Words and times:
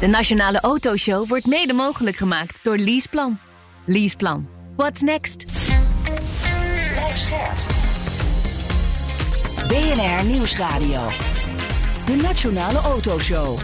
De 0.00 0.06
Nationale 0.06 0.60
Autoshow 0.60 1.28
wordt 1.28 1.46
mede 1.46 1.72
mogelijk 1.72 2.16
gemaakt 2.16 2.58
door 2.62 2.76
Leaseplan. 2.76 3.38
Leaseplan. 3.84 4.48
What's 4.76 5.00
next? 5.02 5.44
Blijf 6.92 7.16
scherp. 7.16 7.56
BNR 9.68 10.24
Nieuwsradio. 10.30 11.08
De 12.04 12.16
Nationale 12.22 12.78
Autoshow. 12.78 13.58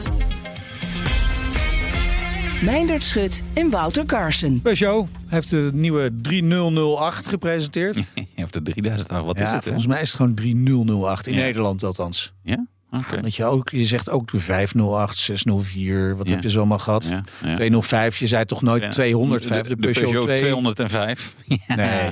Meindert 2.63 3.03
Schut 3.05 3.43
en 3.55 3.71
Wouter 3.71 4.05
Carson. 4.05 4.61
Peugeot 4.63 5.09
heeft 5.27 5.51
de 5.51 5.71
nieuwe 5.73 6.11
3008 6.23 7.27
gepresenteerd. 7.27 7.97
Of 8.45 8.51
de 8.51 8.63
3008, 8.63 9.25
wat 9.25 9.39
ja, 9.39 9.45
is 9.45 9.51
het? 9.51 9.59
hè? 9.59 9.63
volgens 9.71 9.87
mij 9.87 10.01
is 10.01 10.09
het 10.09 10.17
gewoon 10.17 10.35
3008 10.35 11.27
in 11.27 11.35
Ja. 11.35 11.41
Nederland 11.41 11.83
althans. 11.85 12.33
Ja? 12.43 12.67
Oké. 12.95 13.21
Dat 13.21 13.35
je, 13.35 13.45
ook, 13.45 13.71
je 13.71 13.85
zegt 13.85 14.11
ook 14.11 14.31
de 14.31 14.39
508, 14.39 15.19
604, 15.19 16.17
wat 16.17 16.29
Ja. 16.29 16.35
heb 16.35 16.43
je 16.43 16.51
zo 16.51 16.59
allemaal 16.59 16.79
gehad? 16.79 17.09
Ja, 17.11 17.23
ja. 17.45 17.55
205, 17.55 18.19
je 18.19 18.27
zei 18.27 18.45
toch 18.45 18.63
nooit 18.63 18.83
Ja, 18.83 18.89
205, 18.89 19.63
de, 19.63 19.69
de, 19.69 19.77
Peugeot, 19.77 20.23
2. 20.23 20.39
205. 20.39 21.35
Ja. 21.67 21.75
Nee. 21.75 22.11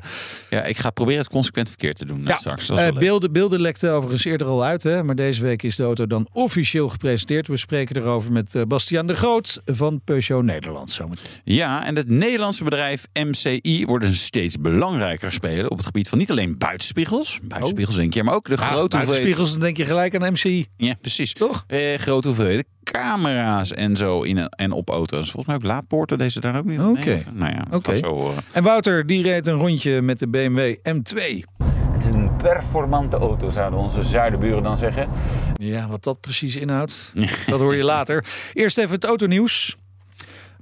Ja, 0.51 0.63
ik 0.65 0.79
ga 0.79 0.91
proberen 0.91 1.21
het 1.21 1.29
consequent 1.31 1.69
verkeerd 1.69 1.97
te 1.97 2.05
doen 2.05 2.27
eh, 2.27 2.39
straks. 2.39 2.69
Leuk. 2.69 2.99
beelden, 2.99 3.33
beelden 3.33 3.61
lekten 3.61 3.93
overigens 3.93 4.25
eerder 4.25 4.47
al 4.47 4.65
uit, 4.65 4.83
hè? 4.83 5.03
maar 5.03 5.15
deze 5.15 5.43
week 5.43 5.63
is 5.63 5.77
de 5.77 5.83
auto 5.83 6.07
dan 6.07 6.29
officieel 6.33 6.89
gepresenteerd. 6.89 7.49
We 7.49 7.57
spreken 7.57 7.97
erover 7.97 8.33
met 8.33 8.55
eh, 8.55 8.62
Bastiaan 8.62 9.07
de 9.07 9.15
Groot 9.15 9.61
van 9.65 10.01
Peugeot 10.05 10.45
Nederland. 10.45 10.91
Zometeen. 10.91 11.25
Ja, 11.45 11.85
en 11.85 11.97
het 11.97 12.09
Nederlandse 12.09 12.65
bedrijf 12.65 13.07
MCI 13.12 13.85
wordt 13.87 14.05
een 14.05 14.15
steeds 14.15 14.59
belangrijker 14.61 15.33
speler 15.33 15.69
op 15.69 15.77
het 15.77 15.87
gebied 15.87 16.09
van 16.09 16.19
niet 16.19 16.31
alleen 16.31 16.59
buitenspiegels, 16.59 17.39
buitenspiegels 17.45 17.97
denk 17.97 18.15
je, 18.15 18.23
maar 18.23 18.35
ook 18.35 18.49
de 18.49 18.57
grote 18.57 18.97
hoeveelheid. 18.97 19.23
spiegels, 19.25 19.51
dan 19.53 19.61
denk 19.61 19.77
je 19.77 19.85
gelijk 19.85 20.15
aan 20.17 20.33
MCI. 20.33 20.67
Ja, 20.77 20.95
precies. 21.01 21.33
Toch? 21.33 21.65
Eh, 21.67 21.95
grote 21.95 22.27
hoeveelheden 22.27 22.65
camera's 22.85 23.73
en 23.73 23.97
zo 23.97 24.23
in 24.23 24.49
en 24.49 24.73
op 24.73 24.89
auto's. 24.89 25.31
Volgens 25.31 25.47
mij 25.47 25.55
ook 25.57 25.62
laadpoorten 25.62 26.19
deze 26.19 26.41
daar 26.41 26.57
ook 26.57 26.65
niet. 26.65 26.81
Oké. 26.81 27.23
Nou 27.33 27.53
ja, 27.53 27.65
Oké. 27.70 27.91
gaat 27.91 27.98
zo 27.98 28.12
horen. 28.12 28.42
En 28.53 28.62
Wouter, 28.62 29.06
die 29.06 29.23
reed 29.23 29.47
een 29.47 29.59
rondje 29.59 30.03
met 30.03 30.19
de 30.19 30.28
BMW 30.28 30.75
M2. 30.83 31.45
Het 31.93 32.05
is 32.05 32.11
een 32.11 32.37
performante 32.37 33.17
auto, 33.17 33.48
zouden 33.48 33.78
onze 33.78 34.03
zuidenburen 34.03 34.62
dan 34.62 34.77
zeggen. 34.77 35.09
Ja, 35.55 35.89
wat 35.89 36.03
dat 36.05 36.20
precies 36.20 36.56
inhoudt, 36.56 37.12
dat 37.47 37.61
hoor 37.61 37.75
je 37.75 37.84
later. 37.84 38.25
Eerst 38.53 38.78
even 38.78 38.95
het 38.95 39.05
autonieuws. 39.05 39.77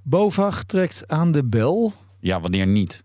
BOVAG 0.02 0.62
trekt 0.64 1.04
aan 1.06 1.32
de 1.32 1.44
bel. 1.44 1.92
Ja, 2.20 2.40
wanneer 2.40 2.66
niet? 2.66 3.04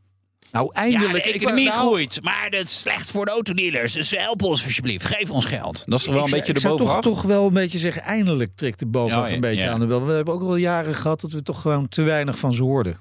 Nou, 0.55 0.69
eindelijk. 0.73 1.25
ik- 1.25 1.41
nou, 1.41 1.69
groeit, 1.69 2.19
maar 2.23 2.47
dat 2.49 2.63
is 2.63 2.79
slecht 2.79 3.11
voor 3.11 3.25
de 3.25 3.31
autodealers. 3.31 3.93
Dus 3.93 4.09
help 4.17 4.43
ons 4.43 4.63
alsjeblieft, 4.63 5.05
geef 5.05 5.29
ons 5.29 5.45
geld. 5.45 5.83
Dat 5.85 5.99
is 5.99 6.05
toch 6.05 6.13
wel 6.13 6.23
ik 6.25 6.29
een 6.31 6.37
beetje 6.37 6.47
ik 6.49 6.55
de 6.55 6.61
zou 6.61 6.77
toch, 6.77 6.87
bovenaf? 6.87 7.13
toch 7.13 7.21
wel 7.21 7.47
een 7.47 7.53
beetje 7.53 7.77
zeggen, 7.77 8.01
eindelijk 8.01 8.51
trekt 8.55 8.79
de 8.79 8.85
Ja, 8.91 9.27
ja, 9.27 9.33
een 9.33 9.39
beetje 9.39 9.63
ja. 9.63 9.71
aan 9.71 9.79
de 9.79 9.85
bel. 9.85 10.05
We 10.05 10.13
hebben 10.13 10.33
ook 10.33 10.41
wel 10.41 10.55
jaren 10.55 10.95
gehad 10.95 11.21
dat 11.21 11.31
we 11.31 11.41
toch 11.43 11.61
gewoon 11.61 11.87
te 11.87 12.01
weinig 12.01 12.37
van 12.39 12.53
ze 12.53 12.63
hoorden. 12.63 12.99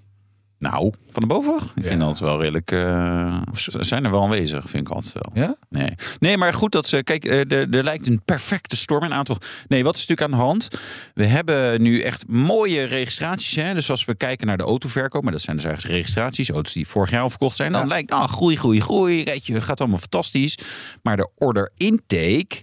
Nou, 0.58 0.92
van 1.10 1.22
de 1.22 1.28
bovenaf? 1.28 1.62
Ik 1.74 1.84
vind 1.86 2.00
dat 2.00 2.18
wel 2.20 2.38
redelijk... 2.38 2.70
eh, 2.72 3.40
ze 3.54 3.84
zijn 3.84 4.04
er 4.04 4.10
wel 4.10 4.22
aanwezig, 4.22 4.70
vind 4.70 4.88
ik 4.88 4.94
altijd 4.94 5.14
wel. 5.14 5.44
Ja? 5.44 5.56
Nee. 5.68 5.94
nee, 6.18 6.36
maar 6.36 6.52
goed 6.54 6.72
dat 6.72 6.86
ze... 6.86 7.02
Kijk, 7.02 7.24
eh, 7.24 7.38
er, 7.52 7.70
er 7.74 7.84
lijkt 7.84 8.08
een 8.08 8.22
perfecte 8.24 8.76
storm 8.76 9.04
in 9.04 9.12
aantocht. 9.12 9.46
Nee, 9.68 9.84
wat 9.84 9.94
is 9.96 10.06
natuurlijk 10.06 10.32
aan 10.32 10.38
de 10.38 10.44
hand? 10.44 10.68
We 11.14 11.24
hebben 11.24 11.82
nu 11.82 12.00
echt 12.00 12.28
mooie 12.28 12.84
registraties. 12.84 13.54
Hè? 13.54 13.74
Dus 13.74 13.90
als 13.90 14.04
we 14.04 14.14
kijken 14.14 14.46
naar 14.46 14.56
de 14.56 14.62
autoverkoop... 14.62 15.22
maar 15.22 15.32
dat 15.32 15.40
zijn 15.40 15.56
dus 15.56 15.64
eigenlijk 15.64 15.94
registraties. 15.96 16.50
Auto's 16.50 16.72
die 16.72 16.86
vorig 16.88 17.10
jaar 17.10 17.22
al 17.22 17.30
verkocht 17.30 17.56
zijn. 17.56 17.72
Dan 17.72 17.80
Ja. 17.80 17.86
lijkt, 17.86 18.12
ah, 18.12 18.28
groei, 18.28 18.56
groei, 18.56 18.80
groei. 18.80 19.22
Het 19.22 19.62
gaat 19.64 19.80
allemaal 19.80 19.98
fantastisch. 19.98 20.58
Maar 21.02 21.16
de 21.16 21.28
order 21.34 21.70
intake... 21.76 22.62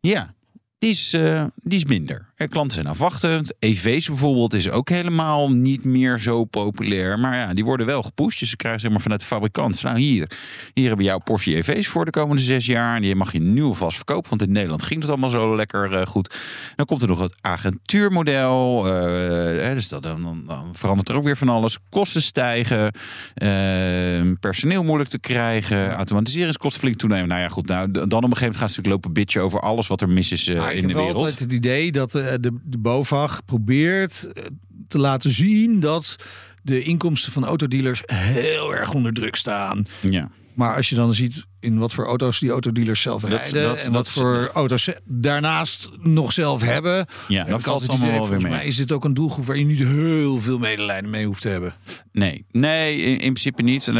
Ja, 0.00 0.34
die 0.78 0.90
is, 0.90 1.12
eh, 1.12 1.44
die 1.56 1.78
is 1.78 1.84
minder. 1.84 2.32
Klanten 2.36 2.74
zijn 2.74 2.86
afwachtend. 2.86 3.54
EV's 3.58 4.06
bijvoorbeeld 4.08 4.54
is 4.54 4.70
ook 4.70 4.88
helemaal 4.88 5.52
niet 5.52 5.84
meer 5.84 6.18
zo 6.18 6.44
populair. 6.44 7.18
Maar 7.18 7.38
ja, 7.38 7.54
die 7.54 7.64
worden 7.64 7.86
wel 7.86 8.02
gepusht. 8.02 8.38
Dus 8.38 8.50
ze 8.50 8.56
krijgen 8.56 8.80
zeg 8.80 8.90
maar 8.90 9.00
vanuit 9.00 9.20
de 9.20 9.26
fabrikant. 9.26 9.82
Nou, 9.82 9.98
hier, 9.98 10.30
hier 10.74 10.88
hebben 10.88 11.04
jouw 11.06 11.18
Porsche 11.18 11.56
EV's 11.56 11.86
voor 11.86 12.04
de 12.04 12.10
komende 12.10 12.42
zes 12.42 12.66
jaar. 12.66 12.96
En 12.96 13.02
die 13.02 13.14
mag 13.14 13.32
je 13.32 13.40
nu 13.40 13.62
alvast 13.62 13.96
verkopen. 13.96 14.28
Want 14.30 14.42
in 14.42 14.52
Nederland 14.52 14.82
ging 14.82 15.00
het 15.00 15.08
allemaal 15.10 15.30
zo 15.30 15.56
lekker 15.56 15.92
eh, 15.98 16.06
goed. 16.06 16.34
Dan 16.76 16.86
komt 16.86 17.02
er 17.02 17.08
nog 17.08 17.20
het 17.20 17.34
agentuurmodel. 17.40 18.86
eh, 18.86 19.74
dus 19.74 19.88
dat, 19.88 20.02
dan, 20.02 20.22
dan, 20.22 20.42
dan 20.46 20.68
verandert 20.72 21.08
er 21.08 21.16
ook 21.16 21.24
weer 21.24 21.36
van 21.36 21.48
alles. 21.48 21.78
Kosten 21.88 22.22
stijgen. 22.22 22.92
eh, 23.34 24.32
personeel 24.40 24.82
moeilijk 24.82 25.10
te 25.10 25.18
krijgen. 25.18 25.92
Automatiseringskosten 25.92 26.80
flink 26.80 26.96
toenemen. 26.96 27.28
Nou 27.28 27.40
ja, 27.40 27.48
goed. 27.48 27.66
Nou, 27.66 27.90
dan 27.90 28.02
op 28.04 28.12
een 28.12 28.20
gegeven 28.20 28.40
moment 28.40 28.56
gaan 28.56 28.68
ze 28.68 28.76
natuurlijk 28.76 28.86
lopen 29.04 29.12
bitchen 29.12 29.42
over 29.42 29.60
alles 29.60 29.86
wat 29.86 30.00
er 30.00 30.08
mis 30.08 30.32
is 30.32 30.46
eh, 30.46 30.54
ik 30.54 30.60
in 30.60 30.80
de 30.80 30.86
heb 30.86 30.92
wel 30.92 31.04
wereld. 31.04 31.16
altijd 31.16 31.38
het 31.38 31.52
idee 31.52 31.92
dat 31.92 32.14
de, 32.40 32.58
de 32.64 32.78
BOVAG 32.78 33.44
probeert 33.44 34.30
eh, 34.32 34.44
te 34.88 34.98
laten 34.98 35.30
zien 35.30 35.80
dat 35.80 36.16
de 36.62 36.82
inkomsten 36.82 37.32
van 37.32 37.44
autodealers 37.44 38.02
heel 38.06 38.74
erg 38.74 38.94
onder 38.94 39.12
druk 39.12 39.36
staan. 39.36 39.86
Ja. 40.00 40.30
Maar 40.54 40.76
als 40.76 40.88
je 40.88 40.94
dan 40.94 41.14
ziet 41.14 41.44
in 41.60 41.78
wat 41.78 41.92
voor 41.92 42.06
auto's 42.06 42.38
die 42.40 42.50
autodealers 42.50 43.00
zelf 43.00 43.20
Dat- 43.22 43.30
rijden 43.30 43.62
dat- 43.62 43.78
en 43.78 43.84
dat- 43.84 43.94
wat 43.94 44.08
voor 44.08 44.50
auto's 44.54 44.82
ze 44.82 45.00
daarnaast 45.04 45.90
nog 46.00 46.32
zelf 46.32 46.62
hebben, 46.62 47.06
Ja, 47.28 47.44
dat 47.44 47.62
valt 47.62 47.88
allemaal 47.88 48.06
idee, 48.08 48.18
wel 48.20 48.28
weer 48.28 48.40
mee. 48.40 48.50
mij 48.50 48.66
is 48.66 48.76
dit 48.76 48.92
ook 48.92 49.04
een 49.04 49.14
doelgroep 49.14 49.46
waar 49.46 49.56
je 49.56 49.64
niet 49.64 49.78
heel 49.78 50.38
veel 50.40 50.58
medelijden 50.58 51.10
mee 51.10 51.26
hoeft 51.26 51.40
te 51.42 51.48
hebben. 51.48 51.74
Nee, 52.12 52.44
nee 52.50 52.96
in, 52.96 53.10
in 53.12 53.18
principe 53.18 53.62
niet. 53.62 53.90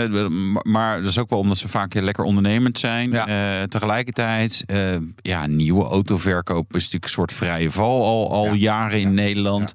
Maar, 0.62 1.00
dat 1.00 1.10
is 1.10 1.19
ook 1.19 1.31
wel 1.31 1.38
omdat 1.38 1.59
ze 1.59 1.69
vaak 1.69 1.94
lekker 1.94 2.25
ondernemend 2.25 2.78
zijn. 2.78 3.10
Ja. 3.10 3.26
Eh, 3.60 3.66
tegelijkertijd, 3.66 4.62
eh, 4.66 4.97
ja, 5.16 5.47
nieuwe 5.47 5.84
autoverkoop 5.84 6.66
is 6.69 6.75
natuurlijk 6.82 7.04
een 7.04 7.10
soort 7.10 7.32
vrije 7.32 7.71
val 7.71 8.03
al, 8.04 8.31
al 8.32 8.44
Ja. 8.47 8.53
jaren 8.53 9.00
in 9.00 9.15
Nederland. 9.15 9.72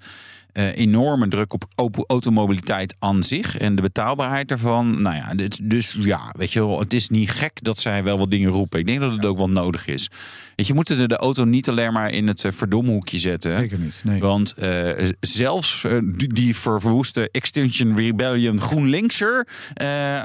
Eh, 0.59 0.78
enorme 0.78 1.28
druk 1.28 1.53
op 1.53 2.03
automobiliteit 2.08 2.96
aan 3.00 3.24
zich 3.24 3.58
en 3.58 3.75
de 3.75 3.81
betaalbaarheid 3.81 4.47
daarvan. 4.47 5.02
Nou 5.02 5.16
ja, 5.16 5.34
dit, 5.34 5.70
dus 5.70 5.96
ja, 6.00 6.34
weet 6.38 6.53
je 6.53 6.59
wel, 6.59 6.80
het 6.80 6.94
is 6.94 7.09
niet 7.09 7.31
gek 7.31 7.58
dat 7.62 7.78
zij 7.78 8.03
wel 8.03 8.18
wat 8.18 8.31
dingen 8.31 8.52
roepen. 8.52 8.80
Ik 8.80 8.86
denk 8.86 9.00
dat 9.00 9.12
het 9.12 9.25
ook 9.25 9.38
wel 9.38 9.50
nodig 9.50 9.88
is. 9.88 10.09
Weet 10.56 10.68
je, 10.68 10.74
moeten 10.74 10.97
de, 10.97 11.08
de 11.08 11.18
auto 11.18 11.44
niet 11.44 11.70
alleen 11.70 11.94
maar 11.94 12.12
in 12.12 12.28
het 12.28 12.46
eh, 12.46 12.52
verdomhoekje 12.52 13.18
zetten. 13.18 13.59
Zeker 13.59 13.80
niet. 13.80 14.02
Nee. 14.03 14.20
Want 14.20 14.53
eh, 14.53 15.09
zelfs 15.20 15.86
die, 16.12 16.56
verwoeste 16.56 17.30
Extinction 17.31 17.96
Rebellion 17.96 18.62
GroenLinkser, 18.62 19.47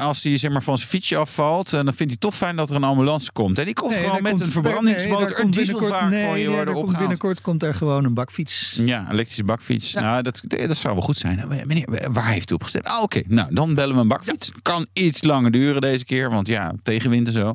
als 0.00 0.22
die 0.22 0.36
zeg 0.36 0.50
maar, 0.50 0.62
van 0.62 0.78
zijn 0.78 0.90
fietsje 0.90 1.16
afvalt, 1.16 1.72
eh, 1.72 1.84
dan 1.84 1.94
vindt 1.94 2.12
hij 2.12 2.16
toch 2.16 2.34
fijn 2.36 2.56
dat 2.56 2.70
er 2.70 2.76
een 2.76 2.84
ambulance 2.84 3.32
komt. 3.32 3.58
En 3.58 3.64
die 3.64 3.74
komt 3.74 3.90
Nee, 3.92 4.04
gewoon 4.04 4.22
met 4.22 4.30
komt- 4.30 4.44
een 4.44 4.50
verbrandingsmotor, 4.50 5.28
nee, 5.28 5.44
een 5.44 5.50
dieselvaart 5.50 6.10
nee. 6.10 6.64
Binnenkort 6.98 7.40
komt 7.40 7.60
daar 7.60 7.74
gewoon 7.74 8.04
een 8.04 8.14
bakfiets. 8.14 8.80
Ja, 8.84 9.06
elektrische 9.10 9.44
bakfiets. 9.44 9.92
Nou, 9.92 10.22
dat, 10.24 10.40
dat 10.66 10.76
zou 10.76 10.94
wel 10.94 11.02
goed 11.02 11.16
zijn. 11.16 11.36
Nou, 11.36 11.48
Meneer, 11.66 12.12
waar 12.12 12.28
heeft 12.28 12.50
u 12.50 12.54
op 12.54 12.62
gestemd? 12.62 12.86
Ah, 12.86 13.02
oké. 13.02 13.22
Nou, 13.26 13.54
dan 13.54 13.74
bellen 13.74 13.94
we 13.94 14.00
een 14.00 14.08
bakfiets. 14.08 14.52
Kan 14.62 14.86
iets 14.92 15.22
langer 15.22 15.50
duren 15.50 15.80
deze 15.80 16.04
keer, 16.04 16.30
want 16.30 16.46
ja, 16.46 16.72
tegenwind 16.82 17.26
en 17.26 17.32
zo. 17.32 17.52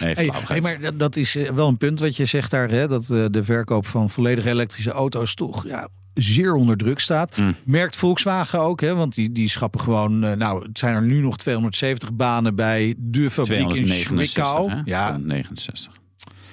Nee, 0.00 0.14
Hey, 0.14 0.24
flauwigheid. 0.24 0.64
hey, 0.64 0.78
maar 0.80 0.96
dat, 0.96 1.16
is 1.16 1.36
eh, 1.36 1.50
wel 1.50 1.68
een 1.68 1.76
punt 1.76 2.00
wat 2.00 2.16
je 2.16 2.24
zegt 2.24 2.50
daar, 2.50 2.70
hè, 2.70 2.88
dat 2.88 3.10
eh, 3.10 3.24
de 3.30 3.44
verkoop 3.44 3.86
van 3.86 4.10
volledig 4.10 4.44
elektrische 4.44 4.90
auto's 4.90 5.34
toch 5.34 5.66
ja, 5.66 5.88
zeer 6.14 6.54
onder 6.54 6.76
druk 6.76 7.00
staat. 7.00 7.36
Mm. 7.36 7.54
Merkt 7.64 7.96
Volkswagen 7.96 8.60
ook, 8.60 8.80
hè, 8.80 8.94
want 8.94 9.14
die, 9.14 9.32
die 9.32 9.48
schappen 9.48 9.80
gewoon, 9.80 10.24
eh, 10.24 10.32
nou, 10.32 10.66
het 10.66 10.78
zijn 10.78 10.94
er 10.94 11.02
nu 11.02 11.20
nog 11.20 11.36
270 11.36 12.14
banen 12.14 12.54
bij 12.54 12.94
de 12.98 13.30
fabriek 13.30 13.72
in 13.72 13.84
269, 13.84 14.46
Zwickau. 14.46 14.70
Ja, 14.84 15.06
269. 15.06 15.92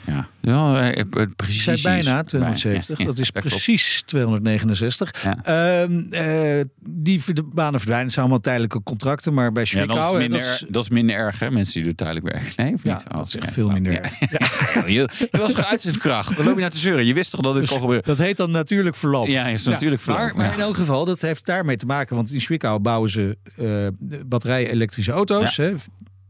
Ja, 0.06 0.28
ja 0.42 0.92
eh, 0.92 1.00
eh, 1.00 1.28
precies. 1.36 1.68
ik 1.68 1.78
zei 1.78 1.82
bijna 2.02 2.14
bij- 2.14 2.24
270, 2.24 2.98
ja, 3.00 3.06
dat 3.06 3.18
is 3.18 3.30
precies 3.32 4.04
269. 4.06 5.24
Ja. 5.24 5.38
Ehm, 5.44 6.00
eh, 6.12 6.64
die 6.80 7.22
banen 7.54 7.80
verdwijnen, 7.80 8.04
het 8.06 8.14
zijn 8.14 8.26
allemaal 8.26 8.40
tijdelijke 8.40 8.84
contracten, 8.84 9.34
maar 9.34 9.52
bij 9.52 9.64
Ja, 9.64 9.70
Zwickau... 9.70 10.00
dat, 10.00 10.12
is 10.14 10.18
minder, 10.18 10.40
dat 10.40 10.48
is- 10.50 10.66
dat 10.70 10.84
is 10.84 10.90
minder 10.90 11.16
erg, 11.16 11.40
hè? 11.40 11.52
Mensen 11.52 11.82
die 11.82 11.90
er 11.90 11.96
tijdelijk 11.96 12.26
werken. 12.32 12.52
Nee, 12.56 12.74
of 12.74 12.84
ja, 12.84 12.96
niet? 12.96 13.04
dat 13.12 13.26
is 13.28 13.36
Oh, 13.36 13.42
echt 13.42 13.50
ja, 13.50 13.54
veel 13.62 13.70
minder 13.70 13.92
ja. 13.92 14.00
erg. 14.02 14.20
je, 14.88 14.94
je 14.94 15.28
was 15.32 15.54
kracht. 15.98 16.36
Dan 16.38 16.46
loop 16.46 16.56
je 16.56 16.62
naar 16.62 16.70
te 16.70 16.78
zeuren. 16.78 17.06
Je 17.06 17.14
wist 17.14 17.32
toch 17.32 17.42
dat 17.42 17.56
dit 17.56 17.70
kon 17.70 17.80
gebeuren? 17.80 18.06
Dat 18.06 18.18
heet 18.18 18.38
dan 18.38 18.52
natuurlijk 18.52 18.96
verloop. 18.96 19.28
Ja, 19.28 19.46
is 19.48 19.64
natuurlijk 19.66 20.06
maar, 20.06 20.18
verloop, 20.18 20.36
maar 20.38 20.54
in 20.54 20.60
elk 20.60 20.76
geval, 20.76 21.06
dat 21.06 21.22
heeft 21.22 21.46
daarmee 21.46 21.76
te 21.78 21.86
maken. 21.86 22.16
Want 22.16 22.32
in 22.32 22.42
Zwickau 22.42 22.80
bouwen 22.80 23.10
ze 23.10 23.38
eh 23.58 24.18
batterij-elektrische 24.26 25.12
auto's. 25.12 25.58
Hè, 25.58 25.74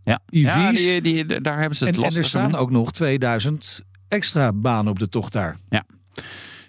Ja, 0.04 0.20
EV's. 0.30 0.54
ja 0.54 0.72
die, 0.72 1.02
die, 1.02 1.42
daar 1.42 1.60
hebben 1.60 1.78
ze 1.78 1.86
het 1.86 1.94
en, 1.94 2.00
en 2.00 2.06
lastig 2.06 2.24
er 2.24 2.30
staan 2.30 2.52
mee. 2.52 2.60
ook 2.60 2.72
nog 2.72 2.92
2000 2.92 3.82
extra 4.08 4.54
banen 4.54 4.92
op 4.92 5.00
de 5.00 5.10
tocht 5.10 5.32
daar. 5.34 5.58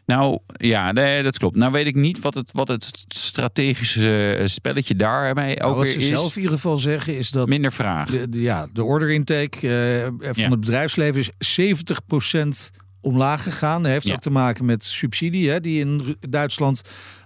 Nou, 0.06 0.38
ja, 0.46 0.92
nee, 0.92 1.22
dat 1.22 1.38
klopt. 1.38 1.56
Nou 1.56 1.72
weet 1.72 1.86
ik 1.86 1.94
niet 1.94 2.20
wat 2.20 2.34
het, 2.34 2.50
wat 2.52 2.68
het 2.68 3.04
strategische 3.08 4.34
eh, 4.34 4.46
spelletje 4.46 4.96
daarmee 4.96 5.56
Nou, 5.56 5.70
ook 5.70 5.76
wat 5.76 5.84
weer 5.84 5.92
ze 5.92 5.98
is. 5.98 6.06
zelf 6.06 6.36
in 6.36 6.42
ieder 6.42 6.56
geval 6.56 6.76
zeggen 6.76 7.16
is 7.16 7.30
dat 7.30 7.48
Minder 7.48 7.72
vraag. 7.72 8.10
de, 8.10 8.28
de- 8.28 8.40
ja, 8.40 8.66
de 8.72 8.82
order 8.84 9.10
intake 9.10 9.58
eh, 9.58 10.06
van 10.32 10.42
Ja. 10.42 10.50
het 10.50 10.60
bedrijfsleven 10.60 11.20
is 11.20 11.30
70% 11.38 12.70
omlaag 13.00 13.42
gegaan. 13.42 13.82
Dat 13.82 13.92
heeft 13.92 14.06
Ja. 14.06 14.12
ook 14.14 14.20
te 14.20 14.30
maken 14.30 14.64
met 14.64 14.84
subsidie, 14.84 15.50
hè, 15.50 15.60
die 15.60 15.80
in 15.80 16.16
Duitsland 16.28 16.82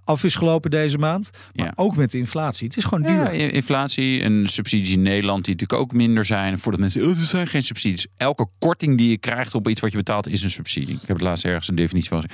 af 0.08 0.25
is 0.25 0.34
gelopen 0.34 0.70
deze 0.70 0.99
maand. 0.99 1.31
Maar 1.55 1.66
Ja. 1.66 1.72
ook 1.75 1.96
met 1.96 2.10
de 2.10 2.19
inflatie. 2.19 2.66
Het 2.69 2.76
is 2.76 2.84
gewoon 2.84 3.02
duur. 3.02 3.34
Ja, 3.34 3.50
inflatie 3.50 4.22
en 4.22 4.46
subsidies 4.49 4.93
in 4.93 5.02
Nederland 5.02 5.44
die 5.44 5.55
natuurlijk 5.55 5.81
ook 5.81 5.93
minder 5.93 6.25
zijn. 6.25 6.58
Voordat 6.58 6.81
mensen, 6.81 7.02
oh, 7.02 7.08
er 7.20 7.26
zijn 7.26 7.46
geen 7.46 7.62
subsidies. 7.62 8.06
Elke 8.16 8.46
korting 8.58 8.99
die 8.99 9.10
je 9.10 9.19
krijgt 9.19 9.55
op 9.55 9.69
iets 9.69 9.81
wat 9.81 9.90
je 9.90 9.96
betaalt 9.96 10.26
is 10.28 10.43
een 10.43 10.50
subsidie. 10.50 10.94
Ik 10.94 11.00
heb 11.08 11.16
het 11.16 11.20
laatst 11.26 11.44
ergens 11.44 11.69
een 11.69 11.75
definitie 11.75 12.08
van. 12.08 12.25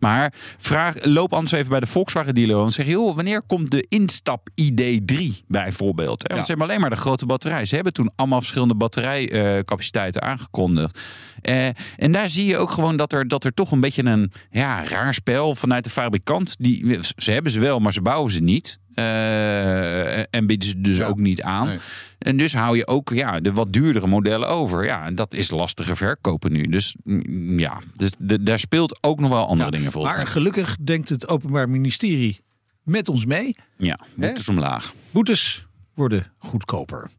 Maar 0.00 0.32
vraag, 0.58 1.04
loop 1.04 1.32
anders 1.32 1.52
even 1.52 1.70
bij 1.70 1.80
de 1.80 1.86
Volkswagen 1.86 2.34
dealer 2.34 2.62
en 2.64 2.70
zeg, 2.70 2.86
joh, 2.86 3.14
wanneer 3.14 3.42
komt 3.42 3.70
de 3.70 3.86
instap 3.88 4.48
ID3 4.62 5.44
bijvoorbeeld? 5.48 6.22
Hè? 6.22 6.28
Want 6.28 6.38
Ja. 6.38 6.42
ze 6.44 6.50
hebben 6.50 6.66
alleen 6.68 6.80
maar 6.80 6.90
de 6.90 6.96
grote 6.96 7.26
batterij. 7.26 7.64
Ze 7.64 7.74
hebben 7.74 7.92
toen 7.92 8.10
allemaal 8.16 8.38
verschillende 8.40 8.74
batterijcapaciteiten 8.74 10.22
aangekondigd. 10.22 10.98
Eh, 11.42 11.66
en 11.96 12.12
daar 12.12 12.28
zie 12.28 12.46
je 12.46 12.56
ook 12.56 12.70
gewoon 12.70 12.96
dat 12.96 13.12
er, 13.12 13.28
dat 13.28 13.44
er 13.44 13.54
toch 13.54 13.70
een 13.72 13.80
beetje 13.80 14.04
een 14.04 14.32
ja, 14.50 14.84
raar 14.88 15.14
spel 15.14 15.54
vanuit 15.54 15.84
de 15.84 15.90
fabrikant. 15.90 16.54
Die, 16.58 16.98
ze 17.16 17.30
hebben 17.32 17.52
ze 17.52 17.60
wel, 17.60 17.78
maar 17.80 17.92
ze 17.92 18.02
bouwen 18.02 18.32
ze 18.32 18.40
niet. 18.40 18.80
Eh, 18.94 20.34
en 20.34 20.46
bieden 20.46 20.68
ze 20.68 20.80
dus 20.80 20.96
Ja. 20.96 21.06
ook 21.06 21.18
niet 21.18 21.42
aan. 21.42 21.66
Nee. 21.66 21.78
En 22.18 22.36
dus 22.36 22.54
hou 22.54 22.76
je 22.76 22.86
ook 22.86 23.10
ja, 23.14 23.40
de 23.40 23.52
wat 23.52 23.72
duurdere 23.72 24.06
modellen 24.06 24.48
over. 24.48 24.84
Ja, 24.84 25.04
en 25.04 25.14
dat 25.14 25.34
is 25.34 25.50
lastige 25.50 25.96
verkopen 25.96 26.52
nu. 26.52 26.66
Dus 26.66 26.96
mm, 27.04 27.58
ja, 27.58 27.78
dus 27.94 28.10
de- 28.18 28.42
daar 28.42 28.58
speelt 28.58 28.98
ook 29.02 29.20
nog 29.20 29.30
wel 29.30 29.46
andere 29.46 29.70
Ja, 29.70 29.76
dingen 29.76 29.92
volgens 29.92 30.14
maar 30.14 30.22
mij. 30.22 30.32
gelukkig 30.32 30.76
denkt 30.84 31.08
het 31.08 31.28
Openbaar 31.28 31.68
Ministerie 31.68 32.40
met 32.82 33.08
ons 33.08 33.24
mee. 33.26 33.56
Ja, 33.78 33.98
boetes 34.14 34.48
omlaag. 34.48 34.92
Boetes 35.10 35.66
worden 35.94 36.32
goedkoper. 36.38 37.10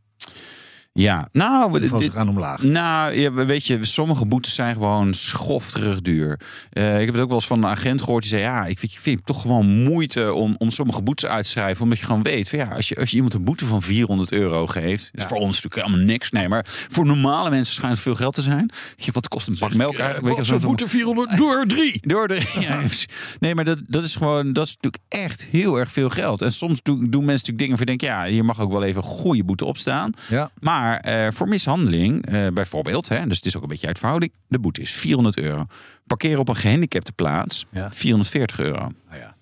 Ja, 1.00 1.28
nou, 1.32 1.72
we- 1.72 1.88
Van 1.88 2.00
dit- 2.00 2.12
ze 2.12 2.18
gaan 2.18 2.30
omlaag. 2.30 2.64
Nou, 2.64 3.14
ja, 3.14 3.32
weet 3.32 3.66
je, 3.66 3.86
sommige 3.86 4.26
boetes 4.26 4.54
zijn 4.54 4.74
gewoon 4.76 5.14
schofterig 5.14 6.02
duur. 6.02 6.40
Eh, 6.72 7.00
ik 7.00 7.06
heb 7.06 7.14
het 7.14 7.24
ook 7.24 7.28
wel 7.28 7.38
eens 7.38 7.48
van 7.48 7.64
een 7.64 7.70
agent 7.70 8.02
gehoord 8.02 8.22
die 8.22 8.32
zei: 8.32 8.42
Ja, 8.44 8.66
ik 8.66 8.80
vind, 8.80 8.92
ik 8.92 9.00
vind 9.00 9.18
het 9.18 9.26
toch 9.26 9.42
gewoon 9.42 9.84
moeite 9.84 10.34
om, 10.34 10.56
om 10.58 10.70
sommige 10.70 11.02
boetes 11.02 11.30
uit 11.30 11.44
te 11.44 11.50
schrijven. 11.50 11.84
Omdat 11.84 12.00
je 12.00 12.06
gewoon 12.06 12.22
weet: 12.24 12.50
van, 12.50 12.60
ja, 12.60 12.66
als, 12.66 12.88
je, 12.90 12.96
als 12.96 13.10
je 13.10 13.16
iemand 13.16 13.34
een 13.34 13.44
boete 13.44 13.66
van 13.66 13.82
400 13.82 14.32
euro 14.32 14.68
geeft, 14.68 15.10
is 15.14 15.24
voor 15.26 15.38
ons 15.38 15.56
natuurlijk 15.62 15.86
helemaal 15.88 16.06
niks. 16.06 16.30
Nee, 16.32 16.48
maar 16.50 16.66
voor 16.90 17.06
normale 17.06 17.50
mensen 17.50 17.74
schijnt 17.76 17.94
het 17.94 18.04
veel 18.04 18.16
geld 18.16 18.34
te 18.36 18.42
zijn. 18.42 18.70
Je, 18.96 19.12
wat 19.12 19.28
kost 19.28 19.48
een 19.48 19.56
bak 19.60 19.74
melk 19.74 19.98
eigenlijk? 19.98 20.26
Weet 20.28 20.36
je, 20.38 20.44
Zo'n 20.44 20.60
boete 20.62 20.88
400 20.88 21.38
door 21.38 21.66
3. 21.68 22.00
door 22.14 22.28
de. 22.28 22.52
Ja, 22.60 22.82
nee, 23.40 23.56
maar 23.56 23.66
dat, 23.66 23.80
dat 23.88 24.04
is 24.04 24.16
gewoon. 24.16 24.54
Dat 24.54 24.68
is 24.68 24.76
natuurlijk 24.82 25.04
echt 25.10 25.44
heel 25.52 25.80
erg 25.80 25.92
veel 25.92 26.10
geld. 26.10 26.42
En 26.42 26.54
soms 26.54 26.80
doen, 26.82 26.96
doen 27.10 27.26
mensen 27.26 27.30
natuurlijk 27.32 27.58
dingen 27.60 27.78
voor 27.78 27.86
denken: 27.86 28.08
ja, 28.08 28.26
hier 28.26 28.46
mag 28.46 28.60
ook 28.60 28.72
wel 28.72 28.84
even 28.84 29.02
een 29.04 29.08
goede 29.10 29.44
boete 29.44 29.66
opstaan. 29.66 30.12
Ja. 30.28 30.50
Maar 30.60 30.82
eh, 30.92 31.32
voor 31.32 31.48
mishandeling, 31.48 32.26
eh, 32.26 32.48
bijvoorbeeld, 32.48 33.10
hè, 33.10 33.28
dus 33.28 33.38
het 33.38 33.46
is 33.46 33.56
ook 33.58 33.64
een 33.64 33.68
beetje 33.70 33.88
uit 33.88 34.00
verhouding, 34.00 34.34
de 34.48 34.60
boete 34.60 34.82
is 34.82 34.92
400 34.92 35.38
euro. 35.38 35.66
Parkeren 36.08 36.40
op 36.40 36.50
een 36.50 36.56
gehandicapte 36.56 37.12
plaats, 37.12 37.66
Ja. 37.70 37.92
440 37.92 38.60
euro. 38.60 38.80
Nou 38.80 39.20
ja. 39.20 39.36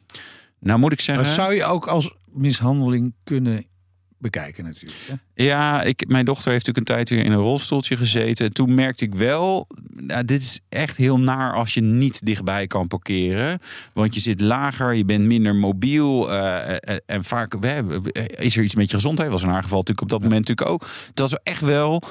Nou 0.60 0.80
moet 0.80 0.92
ik 0.92 1.00
zeggen, 1.02 1.28
zou 1.28 1.54
je 1.54 1.66
ook 1.66 1.88
als 1.88 2.14
mishandeling 2.26 3.14
kunnen 3.24 3.66
bekijken 4.22 4.64
natuurlijk. 4.64 5.00
Hè? 5.08 5.44
ja, 5.44 5.84
ik, 5.84 6.08
mijn 6.08 6.26
dochter 6.26 6.52
heeft 6.52 6.66
natuurlijk 6.66 6.90
een 6.90 6.96
tijd 6.96 7.10
weer 7.10 7.26
in 7.26 7.32
een 7.32 7.46
rolstoeltje 7.46 7.98
gezeten. 7.98 8.46
En 8.46 8.54
toen 8.54 8.74
merkte 8.74 9.06
ik 9.06 9.16
wel, 9.16 9.68
nou, 9.96 10.26
dit 10.26 10.42
is 10.42 10.60
echt 10.70 10.98
heel 10.98 11.20
naar 11.20 11.54
als 11.54 11.74
je 11.74 11.82
niet 11.82 12.26
dichtbij 12.26 12.68
kan 12.68 12.88
parkeren. 12.88 13.60
Want 13.94 14.14
je 14.14 14.20
zit 14.20 14.42
lager, 14.42 14.94
je 14.94 15.06
bent 15.06 15.26
minder 15.26 15.56
mobiel. 15.56 16.32
eh, 16.32 16.76
eh, 16.80 16.98
en 17.06 17.24
vaak 17.24 17.56
hè, 17.60 17.82
is 18.40 18.58
er 18.58 18.64
iets 18.64 18.76
met 18.76 18.90
je 18.90 18.96
gezondheid. 18.96 19.32
Was 19.32 19.42
in 19.42 19.48
haar 19.48 19.64
geval 19.64 19.78
natuurlijk 19.78 20.02
op 20.02 20.10
dat 20.10 20.30
moment 20.30 20.48
natuurlijk 20.48 20.70
ook. 20.70 20.90
Dat 21.14 21.28
is 21.28 21.40
echt 21.44 21.62
wel... 21.62 22.04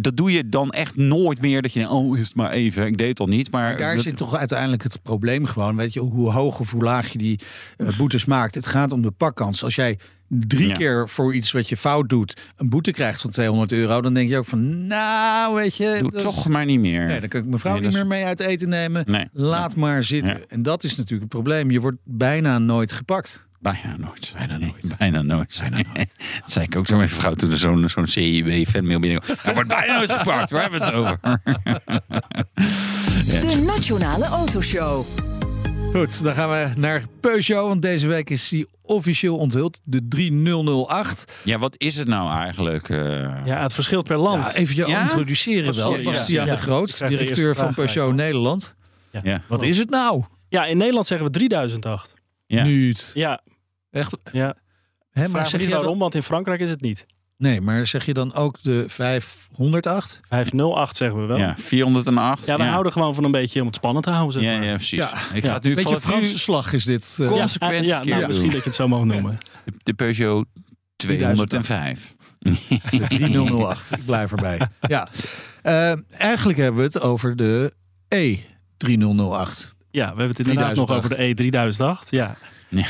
Dat 0.00 0.16
doe 0.16 0.32
je 0.32 0.48
dan 0.48 0.70
echt 0.70 0.96
nooit 0.96 1.40
meer. 1.40 1.62
Dat 1.62 1.72
je 1.72 1.88
oh, 1.90 2.18
is 2.18 2.26
het 2.26 2.36
maar 2.36 2.50
even. 2.50 2.86
Ik 2.86 2.98
deed 2.98 3.08
het 3.08 3.20
al 3.20 3.26
niet. 3.26 3.50
Maar 3.50 3.76
Daar 3.76 3.94
dat- 3.94 4.04
zit 4.04 4.16
toch 4.16 4.36
uiteindelijk 4.36 4.82
het 4.82 5.02
probleem 5.02 5.44
gewoon. 5.46 5.76
Weet 5.76 5.92
je, 5.92 6.00
hoe 6.00 6.30
hoog 6.30 6.60
of 6.60 6.70
hoe 6.70 6.82
laag 6.82 7.08
je 7.12 7.18
die 7.18 7.40
eh, 7.76 7.96
boetes 7.98 8.24
maakt. 8.24 8.54
Het 8.54 8.66
gaat 8.66 8.92
om 8.92 9.02
de 9.02 9.10
pakkans. 9.10 9.64
Als 9.64 9.74
jij 9.74 9.98
drie 10.28 10.68
Ja. 10.68 10.74
keer 10.74 11.08
voor 11.08 11.34
iets 11.34 11.52
wat 11.52 11.68
je 11.68 11.76
fout 11.76 12.08
doet... 12.08 12.40
een 12.56 12.68
boete 12.68 12.90
krijgt 12.90 13.20
van 13.20 13.30
200 13.30 13.72
euro... 13.72 14.00
dan 14.00 14.14
denk 14.14 14.28
je 14.28 14.38
ook 14.38 14.44
van, 14.44 14.86
nou, 14.86 15.54
weet 15.54 15.76
je... 15.76 15.96
Doe 16.00 16.10
dat- 16.10 16.20
toch 16.22 16.48
maar 16.48 16.64
niet 16.64 16.80
meer. 16.80 17.06
Nee, 17.06 17.20
dan 17.20 17.28
kan 17.28 17.40
ik 17.40 17.46
mijn 17.46 17.58
vrouw 17.58 17.72
Nee, 17.72 17.82
niet 17.82 17.92
meer 17.92 18.06
mee 18.06 18.24
uit 18.24 18.40
eten 18.40 18.68
nemen. 18.68 19.04
Nee. 19.06 19.28
Laat 19.32 19.76
maar 19.76 20.02
zitten. 20.02 20.32
Ja. 20.38 20.44
En 20.48 20.62
dat 20.62 20.84
is 20.84 20.90
natuurlijk 20.90 21.20
het 21.20 21.28
probleem. 21.30 21.70
Je 21.70 21.80
wordt 21.80 21.98
bijna 22.04 22.58
nooit 22.58 22.92
gepakt. 22.92 23.46
Bijna 23.60 23.96
nooit. 23.96 24.32
Bijna 24.36 24.56
Nee, 24.56 24.74
nooit. 24.82 24.98
bijna 24.98 25.22
nooit. 25.22 25.58
Bijna 25.60 25.76
nooit. 25.94 26.14
dat 26.40 26.50
zei 26.52 26.64
ik 26.64 26.76
ook 26.76 26.86
zo 26.86 26.96
mijn 26.96 27.08
vrouw 27.08 27.34
toen 27.34 27.50
er 27.52 27.58
zo'n 27.58 27.88
zo'n 27.88 28.06
CIW-fanmail 28.06 28.98
binnenkwam. 29.00 29.36
Er 29.42 29.54
wordt 29.54 29.68
bijna 29.68 29.96
nooit 29.96 30.12
gepakt. 30.12 30.50
Waar 30.50 30.62
hebben 30.62 30.80
we 30.80 30.86
het 30.86 30.94
over? 30.94 31.18
De 33.50 33.62
Nationale 33.66 34.24
Autoshow. 34.24 35.04
Goed, 35.92 36.22
dan 36.22 36.34
gaan 36.34 36.48
we 36.50 36.68
naar 36.76 37.02
Peugeot. 37.20 37.68
Want 37.68 37.82
deze 37.82 38.08
week 38.08 38.30
is 38.30 38.48
die 38.48 38.66
officieel 38.82 39.36
onthuld. 39.36 39.80
De 39.84 40.08
3008. 40.08 41.32
Ja, 41.44 41.58
wat 41.58 41.74
is 41.76 41.96
het 41.96 42.08
nou 42.08 42.30
eigenlijk? 42.40 42.88
eh? 42.88 42.98
Ja, 43.44 43.62
het 43.62 43.72
verschilt 43.72 44.04
per 44.06 44.16
land. 44.18 44.44
Ja, 44.44 44.54
even 44.54 44.76
Ja? 44.88 45.02
introduceren 45.02 45.74
wel. 45.74 45.96
Ja, 45.96 46.02
Bastiaan 46.02 46.46
ja. 46.46 46.54
de 46.54 46.60
Groot, 46.60 46.98
de 46.98 47.06
directeur 47.06 47.56
van 47.56 47.74
Peugeot 47.74 48.14
Nederland. 48.14 48.74
ja. 49.22 49.42
Wat 49.46 49.62
is 49.62 49.78
het 49.78 49.90
nou? 49.90 50.24
Ja, 50.48 50.64
in 50.64 50.76
Nederland 50.76 51.06
zeggen 51.06 51.26
we 51.26 51.32
3008. 51.32 52.14
Ja. 52.48 52.62
Niet. 52.62 53.10
Ja, 53.14 53.40
Echt? 53.90 54.16
ja. 54.32 54.54
Hè, 55.10 55.28
maar 55.28 55.46
zeg 55.46 55.60
je 55.60 55.68
waarom, 55.68 55.86
dan, 55.86 55.98
want 55.98 56.14
in 56.14 56.22
Frankrijk 56.22 56.60
is 56.60 56.70
het 56.70 56.80
niet. 56.80 57.06
Nee, 57.36 57.60
maar 57.60 57.86
zeg 57.86 58.06
je 58.06 58.14
dan 58.14 58.34
ook 58.34 58.62
de 58.62 58.84
508? 58.88 60.20
508 60.28 60.96
zeggen 60.96 61.20
we 61.20 61.26
wel. 61.26 61.36
ja, 61.36 61.46
Ja, 61.46 61.54
408. 61.58 62.46
we 62.46 62.62
houden 62.62 62.92
gewoon 62.92 63.14
van 63.14 63.24
een 63.24 63.30
beetje 63.30 63.60
om 63.60 63.66
het 63.66 63.74
spannend 63.76 64.04
te 64.04 64.10
houden. 64.10 64.32
Zeg 64.32 64.42
Ja, 64.50 64.58
maar. 64.58 64.66
ja, 64.66 64.74
precies. 64.74 64.98
Ja. 64.98 65.12
Ik 65.34 65.42
Ja. 65.42 65.48
ga 65.48 65.54
het 65.54 65.62
nu 65.62 65.74
Beetje 65.74 65.94
nu 65.94 66.00
Franse 66.00 66.38
slag 66.38 66.72
is 66.72 66.84
dit. 66.84 67.14
Kom. 67.16 67.26
Ja, 67.26 67.30
consequent 67.38 67.86
ja, 67.86 68.04
nou, 68.04 68.26
misschien 68.26 68.50
dat 68.50 68.58
je 68.58 68.64
het 68.64 68.74
zo 68.74 68.88
mag 68.88 69.04
noemen. 69.04 69.36
de, 69.64 69.72
de 69.82 69.94
Peugeot 69.94 70.46
205. 70.96 72.14
De 72.38 72.56
3008. 73.08 73.90
Ik 73.92 74.04
blijf 74.04 74.30
erbij. 74.30 74.60
Ja. 74.80 75.08
Eh, 75.62 76.20
eigenlijk 76.20 76.58
hebben 76.58 76.80
we 76.80 76.86
het 76.86 77.00
over 77.00 77.36
de 77.36 77.74
E 78.08 78.36
E3008. 78.36 79.74
Ja, 79.98 80.04
we 80.14 80.18
hebben 80.18 80.36
het 80.36 80.38
inderdaad 80.38 80.74
3008. 80.74 80.88
nog 80.88 80.96
over 80.96 81.10
de 81.16 82.04
E3008. 82.04 82.08
Ja. 82.08 82.36
Ja. 82.70 82.84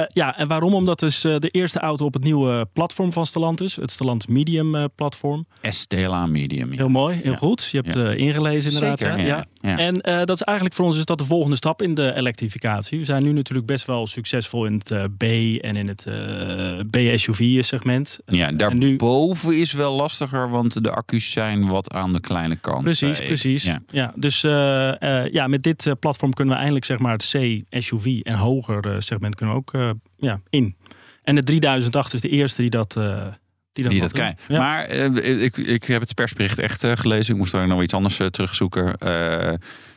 Eh, 0.00 0.06
ja, 0.08 0.36
en 0.38 0.48
waarom? 0.48 0.74
Omdat 0.74 0.98
dus 1.00 1.24
eh, 1.24 1.36
de 1.38 1.48
eerste 1.48 1.78
auto 1.78 2.04
op 2.04 2.14
het 2.14 2.22
nieuwe 2.24 2.66
platform 2.72 3.12
van 3.12 3.26
Stellantis. 3.26 3.76
Het 3.76 3.90
Stellantis 3.90 4.26
Medium 4.34 4.74
eh, 4.74 4.84
platform. 4.94 5.46
STLA 5.62 6.26
Medium. 6.26 6.72
Heel 6.72 6.88
mooi, 6.88 7.18
heel 7.22 7.32
Ja. 7.32 7.36
goed. 7.38 7.68
Je 7.72 7.80
hebt 7.80 7.94
Ja. 7.94 8.04
eh, 8.04 8.18
ingelezen 8.18 8.72
inderdaad. 8.72 8.98
Zeker, 9.00 9.26
ja. 9.26 9.44
En 9.78 10.00
eh, 10.00 10.16
dat 10.24 10.30
is 10.30 10.42
eigenlijk 10.42 10.76
voor 10.76 10.86
ons 10.86 10.96
is 10.98 11.04
dat 11.04 11.18
de 11.18 11.24
volgende 11.24 11.56
stap 11.56 11.82
in 11.82 11.94
de 11.94 12.14
elektrificatie. 12.16 12.98
We 12.98 13.04
zijn 13.04 13.22
nu 13.22 13.32
natuurlijk 13.32 13.66
best 13.66 13.86
wel 13.86 14.06
succesvol 14.06 14.64
in 14.64 14.72
het 14.74 14.90
eh, 14.90 15.04
B 15.16 15.22
en 15.62 15.76
in 15.76 15.88
het 15.88 16.06
eh 16.06 16.78
B-SUV-segment. 16.90 18.18
Ja, 18.26 18.46
En 18.46 18.52
nu- 18.52 18.58
daarboven 18.58 19.58
is 19.58 19.72
wel 19.72 19.94
lastiger, 19.94 20.50
want 20.50 20.82
de 20.84 20.90
accu's 20.90 21.30
zijn 21.30 21.66
wat 21.68 21.92
aan 21.92 22.12
de 22.12 22.20
kleine 22.20 22.56
kant. 22.56 22.82
Precies, 22.82 23.18
precies. 23.18 23.70
Ja. 23.90 24.12
Dus 24.16 24.44
eh, 24.44 25.02
eh, 25.24 25.32
ja, 25.32 25.46
met 25.46 25.62
dit 25.62 25.86
eh, 25.86 25.92
platform 26.00 26.32
kunnen 26.32 26.52
we 26.54 26.58
eindelijk 26.60 26.86
zeg 26.86 26.98
maar, 26.98 27.12
het 27.12 27.34
C-SUV 27.70 28.20
en 28.22 28.34
hoger 28.34 28.86
eh, 28.94 29.00
segment 29.10 29.34
kunnen 29.34 29.54
we 29.54 29.60
ook 29.60 29.74
eh, 29.74 29.90
ja, 30.16 30.40
in. 30.50 30.76
En 31.22 31.34
de 31.34 31.42
3008 31.42 32.14
is 32.14 32.20
de 32.20 32.28
eerste 32.28 32.60
die 32.60 32.70
dat, 32.70 32.96
eh 32.96 33.26
die 33.72 34.00
dat, 34.00 34.12
Die. 34.12 34.34
Ja. 34.48 34.58
Maar 34.58 34.84
eh, 34.84 35.42
ik, 35.42 35.56
ik 35.56 35.84
heb 35.84 36.00
het 36.00 36.14
persbericht 36.14 36.58
echt 36.58 36.86
gelezen. 36.86 37.32
Ik 37.32 37.38
moest 37.38 37.52
er 37.52 37.66
nog 37.66 37.82
iets 37.82 37.94
anders 37.94 38.16
terugzoeken. 38.16 38.98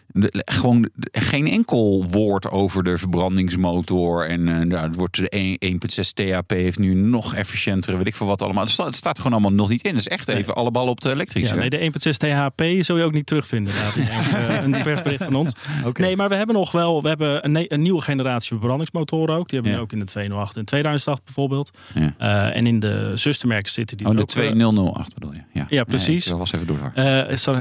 De- 0.08 0.42
gewoon 0.46 0.90
geen 1.12 1.48
enkel 1.48 2.06
woord 2.10 2.50
over 2.52 2.84
de 2.84 2.98
verbrandingsmotor. 2.98 4.28
En 4.28 4.44
nou, 4.68 4.76
het 4.88 4.96
wordt 4.96 5.16
de 5.18 5.30
1 5.30 5.58
1.6 5.60 6.14
THP 6.14 6.50
heeft 6.50 6.80
nu 6.80 6.94
nog 6.94 7.34
efficiëntere, 7.36 7.98
weet 7.98 8.08
ik 8.08 8.16
veel 8.16 8.28
wat 8.28 8.42
allemaal. 8.42 8.64
Het 8.64 8.72
staat, 8.72 8.86
het 8.86 8.96
staat 8.96 9.18
gewoon 9.18 9.32
allemaal 9.32 9.52
nog 9.52 9.70
niet 9.70 9.82
in. 9.84 9.90
Het 9.96 10.00
is 10.00 10.08
echt 10.08 10.28
Nee. 10.28 10.36
even 10.38 10.56
alle 10.56 10.72
ballen 10.72 10.90
op 10.92 11.02
de 11.02 11.12
elektrische. 11.12 11.54
Ja, 11.54 11.60
nee, 11.60 11.70
de 11.70 11.78
1.6 11.82 12.18
THP 12.18 12.64
zul 12.84 12.98
je 12.98 13.04
ook 13.04 13.14
niet 13.14 13.26
terugvinden. 13.26 13.74
een, 13.96 14.08
eh, 14.08 14.64
een 14.64 14.84
persbericht 14.84 15.24
van 15.24 15.36
ons. 15.36 15.52
Nee, 15.94 16.16
maar 16.16 16.30
we 16.30 16.36
hebben 16.36 16.56
nog 16.56 16.72
wel 16.72 17.02
we 17.02 17.08
hebben 17.08 17.56
een, 17.56 17.82
nieuwe 17.82 18.02
generatie 18.02 18.50
verbrandingsmotoren 18.50 19.36
ook. 19.36 19.50
Die 19.50 19.60
hebben 19.60 19.78
we 19.78 19.84
ook 19.84 19.92
in 19.92 20.00
de 20.00 20.06
208 20.06 20.58
en 20.58 20.66
2008 20.66 21.24
bijvoorbeeld. 21.26 21.72
Ja. 21.94 22.14
Eh, 22.18 22.58
en 22.58 22.68
in 22.68 22.80
de 22.80 23.12
zustermerken 23.16 23.72
zitten 23.72 23.98
die 23.98 24.08
Oh, 24.08 24.14
de 24.16 24.22
ook, 24.22 24.28
eh, 24.28 24.34
2008 24.34 25.14
bedoel 25.14 25.34
je? 25.34 25.42
Ja, 25.54 25.66
Ja, 25.70 25.84
precies. 25.84 26.28
ik 26.28 26.34
was 26.38 26.54
even 26.54 26.68
door. 26.68 26.92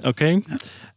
Oké. 0.03 0.41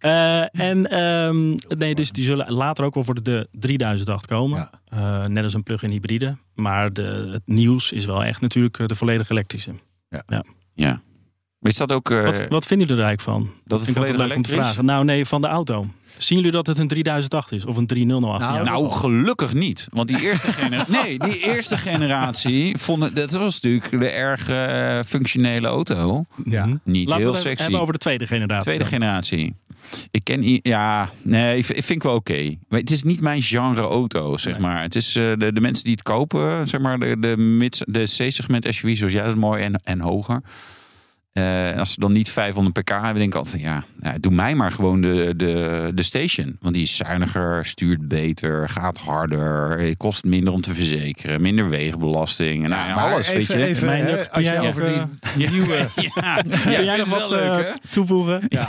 Eh, 0.06 0.60
en 0.68 0.90
ehm, 0.90 1.56
nee, 1.78 1.96
dus 1.96 2.12
die 2.12 2.24
zullen 2.24 2.52
later 2.52 2.86
ook 2.86 2.94
wel 2.94 3.04
voor 3.04 3.24
de 3.24 3.48
3008 3.52 4.26
komen. 4.28 4.58
Ja. 4.92 5.22
Eh, 5.22 5.26
net 5.26 5.44
als 5.44 5.54
een 5.54 5.64
plug-in 5.64 5.90
hybride. 5.92 6.38
Maar 6.56 6.94
de, 6.94 7.30
het 7.32 7.42
nieuws 7.46 7.92
is 7.92 8.06
wel 8.06 8.24
echt 8.24 8.42
natuurlijk 8.42 8.80
eh, 8.80 8.86
de 8.86 8.96
volledig 8.96 9.30
elektrische. 9.30 9.72
Ja. 10.74 11.02
Maar 11.60 11.72
is 11.74 11.78
dat 11.80 11.92
ook... 11.92 12.10
eh, 12.12 12.24
Wat, 12.24 12.48
wat 12.48 12.66
vinden 12.66 12.88
jullie 12.88 13.04
er 13.04 13.08
eigenlijk 13.10 13.22
van? 13.46 13.54
dat 13.66 13.80
het 13.82 13.92
Vind 13.92 13.98
ik 13.98 14.04
leuk 14.04 14.12
om 14.12 14.18
te 14.18 14.24
elektrisch? 14.34 14.56
vragen. 14.56 14.86
Nou 14.86 15.04
nee, 15.06 15.26
van 15.26 15.42
de 15.42 15.48
auto. 15.48 15.88
Zien 16.18 16.38
jullie 16.38 16.52
dat 16.54 16.68
het 16.68 16.80
een 16.80 16.88
3008 16.88 17.52
is? 17.52 17.66
Of 17.66 17.78
een 17.78 17.88
3008? 17.88 18.40
Nou, 18.40 18.64
Nou, 18.66 18.92
gelukkig 18.92 19.54
niet. 19.54 19.88
Want 19.92 20.08
die 20.08 20.22
eerste, 20.22 20.52
generatie, 20.54 20.94
nee, 21.04 21.20
die 21.20 21.40
eerste 21.40 21.78
generatie 21.78 22.78
vonden 22.78 23.16
dat 23.16 23.32
was 23.32 23.62
natuurlijk 23.62 24.00
de 24.00 24.10
erg 24.10 24.46
functionele 25.08 25.68
auto. 25.68 26.26
Ja. 26.46 26.66
Mhm. 26.66 26.78
Niet 26.84 27.10
Laten 27.10 27.24
heel 27.24 27.32
we 27.32 27.38
het 27.38 27.48
sexy. 27.48 27.62
hebben 27.62 27.80
over 27.82 27.94
de 27.94 28.00
tweede 28.00 28.28
generatie. 28.28 28.64
Tweede 28.64 28.84
dan. 28.84 28.92
generatie. 28.94 29.56
Ik 30.12 30.24
ken... 30.24 30.60
Ja, 30.62 31.10
nee, 31.22 31.58
ik 31.58 31.66
vind 31.66 31.90
ik 31.90 32.04
wel 32.04 32.16
oké. 32.16 32.56
Het 32.70 32.92
is 32.92 33.04
niet 33.04 33.22
mijn 33.22 33.42
genre 33.42 33.82
auto, 33.82 34.38
zeg 34.38 34.60
maar. 34.60 34.82
Het 34.82 34.96
is 34.96 35.16
eh, 35.16 35.32
de, 35.38 35.54
de 35.54 35.62
mensen 35.62 35.84
die 35.84 35.94
het 35.94 36.02
kopen, 36.04 36.68
zeg 36.68 36.82
maar, 36.82 37.00
de, 37.00 37.20
de, 37.20 37.38
mid- 37.38 37.84
de 37.86 38.04
C-segment 38.04 38.66
SUV, 38.70 38.98
zoals 38.98 39.14
jij 39.14 39.22
dat 39.22 39.32
is 39.32 39.40
mooi, 39.40 39.64
en, 39.64 39.74
en 39.84 40.00
hoger. 40.00 40.42
Eh, 41.36 41.80
als 41.80 41.92
ze 41.92 42.00
dan 42.00 42.12
niet 42.12 42.30
500 42.30 42.76
pk 42.76 42.90
hebben, 42.90 43.16
denk 43.16 43.28
ik 43.28 43.36
altijd 43.36 43.62
van 43.62 43.72
ja, 43.72 43.84
ja, 44.02 44.16
doe 44.20 44.32
mij 44.32 44.56
maar 44.56 44.72
gewoon 44.72 45.02
de, 45.02 45.34
de, 45.36 45.92
de 45.94 46.04
station. 46.04 46.58
Want 46.60 46.74
die 46.74 46.84
is 46.84 46.96
zuiniger, 46.96 47.66
stuurt 47.66 48.08
beter, 48.08 48.70
gaat 48.70 48.98
harder, 48.98 49.80
eh, 49.80 49.94
kost 49.98 50.24
minder 50.24 50.54
om 50.54 50.62
te 50.62 50.74
verzekeren, 50.74 51.42
minder 51.42 51.70
wegenbelasting. 51.70 52.64
En 52.64 52.70
nou, 52.70 52.88
ja, 52.88 52.94
alles, 52.94 53.28
even, 53.28 53.58
weet 53.58 53.66
je. 53.66 53.66
even 53.68 53.86
Mijn, 53.86 54.06
hè, 54.06 54.32
als 54.32 54.44
jij 54.44 54.60
over 54.68 55.08
die 55.38 55.50
nieuwe... 55.50 55.90
Ja, 56.14 56.42
jij 56.82 56.98
nog 56.98 57.10
wat 57.10 57.32
eh, 57.32 57.60
toevoegen? 57.90 58.42
Ja, 58.48 58.68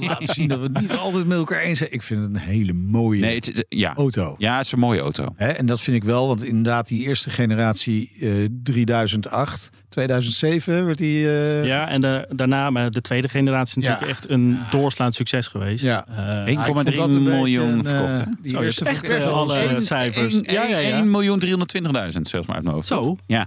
laat 0.00 0.24
zien 0.24 0.48
dat 0.48 0.58
we 0.58 0.64
het 0.64 0.80
niet 0.80 0.96
altijd 0.96 1.26
met 1.26 1.38
elkaar 1.38 1.60
eens 1.60 1.78
zijn. 1.78 1.92
Ik 1.92 2.02
vind 2.02 2.20
het 2.20 2.30
een 2.30 2.36
hele 2.36 2.72
mooie 2.72 3.20
Nee, 3.20 3.34
het, 3.34 3.64
ja. 3.68 3.94
auto. 3.94 4.34
ja, 4.38 4.56
het 4.56 4.66
is 4.66 4.72
een 4.72 4.78
mooie 4.78 5.00
auto. 5.00 5.34
Hè, 5.36 5.48
en 5.48 5.66
dat 5.66 5.80
vind 5.80 5.96
ik 5.96 6.04
wel, 6.04 6.26
want 6.26 6.44
inderdaad 6.44 6.88
die 6.88 7.00
eerste 7.00 7.30
generatie 7.30 8.12
eh 8.20 8.30
3008, 8.62 9.70
2007 9.92 10.84
werd 10.86 10.98
die... 10.98 11.26
eh, 11.28 11.64
Ja, 11.64 11.88
en 11.88 12.00
de, 12.00 12.26
daarna, 12.30 12.70
maar 12.70 12.90
de 12.90 13.00
tweede 13.00 13.28
generatie 13.28 13.82
is 13.82 13.88
natuurlijk 13.88 14.18
Ja. 14.18 14.18
echt 14.18 14.30
een 14.30 14.58
doorslaand 14.70 15.14
succes 15.14 15.46
geweest. 15.48 15.84
Ja. 15.84 16.04
Eh, 16.08 16.18
Ah, 16.18 16.48
ik 16.48 16.58
1,3 16.58 16.64
vond 16.64 16.96
dat 16.96 17.12
een 17.12 17.22
miljoen 17.22 17.84
verkocht. 17.84 18.18
eh, 18.18 18.24
die 18.42 18.50
Zo, 18.50 18.60
eerste 18.60 18.84
echt 18.84 19.10
een- 19.10 19.16
eh, 19.16 19.76
cijfers. 19.76 20.38
Ja, 20.40 20.62
ja, 20.66 20.78
ja. 20.78 20.96
1 20.98 21.10
miljoen 21.10 21.38
320.000 21.38 22.28
zelfs 22.28 22.46
maar 22.46 22.54
uit 22.56 22.64
mijn 22.64 22.74
hoofd. 22.74 22.88
Zo. 22.88 23.16
Ja. 23.26 23.46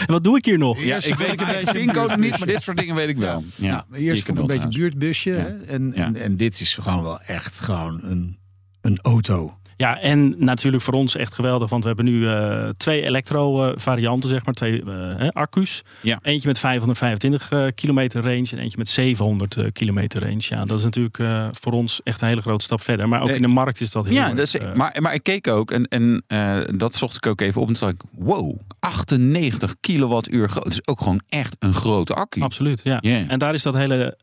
En 0.00 0.06
wat 0.14 0.24
doe 0.24 0.36
ik 0.36 0.44
hier 0.44 0.58
nog? 0.58 0.82
ja, 0.82 0.96
ik 0.96 1.14
weet 1.14 1.32
ik 1.32 1.40
een 1.40 1.46
beetje 1.46 1.72
pincode 1.72 2.16
niet, 2.16 2.38
maar 2.38 2.46
dit 2.48 2.62
soort 2.62 2.76
dingen 2.76 2.94
weet 2.94 3.08
ik 3.08 3.16
wel. 3.18 3.44
Ja, 3.56 3.66
Ja, 3.68 3.84
maar 3.88 3.98
eerst 3.98 4.24
vond 4.24 4.38
ik 4.38 4.42
een 4.44 4.50
beetje 4.50 4.64
een 4.64 4.70
buurtbusje. 4.70 5.30
Ja. 5.30 5.36
Ja. 5.46 5.72
en, 6.04 6.16
en 6.16 6.36
dit 6.36 6.60
is 6.60 6.74
gewoon 6.74 7.02
wel 7.02 7.20
echt 7.20 7.60
gewoon 7.60 8.00
een, 8.02 8.38
een 8.80 8.98
auto. 9.02 9.58
Ja, 9.76 10.00
en 10.00 10.34
natuurlijk 10.38 10.82
voor 10.82 10.94
ons 10.94 11.16
echt 11.16 11.34
geweldig, 11.34 11.70
want 11.70 11.82
we 11.82 11.88
hebben 11.88 12.06
nu 12.06 12.28
eh, 12.28 12.68
twee 12.76 13.02
elektro-varianten, 13.02 14.28
zeg 14.28 14.44
maar, 14.44 14.54
twee 14.54 14.82
eh, 14.82 15.28
accu's. 15.28 15.82
Ja. 16.00 16.18
Eentje 16.22 16.48
met 16.48 16.58
525 16.58 17.50
eh, 17.50 17.66
kilometer 17.74 18.22
range 18.22 18.48
en 18.50 18.58
eentje 18.58 18.78
met 18.78 18.88
700 18.88 19.56
eh, 19.56 19.64
kilometer 19.72 20.22
range. 20.22 20.42
Ja, 20.48 20.64
dat 20.64 20.78
is 20.78 20.84
natuurlijk 20.84 21.18
voor 21.52 21.72
ons 21.72 22.00
echt 22.02 22.20
een 22.20 22.28
hele 22.28 22.40
grote 22.40 22.64
stap 22.64 22.82
verder. 22.82 23.08
Maar 23.08 23.22
ook 23.22 23.28
in 23.28 23.42
de 23.42 23.48
markt 23.48 23.80
is 23.80 23.90
dat 23.90 24.04
heel 24.04 24.14
Ja, 24.14 24.24
erg, 24.24 24.34
dat 24.34 24.54
is, 24.54 24.74
maar, 24.74 24.96
maar 25.00 25.14
ik 25.14 25.22
keek 25.22 25.48
ook 25.48 25.70
en, 25.70 25.84
en 25.84 26.22
dat 26.78 26.94
zocht 26.94 27.16
ik 27.16 27.26
ook 27.26 27.40
even 27.40 27.60
op. 27.60 27.68
En 27.68 27.74
toen 27.74 27.88
dacht 27.88 28.02
ik, 28.02 28.24
wow, 28.24 28.58
98 28.80 29.76
kilowattuur 29.80 30.48
groot. 30.48 30.64
Dat 30.64 30.72
is 30.72 30.86
ook 30.86 31.00
gewoon 31.00 31.20
echt 31.28 31.56
een 31.58 31.74
grote 31.74 32.14
accu. 32.14 32.40
Absoluut, 32.40 32.80
ja. 32.84 33.00
En 33.00 33.38
daar 33.38 33.54
is 33.54 33.62
dat 33.62 33.74
hele 33.74 34.16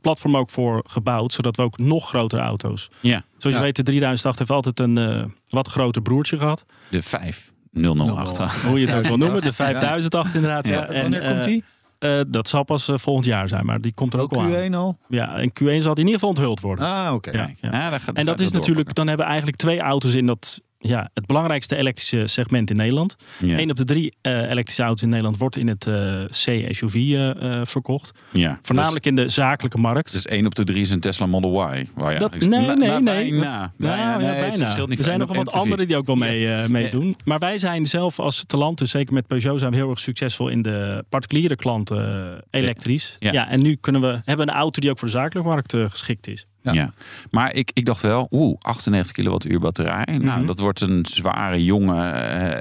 platform 0.00 0.36
ook 0.36 0.50
voor 0.50 0.82
gebouwd, 0.86 1.32
zodat 1.32 1.56
we 1.56 1.62
ook 1.62 1.78
nog 1.78 2.08
grotere 2.08 2.42
auto's. 2.42 2.90
Ja, 3.00 3.22
Zoals 3.38 3.54
Ja. 3.56 3.60
je 3.60 3.66
weet, 3.66 3.76
de 3.76 3.82
3008 3.82 4.38
heeft 4.38 4.50
altijd 4.50 4.80
een 4.80 4.98
eh, 4.98 5.24
wat 5.48 5.68
groter 5.68 6.02
broertje 6.02 6.36
gehad. 6.38 6.64
de 6.90 7.02
5008. 7.02 8.62
Hoe 8.64 8.80
je 8.80 8.86
het 8.86 8.96
ook 8.96 9.06
wil 9.06 9.16
noemen, 9.16 9.42
de 9.42 9.52
5008 9.62 10.34
inderdaad. 10.34 10.66
Ja. 10.66 10.74
Ja. 10.74 10.86
En, 10.86 11.00
Wanneer 11.02 11.22
eh, 11.22 11.30
komt 11.30 11.44
die? 11.44 11.64
eh, 11.98 12.20
dat 12.28 12.48
zal 12.48 12.64
pas 12.64 12.90
volgend 12.94 13.24
jaar 13.26 13.48
zijn, 13.48 13.66
maar 13.66 13.80
die 13.80 13.94
komt 13.94 14.14
er 14.14 14.20
ook 14.20 14.32
Ook 14.36 14.42
al 14.42 14.56
aan. 14.56 14.70
Q1 14.70 14.74
al? 14.74 14.98
Ja, 15.08 15.36
en 15.36 15.48
Q1 15.50 15.54
zal 15.82 15.94
die 15.94 16.04
in 16.04 16.10
ieder 16.10 16.12
geval 16.12 16.28
onthuld 16.28 16.60
worden. 16.60 16.84
Ah, 16.84 17.12
oké. 17.14 17.30
Ja, 17.30 17.50
ja. 17.60 17.70
Ja, 17.72 17.98
gaat- 17.98 18.16
En 18.16 18.26
dat 18.26 18.40
is 18.40 18.50
natuurlijk, 18.50 18.94
dan 18.94 19.06
hebben 19.06 19.24
we 19.24 19.30
eigenlijk 19.30 19.60
twee 19.60 19.80
auto's 19.80 20.14
in 20.14 20.26
dat, 20.26 20.60
ja, 20.78 21.10
het 21.14 21.26
belangrijkste 21.26 21.76
elektrische 21.76 22.26
segment 22.26 22.70
in 22.70 22.76
Nederland. 22.76 23.16
Eén 23.40 23.70
op 23.70 23.76
de 23.76 23.84
drie 23.84 24.16
eh, 24.20 24.50
elektrische 24.50 24.82
auto's 24.82 25.02
in 25.02 25.08
Nederland 25.08 25.36
wordt 25.36 25.56
in 25.56 25.68
het 25.68 25.86
eh, 25.86 26.24
C-SUV 26.24 26.94
eh, 26.94 27.60
verkocht. 27.62 28.18
Ja, 28.32 28.40
ja. 28.40 28.58
Voornamelijk 28.62 29.06
in 29.06 29.14
de 29.14 29.28
zakelijke 29.28 29.78
markt. 29.78 30.12
Dus, 30.12 30.22
dus 30.22 30.32
één 30.32 30.46
op 30.46 30.54
de 30.54 30.64
drie 30.64 30.80
is 30.80 30.90
een 30.90 31.00
Tesla 31.00 31.26
Model 31.26 31.74
Y. 31.74 31.86
Waar 31.94 32.12
je 32.12 32.18
Dat- 32.18 32.34
nee, 32.38 32.48
Na- 32.48 32.74
nee, 32.74 32.90
nee. 32.90 33.00
Bijna. 33.30 33.40
Nou, 33.50 33.68
Bijna, 33.76 34.16
nee, 34.16 34.26
ja, 34.26 34.32
het 34.34 34.88
niet 34.88 34.98
er 34.98 35.04
zijn 35.04 35.18
nog 35.18 35.28
wel 35.28 35.44
wat 35.44 35.54
anderen 35.54 35.86
die 35.86 35.96
ook 35.96 36.06
wel 36.06 36.16
mee, 36.16 36.52
eh, 36.54 36.66
meedoen. 36.68 37.16
Maar 37.24 37.38
wij 37.38 37.58
zijn 37.58 37.86
zelf 37.86 38.18
als 38.18 38.44
Talantus, 38.46 38.90
zeker 38.90 39.14
met 39.14 39.26
Peugeot, 39.26 39.58
zijn 39.58 39.70
we 39.70 39.76
heel 39.76 39.90
erg 39.90 39.98
succesvol 39.98 40.48
in 40.48 40.62
de 40.62 41.04
particuliere 41.08 41.56
klanten 41.56 42.44
elektrisch. 42.50 43.16
Ja. 43.18 43.32
Ja. 43.32 43.48
en 43.48 43.62
nu 43.62 43.76
kunnen 43.76 44.00
we, 44.00 44.20
hebben 44.24 44.46
we 44.46 44.52
een 44.52 44.58
auto 44.58 44.80
die 44.80 44.90
ook 44.90 44.98
voor 44.98 45.08
de 45.08 45.14
zakelijke 45.14 45.48
markt 45.48 45.74
geschikt 45.90 46.26
is. 46.26 46.46
Ja. 46.74 46.82
Ja. 46.82 46.92
Maar 47.30 47.54
ik, 47.54 47.70
ik 47.74 47.84
dacht 47.86 48.02
wel, 48.02 48.26
oeh, 48.30 48.56
98 48.60 49.12
kilowattuur 49.14 49.60
batterij. 49.60 50.04
Nou, 50.18 50.38
Mhm. 50.38 50.46
dat 50.46 50.58
wordt 50.58 50.80
een 50.80 51.06
zware 51.06 51.64
jongen. 51.64 52.14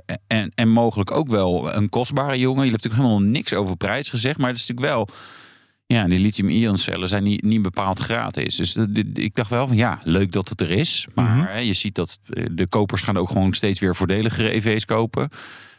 eh, 0.06 0.16
en, 0.28 0.52
en 0.56 0.70
mogelijk 0.70 1.12
ook 1.12 1.28
wel 1.28 1.74
een 1.76 1.90
kostbare 1.90 2.40
jongen. 2.40 2.66
Je 2.66 2.72
hebt 2.72 2.84
natuurlijk 2.84 3.10
helemaal 3.10 3.32
niks 3.32 3.54
over 3.54 3.76
prijs 3.78 4.10
gezegd. 4.10 4.38
Maar 4.38 4.48
het 4.50 4.58
is 4.58 4.66
natuurlijk 4.68 4.96
wel... 4.96 5.08
Ja, 5.86 6.06
die 6.08 6.20
lithium-ion 6.20 6.78
cellen 6.78 7.08
zijn 7.08 7.24
niet, 7.24 7.44
niet 7.44 7.62
bepaald 7.62 8.00
gratis. 8.00 8.56
Dus 8.56 8.76
ik 9.14 9.36
dacht 9.36 9.50
wel 9.50 9.68
van 9.68 9.76
ja, 9.78 10.00
leuk 10.04 10.32
dat 10.32 10.50
het 10.50 10.62
er 10.62 10.70
is. 10.70 11.08
Maar 11.16 11.36
Mhm. 11.36 11.46
hè, 11.48 11.58
je 11.58 11.74
ziet 11.74 11.96
dat 11.96 12.20
eh, 12.34 12.46
de 12.52 12.68
kopers 12.68 13.02
gaan 13.02 13.18
ook 13.18 13.30
gewoon 13.30 13.54
steeds 13.54 13.80
weer 13.80 13.96
voordeligere 13.96 14.50
EV's 14.52 14.86
kopen. 14.86 15.30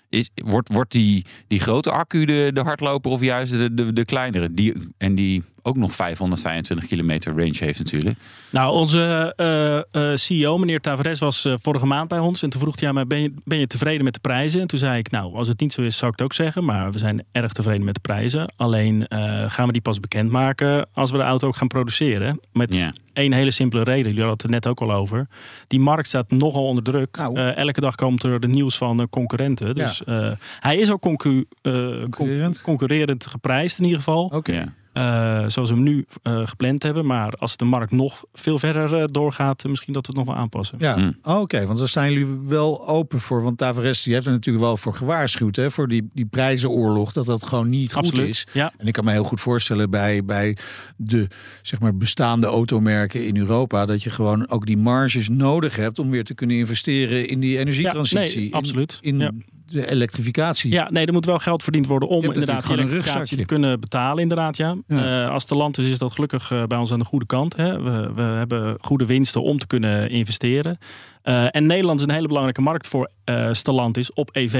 Is, 0.08 0.30
wordt, 0.34 0.72
wordt 0.72 0.92
die, 0.92 1.26
die 1.48 1.60
grote 1.60 1.90
accu 1.90 2.24
de, 2.24 2.50
de 2.54 2.60
hardloper 2.60 3.10
of 3.10 3.20
juist 3.20 3.52
de, 3.52 3.74
de, 3.74 3.92
de 3.92 4.04
kleinere? 4.04 4.54
Die, 4.54 4.74
en 4.98 5.14
die 5.14 5.42
ook 5.62 5.76
nog 5.76 5.92
525 5.92 6.86
kilometer 6.88 7.32
range 7.36 7.56
heeft 7.58 7.78
natuurlijk. 7.78 8.18
Nou, 8.50 8.72
onze 8.74 9.32
eh, 9.36 10.10
eh, 10.10 10.16
CEO, 10.16 10.58
meneer 10.58 10.80
Tavares, 10.80 11.18
was 11.18 11.44
eh, 11.44 11.54
vorige 11.62 11.86
maand 11.86 12.08
bij 12.08 12.18
ons. 12.18 12.42
En 12.42 12.50
toen 12.50 12.60
vroeg 12.60 12.78
hij, 12.80 12.88
ja, 12.88 12.94
maar 12.94 13.06
ben 13.06 13.20
je, 13.22 13.32
ben 13.44 13.58
je 13.58 13.66
tevreden 13.66 14.04
met 14.04 14.14
de 14.14 14.20
prijzen? 14.20 14.60
En 14.60 14.66
toen 14.66 14.78
zei 14.78 14.98
ik, 14.98 15.10
nou, 15.10 15.34
als 15.34 15.48
het 15.48 15.60
niet 15.60 15.72
zo 15.72 15.82
is, 15.82 15.96
zou 15.96 16.10
ik 16.12 16.18
het 16.18 16.26
ook 16.26 16.34
zeggen. 16.34 16.64
Maar 16.64 16.92
we 16.92 16.98
zijn 16.98 17.24
erg 17.32 17.52
tevreden 17.52 17.84
met 17.84 17.94
de 17.94 18.00
prijzen. 18.00 18.52
Alleen 18.56 19.06
eh, 19.06 19.44
gaan 19.50 19.66
we 19.66 19.72
die 19.72 19.80
pas 19.82 20.00
bekendmaken 20.00 20.88
als 20.92 21.10
we 21.10 21.16
de 21.18 21.22
auto 21.24 21.46
ook 21.46 21.56
gaan 21.56 21.68
produceren. 21.68 22.40
Met 22.52 22.74
Ja. 22.74 22.92
één 23.12 23.32
hele 23.32 23.50
simpele 23.50 23.82
reden. 23.82 24.02
Jullie 24.12 24.18
hadden 24.26 24.32
het 24.36 24.42
er 24.44 24.50
net 24.50 24.66
ook 24.66 24.80
al 24.80 24.92
over. 24.92 25.26
Die 25.66 25.80
markt 25.80 26.08
staat 26.08 26.30
nogal 26.30 26.64
onder 26.66 26.84
druk. 26.84 27.16
Nou. 27.16 27.38
Elke 27.38 27.80
dag 27.80 27.94
komt 27.94 28.22
er 28.22 28.40
de 28.40 28.48
nieuws 28.48 28.76
van 28.76 29.08
concurrenten. 29.10 29.74
Dus 29.74 30.04
eh, 30.04 30.30
hij 30.60 30.76
is 30.76 30.90
ook 30.90 31.00
concu 31.00 31.46
con- 31.62 32.06
Concurrerend? 32.10 32.60
concurrerend 32.62 33.26
geprijsd 33.26 33.78
in 33.78 33.84
ieder 33.84 33.98
geval. 33.98 34.24
Oké. 34.24 34.52
Ja. 34.52 34.64
Eh, 34.98 35.44
zoals 35.46 35.68
we 35.68 35.74
hem 35.74 35.84
nu 35.84 36.06
eh, 36.22 36.46
gepland 36.46 36.82
hebben. 36.82 37.06
Maar 37.06 37.32
als 37.38 37.56
de 37.56 37.64
markt 37.64 37.92
nog 37.92 38.24
veel 38.32 38.58
verder 38.58 38.94
eh, 38.94 39.04
doorgaat, 39.06 39.64
misschien 39.64 39.92
dat 39.92 40.06
we 40.06 40.12
het 40.12 40.24
nog 40.26 40.34
wel 40.34 40.42
aanpassen. 40.42 40.78
Ja, 40.80 40.94
Hm. 40.94 41.12
Oh, 41.22 41.40
oké, 41.40 41.66
want 41.66 41.78
daar 41.78 41.88
zijn 41.88 42.12
jullie 42.12 42.40
wel 42.44 42.88
open 42.88 43.20
voor. 43.20 43.42
Want 43.42 43.58
Tavares 43.58 44.02
die 44.02 44.14
heeft 44.14 44.26
er 44.26 44.32
natuurlijk 44.32 44.64
wel 44.64 44.76
voor 44.76 44.94
gewaarschuwd, 44.94 45.56
hè, 45.56 45.70
voor 45.70 45.88
die, 45.88 46.08
die 46.12 46.26
prijzenoorlog, 46.26 47.12
dat 47.12 47.26
dat 47.26 47.44
gewoon 47.44 47.68
niet 47.68 47.92
goed 47.92 48.04
Absoluut. 48.04 48.28
is. 48.28 48.46
Ja, 48.52 48.72
En 48.76 48.86
ik 48.86 48.92
kan 48.92 49.04
me 49.04 49.10
heel 49.10 49.24
goed 49.24 49.40
voorstellen 49.40 49.90
bij, 49.90 50.24
bij 50.24 50.56
de 50.96 51.28
zeg 51.62 51.80
maar, 51.80 51.96
bestaande 51.96 52.46
automerken 52.46 53.26
in 53.26 53.36
Europa, 53.36 53.86
dat 53.86 54.02
je 54.02 54.10
gewoon 54.10 54.50
ook 54.50 54.66
die 54.66 54.78
marges 54.78 55.28
nodig 55.28 55.76
hebt 55.76 55.98
om 55.98 56.10
weer 56.10 56.24
te 56.24 56.34
kunnen 56.34 56.56
investeren 56.56 57.28
in 57.28 57.40
die 57.40 57.58
energietransitie. 57.58 58.34
Ja, 58.34 58.40
nee, 58.40 58.54
absoluut. 58.54 58.98
In, 59.00 59.20
in 59.20 59.20
Ja. 59.20 59.56
De 59.70 59.90
elektrificatie. 59.90 60.72
ja, 60.72 60.90
nee, 60.90 61.06
er 61.06 61.12
moet 61.12 61.24
wel 61.24 61.38
geld 61.38 61.62
verdiend 61.62 61.86
worden 61.86 62.08
om 62.08 62.24
inderdaad 62.24 62.66
die 62.66 62.76
elektrificatie 62.76 63.36
te 63.36 63.44
kunnen 63.44 63.80
betalen. 63.80 64.22
Inderdaad, 64.22 64.56
ja. 64.56 64.76
Ja. 64.86 65.24
Eh, 65.26 65.32
als 65.32 65.46
de 65.46 65.54
land 65.54 65.78
is, 65.78 65.90
is 65.90 65.98
dat 65.98 66.12
gelukkig 66.12 66.50
eh, 66.50 66.62
bij 66.64 66.78
ons 66.78 66.92
aan 66.92 66.98
de 66.98 67.04
goede 67.04 67.26
kant. 67.26 67.56
Hè. 67.56 67.82
We, 67.82 68.12
we 68.14 68.22
hebben 68.22 68.76
goede 68.80 69.06
winsten 69.06 69.42
om 69.42 69.58
te 69.58 69.66
kunnen 69.66 70.10
investeren. 70.10 70.78
Eh, 71.22 71.46
en 71.50 71.66
Nederland 71.66 71.98
is 72.00 72.06
een 72.06 72.12
hele 72.12 72.26
belangrijke 72.26 72.60
markt 72.60 72.86
voor 72.86 73.10
eh 73.24 73.48
Stellantis 73.52 74.12
op 74.12 74.28
EV. 74.36 74.54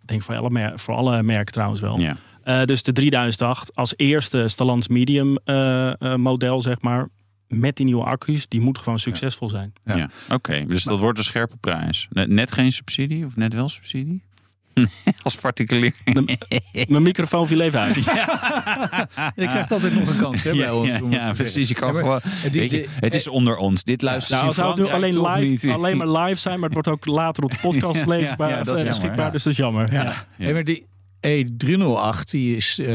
Ik 0.00 0.10
denk 0.10 0.22
voor 0.22 0.36
alle, 0.36 0.50
mer- 0.50 0.78
voor 0.78 0.94
alle 0.94 1.22
merken 1.22 1.52
trouwens 1.52 1.80
wel. 1.80 1.98
Ja. 1.98 2.16
Eh, 2.42 2.64
dus 2.64 2.82
de 2.82 2.92
3008 2.92 3.74
als 3.74 3.92
eerste 3.96 4.48
Stellantis 4.48 4.88
medium 4.88 5.36
eh, 5.44 6.00
eh, 6.00 6.14
model, 6.14 6.60
zeg 6.60 6.80
maar. 6.80 7.08
Met 7.48 7.76
die 7.76 7.84
nieuwe 7.86 8.04
accu's, 8.04 8.48
die 8.48 8.60
moet 8.60 8.78
gewoon 8.78 8.98
succesvol 8.98 9.48
zijn. 9.48 9.72
Ja. 9.84 9.96
Ja, 9.96 10.08
oké. 10.30 10.64
Dus 10.66 10.84
dat 10.84 10.98
wordt 11.00 11.18
een 11.18 11.24
scherpe 11.24 11.56
prijs. 11.56 12.06
Net, 12.10 12.28
net 12.28 12.52
geen 12.52 12.72
subsidie 12.72 13.26
of 13.26 13.36
net 13.36 13.52
wel 13.54 13.68
subsidie? 13.68 14.22
Als 15.22 15.34
particulier. 15.34 15.92
Mijn 16.88 17.02
microfoon 17.02 17.46
viel 17.46 17.60
even 17.60 17.80
uit. 17.80 17.94
Je 19.36 19.46
krijgt 19.46 19.72
altijd 19.72 19.94
nog 19.94 20.08
een 20.08 20.16
kans 20.16 20.42
hè, 20.42 20.50
bij 20.50 20.58
Ja, 20.60 20.74
ons. 20.74 20.88
ja, 20.88 20.98
ja, 21.10 21.32
precies. 21.32 21.70
Ik 21.70 21.76
kan 21.76 21.86
Ja, 21.88 21.92
maar 21.94 22.02
gewoon, 22.02 22.20
die- 22.52 22.60
weet 22.60 22.70
je, 22.70 22.76
die- 22.76 22.88
het 23.00 23.14
is 23.14 23.28
onder 23.28 23.56
ons. 23.56 23.82
Dit 23.84 24.02
luistert 24.02 24.40
Nou, 24.40 24.52
zou 24.52 24.68
het 24.68 24.78
nu 24.78 24.86
alleen, 24.88 25.20
live, 25.20 25.40
niet? 25.66 25.68
alleen 25.74 25.96
maar 25.96 26.08
live 26.08 26.40
zijn, 26.40 26.54
maar 26.54 26.64
het 26.70 26.72
wordt 26.72 26.88
ook 26.88 27.06
later 27.06 27.44
op 27.44 27.50
de 27.50 27.56
podcast 27.60 27.94
ja, 27.94 28.00
is 28.00 28.00
eh, 28.00 28.16
beschikbaar, 28.16 28.50
ja. 29.26 29.30
dus 29.30 29.42
dat 29.42 29.52
is 29.52 29.58
jammer. 29.58 29.92
Ja. 29.92 30.02
Ja. 30.02 30.24
Hey, 30.44 30.52
maar 30.52 30.64
die 30.64 30.86
E308 31.26 32.30
die 32.30 32.56
is 32.56 32.78
eh, 32.78 32.86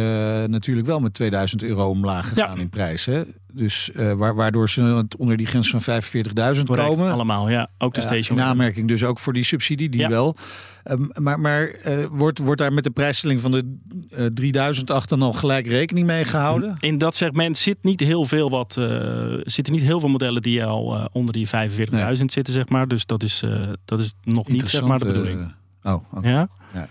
natuurlijk 0.47 0.87
wel 0.87 0.99
met 0.99 1.13
2000 1.13 1.63
euro 1.63 1.89
omlaag 1.89 2.29
gegaan 2.29 2.55
Ja. 2.55 2.61
in 2.61 2.69
prijs. 2.69 3.05
Hè? 3.05 3.21
Dus 3.53 3.91
eh, 3.91 4.11
wa- 4.13 4.33
waardoor 4.33 4.69
ze 4.69 4.83
het 4.83 5.15
onder 5.17 5.37
die 5.37 5.45
grens 5.47 5.69
van 5.69 5.81
45.000 5.81 6.65
Correct, 6.65 6.87
komen. 6.89 7.11
allemaal, 7.11 7.49
ja. 7.49 7.69
Ook 7.77 7.93
de 7.93 8.01
station. 8.01 8.37
in 8.37 8.43
aanmerking 8.43 8.87
dus 8.87 9.03
ook 9.03 9.19
voor 9.19 9.33
die 9.33 9.43
subsidie, 9.43 9.89
die 9.89 9.99
Ja. 10.01 10.09
wel. 10.09 10.35
Ehm, 10.83 11.01
maar 11.13 11.39
maar 11.39 11.67
eh, 11.67 12.05
wordt, 12.11 12.39
wordt 12.39 12.61
daar 12.61 12.73
met 12.73 12.83
de 12.83 12.89
prijsstelling 12.89 13.41
van 13.41 13.51
de 13.51 13.75
eh 14.09 14.25
3008 14.25 15.09
dan 15.09 15.21
al 15.21 15.33
gelijk 15.33 15.67
rekening 15.67 16.07
mee 16.07 16.23
gehouden? 16.25 16.73
In 16.79 16.97
dat 16.97 17.15
segment 17.15 17.57
zit 17.57 17.77
niet 17.81 17.99
heel 17.99 18.25
veel 18.25 18.49
wat, 18.49 18.77
eh, 18.77 19.33
zitten 19.43 19.73
niet 19.73 19.81
heel 19.83 19.99
veel 19.99 20.09
modellen 20.09 20.41
die 20.41 20.65
al 20.65 20.95
eh, 20.95 21.05
onder 21.11 21.33
die 21.33 21.47
45.000 21.47 22.31
zitten, 22.31 22.53
zeg 22.53 22.69
maar. 22.69 22.87
Dus 22.87 23.05
dat 23.05 23.23
is, 23.23 23.41
eh, 23.43 23.67
dat 23.85 23.99
is 23.99 24.13
nog 24.23 24.47
niet 24.47 24.69
zeg 24.69 24.83
maar 24.83 24.97
de 24.97 25.05
bedoeling. 25.05 25.53
oh, 25.83 25.93
oké. 26.13 26.29
Ja? 26.29 26.47
Ja. 26.73 26.87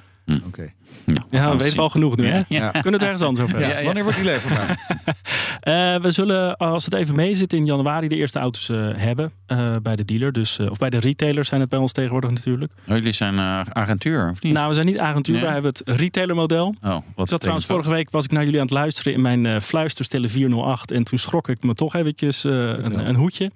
Oké. 0.46 0.60
Nou, 0.60 0.72
Ja, 1.06 1.14
we 1.30 1.36
gaan 1.36 1.58
weten 1.58 1.76
wel 1.76 1.88
genoeg 1.88 2.16
nu, 2.16 2.26
hè? 2.26 2.40
Ja. 2.48 2.70
We 2.72 2.80
kunnen 2.80 2.92
het 2.92 3.02
ergens 3.02 3.22
anders 3.22 3.46
over 3.46 3.60
Ja, 3.60 3.66
hebben. 3.66 3.84
Wanneer 3.84 4.02
wordt 4.02 4.18
die 4.18 4.26
leverbaar? 4.26 4.76
Eh, 5.60 5.96
we 5.96 6.10
zullen, 6.10 6.56
als 6.56 6.84
het 6.84 6.94
even 6.94 7.16
mee 7.16 7.34
zit, 7.34 7.52
in 7.52 7.64
januari 7.66 8.08
de 8.08 8.16
eerste 8.16 8.38
auto's 8.38 8.68
eh, 8.68 8.88
hebben 8.94 9.30
eh, 9.46 9.76
bij 9.82 9.96
de 9.96 10.04
dealer. 10.04 10.32
Dus, 10.32 10.58
eh, 10.58 10.70
of 10.70 10.78
bij 10.78 10.90
de 10.90 10.98
retailers 10.98 11.48
zijn 11.48 11.60
het 11.60 11.68
bij 11.70 11.78
ons 11.78 11.92
tegenwoordig 11.92 12.30
natuurlijk. 12.30 12.72
Oh, 12.88 12.96
jullie 12.96 13.12
zijn 13.12 13.38
agentuur, 13.72 14.28
of 14.30 14.42
niet? 14.42 14.52
Nou, 14.52 14.68
we 14.68 14.74
zijn 14.74 14.86
niet 14.86 14.98
agentuur, 14.98 15.34
Nee. 15.34 15.42
wij 15.44 15.52
hebben 15.52 15.70
het 15.70 15.82
retailermodel. 15.98 16.74
oh, 16.82 16.90
wat 16.90 17.02
Ik 17.24 17.28
zat 17.28 17.40
trouwens 17.40 17.66
vorige 17.66 17.90
week 17.90 18.10
was 18.10 18.24
ik 18.24 18.30
naar 18.30 18.44
jullie 18.44 18.60
aan 18.60 18.66
het 18.66 18.74
luisteren 18.74 19.12
in 19.12 19.20
mijn 19.20 19.46
eh 19.46 19.60
fluisterstille 19.60 20.28
408. 20.28 20.90
En 20.90 21.04
toen 21.04 21.18
schrok 21.18 21.48
ik 21.48 21.62
me 21.62 21.74
toch 21.74 21.94
eventjes 21.94 22.44
eh, 22.44 22.52
een, 22.52 23.08
een 23.08 23.14
hoedje. 23.14 23.50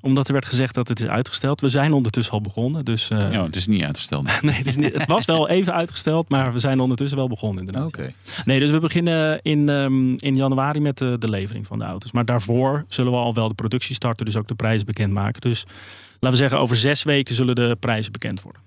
Omdat 0.00 0.26
er 0.26 0.32
werd 0.32 0.46
gezegd 0.46 0.74
dat 0.74 0.88
het 0.88 1.00
is 1.00 1.06
uitgesteld. 1.08 1.60
We 1.60 1.68
zijn 1.68 1.92
ondertussen 1.92 2.34
al 2.34 2.40
begonnen. 2.40 2.84
Dus 2.84 3.08
eh, 3.08 3.32
Ja, 3.32 3.44
het 3.44 3.56
is 3.56 3.66
niet 3.66 3.82
uitgesteld. 3.82 4.28
nee, 4.42 4.54
het, 4.54 4.66
is 4.66 4.76
niet, 4.76 4.92
het 4.92 5.06
was 5.06 5.24
wel 5.24 5.48
even 5.48 5.72
uitgesteld. 5.74 6.28
Maar 6.28 6.52
we 6.52 6.58
zijn 6.58 6.75
ondertussen 6.80 7.18
wel 7.18 7.28
begonnen 7.28 7.66
inderdaad. 7.66 7.86
Oké. 7.86 8.12
Nee, 8.44 8.58
dus 8.58 8.70
we 8.70 8.80
beginnen 8.80 9.40
in, 9.42 9.68
ehm, 9.68 10.12
in 10.12 10.36
januari 10.36 10.80
met 10.80 10.98
de, 10.98 11.16
de 11.18 11.28
levering 11.28 11.66
van 11.66 11.78
de 11.78 11.84
auto's. 11.84 12.12
Maar 12.12 12.24
daarvoor 12.24 12.84
zullen 12.88 13.12
we 13.12 13.18
al 13.18 13.34
wel 13.34 13.48
de 13.48 13.54
productie 13.54 13.94
starten. 13.94 14.26
Dus 14.26 14.36
ook 14.36 14.48
de 14.48 14.54
prijzen 14.54 14.86
bekendmaken. 14.86 15.40
Dus 15.40 15.64
laten 16.12 16.30
we 16.30 16.36
zeggen 16.36 16.58
over 16.58 16.76
zes 16.76 17.02
weken 17.02 17.34
zullen 17.34 17.54
de 17.54 17.76
prijzen 17.80 18.12
bekend 18.12 18.42
worden. 18.42 18.62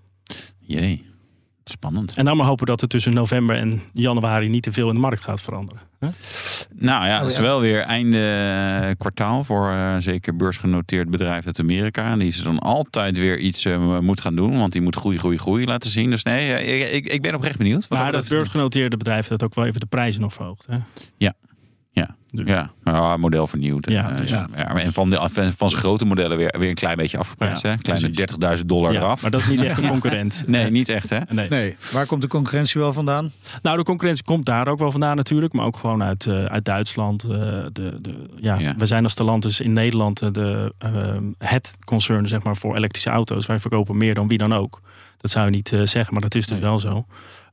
Jee, 0.59 1.05
spannend. 1.69 2.17
En 2.17 2.25
dan 2.25 2.37
maar 2.37 2.45
hopen 2.45 2.65
dat 2.65 2.81
er 2.81 2.87
tussen 2.87 3.13
november 3.13 3.55
en 3.55 3.81
januari 3.93 4.47
niet 4.47 4.63
te 4.63 4.71
veel 4.71 4.87
in 4.87 4.93
de 4.93 4.99
markt 4.99 5.23
gaat 5.23 5.41
veranderen. 5.41 5.81
Nou 6.75 7.05
ja, 7.05 7.15
Oh, 7.15 7.21
het 7.21 7.31
is 7.31 7.37
wel 7.37 7.61
weer 7.61 7.81
einde 7.81 8.17
eh, 8.83 8.91
kwartaal 8.97 9.43
voor 9.43 9.69
eh, 9.71 9.95
zeker 9.99 10.35
beursgenoteerd 10.35 11.09
bedrijf 11.09 11.45
uit 11.45 11.59
Amerika. 11.59 12.11
En 12.11 12.19
die 12.19 12.27
is 12.27 12.43
dan 12.43 12.59
altijd 12.59 13.17
weer 13.17 13.37
iets 13.37 13.65
eh, 13.65 13.99
moet 13.99 14.21
gaan 14.21 14.35
doen, 14.35 14.57
want 14.57 14.71
die 14.71 14.81
moet 14.81 14.95
groei, 14.95 15.17
groei, 15.17 15.37
groei 15.37 15.65
laten 15.65 15.89
zien. 15.89 16.09
Dus 16.09 16.23
nee, 16.23 16.63
ik, 16.63 16.89
ik, 16.91 17.07
ik 17.13 17.21
ben 17.21 17.35
oprecht 17.35 17.57
benieuwd. 17.57 17.87
Wat 17.87 17.99
Maar 17.99 18.11
dat 18.11 18.21
dat 18.21 18.29
beursgenoteerde 18.29 18.97
bedrijf 18.97 19.27
heeft 19.27 19.43
ook 19.43 19.55
wel 19.55 19.65
even 19.65 19.79
de 19.79 19.85
prijzen 19.85 20.21
nog 20.21 20.33
verhoogd. 20.33 20.65
Hè? 20.69 20.77
Ja. 21.17 21.33
Ja, 21.99 22.15
Dus- 22.31 22.47
ja. 22.47 22.71
ja 22.83 23.17
model 23.17 23.47
vernieuwd. 23.47 23.91
Ja, 23.91 24.09
Eh, 24.09 24.15
dus- 24.17 24.29
ja. 24.29 24.47
En 24.55 24.93
van, 24.93 25.09
de, 25.09 25.15
van 25.31 25.51
van 25.51 25.69
zijn 25.69 25.81
grote 25.81 26.05
modellen 26.05 26.37
weer, 26.37 26.55
weer 26.59 26.69
een 26.69 26.75
klein 26.75 26.97
beetje 26.97 27.17
afgeprijsd. 27.17 27.61
Ja, 27.61 27.69
hè? 27.69 27.75
Kleine 27.75 28.09
precies. 28.09 28.17
30.000 28.59 28.65
dollar 28.69 28.91
Ja, 28.93 28.99
eraf. 28.99 29.21
maar 29.21 29.31
dat 29.31 29.41
is 29.41 29.47
niet 29.47 29.63
echt 29.63 29.77
een 29.77 29.87
concurrent. 29.95 30.43
Nee, 30.47 30.71
niet 30.71 30.89
echt 30.89 31.09
hè? 31.09 31.19
Nee. 31.29 31.49
Nee, 31.49 31.75
waar 31.91 32.05
komt 32.05 32.21
de 32.21 32.27
concurrentie 32.27 32.81
wel 32.81 32.93
vandaan? 32.93 33.31
Nou, 33.61 33.77
de 33.77 33.83
concurrentie 33.83 34.23
komt 34.23 34.45
daar 34.45 34.67
ook 34.67 34.79
wel 34.79 34.91
vandaan 34.91 35.15
natuurlijk. 35.15 35.53
Maar 35.53 35.65
ook 35.65 35.77
gewoon 35.77 36.03
uit, 36.03 36.25
eh, 36.25 36.45
uit 36.45 36.65
Duitsland. 36.65 37.23
eh, 37.23 37.29
de, 37.29 37.97
de, 38.01 38.25
ja, 38.35 38.55
Ja. 38.59 38.75
We 38.77 38.85
zijn 38.85 39.03
als 39.03 39.11
Stellantis 39.11 39.59
in 39.59 39.73
Nederland 39.73 40.33
de, 40.33 40.73
het 41.37 41.77
concern 41.85 42.27
zeg 42.27 42.43
maar, 42.43 42.57
voor 42.57 42.75
elektrische 42.75 43.09
auto's. 43.09 43.45
Wij 43.45 43.59
verkopen 43.59 43.97
meer 43.97 44.13
dan 44.13 44.27
wie 44.27 44.37
dan 44.37 44.53
ook. 44.53 44.81
Dat 45.17 45.31
zou 45.31 45.45
je 45.45 45.51
niet 45.51 45.71
eh, 45.73 45.79
zeggen, 45.83 46.13
maar 46.13 46.21
dat 46.21 46.35
is 46.35 46.45
dus 46.45 46.59
Nee. 46.59 46.65
wel 46.69 46.79
zo. 46.79 47.05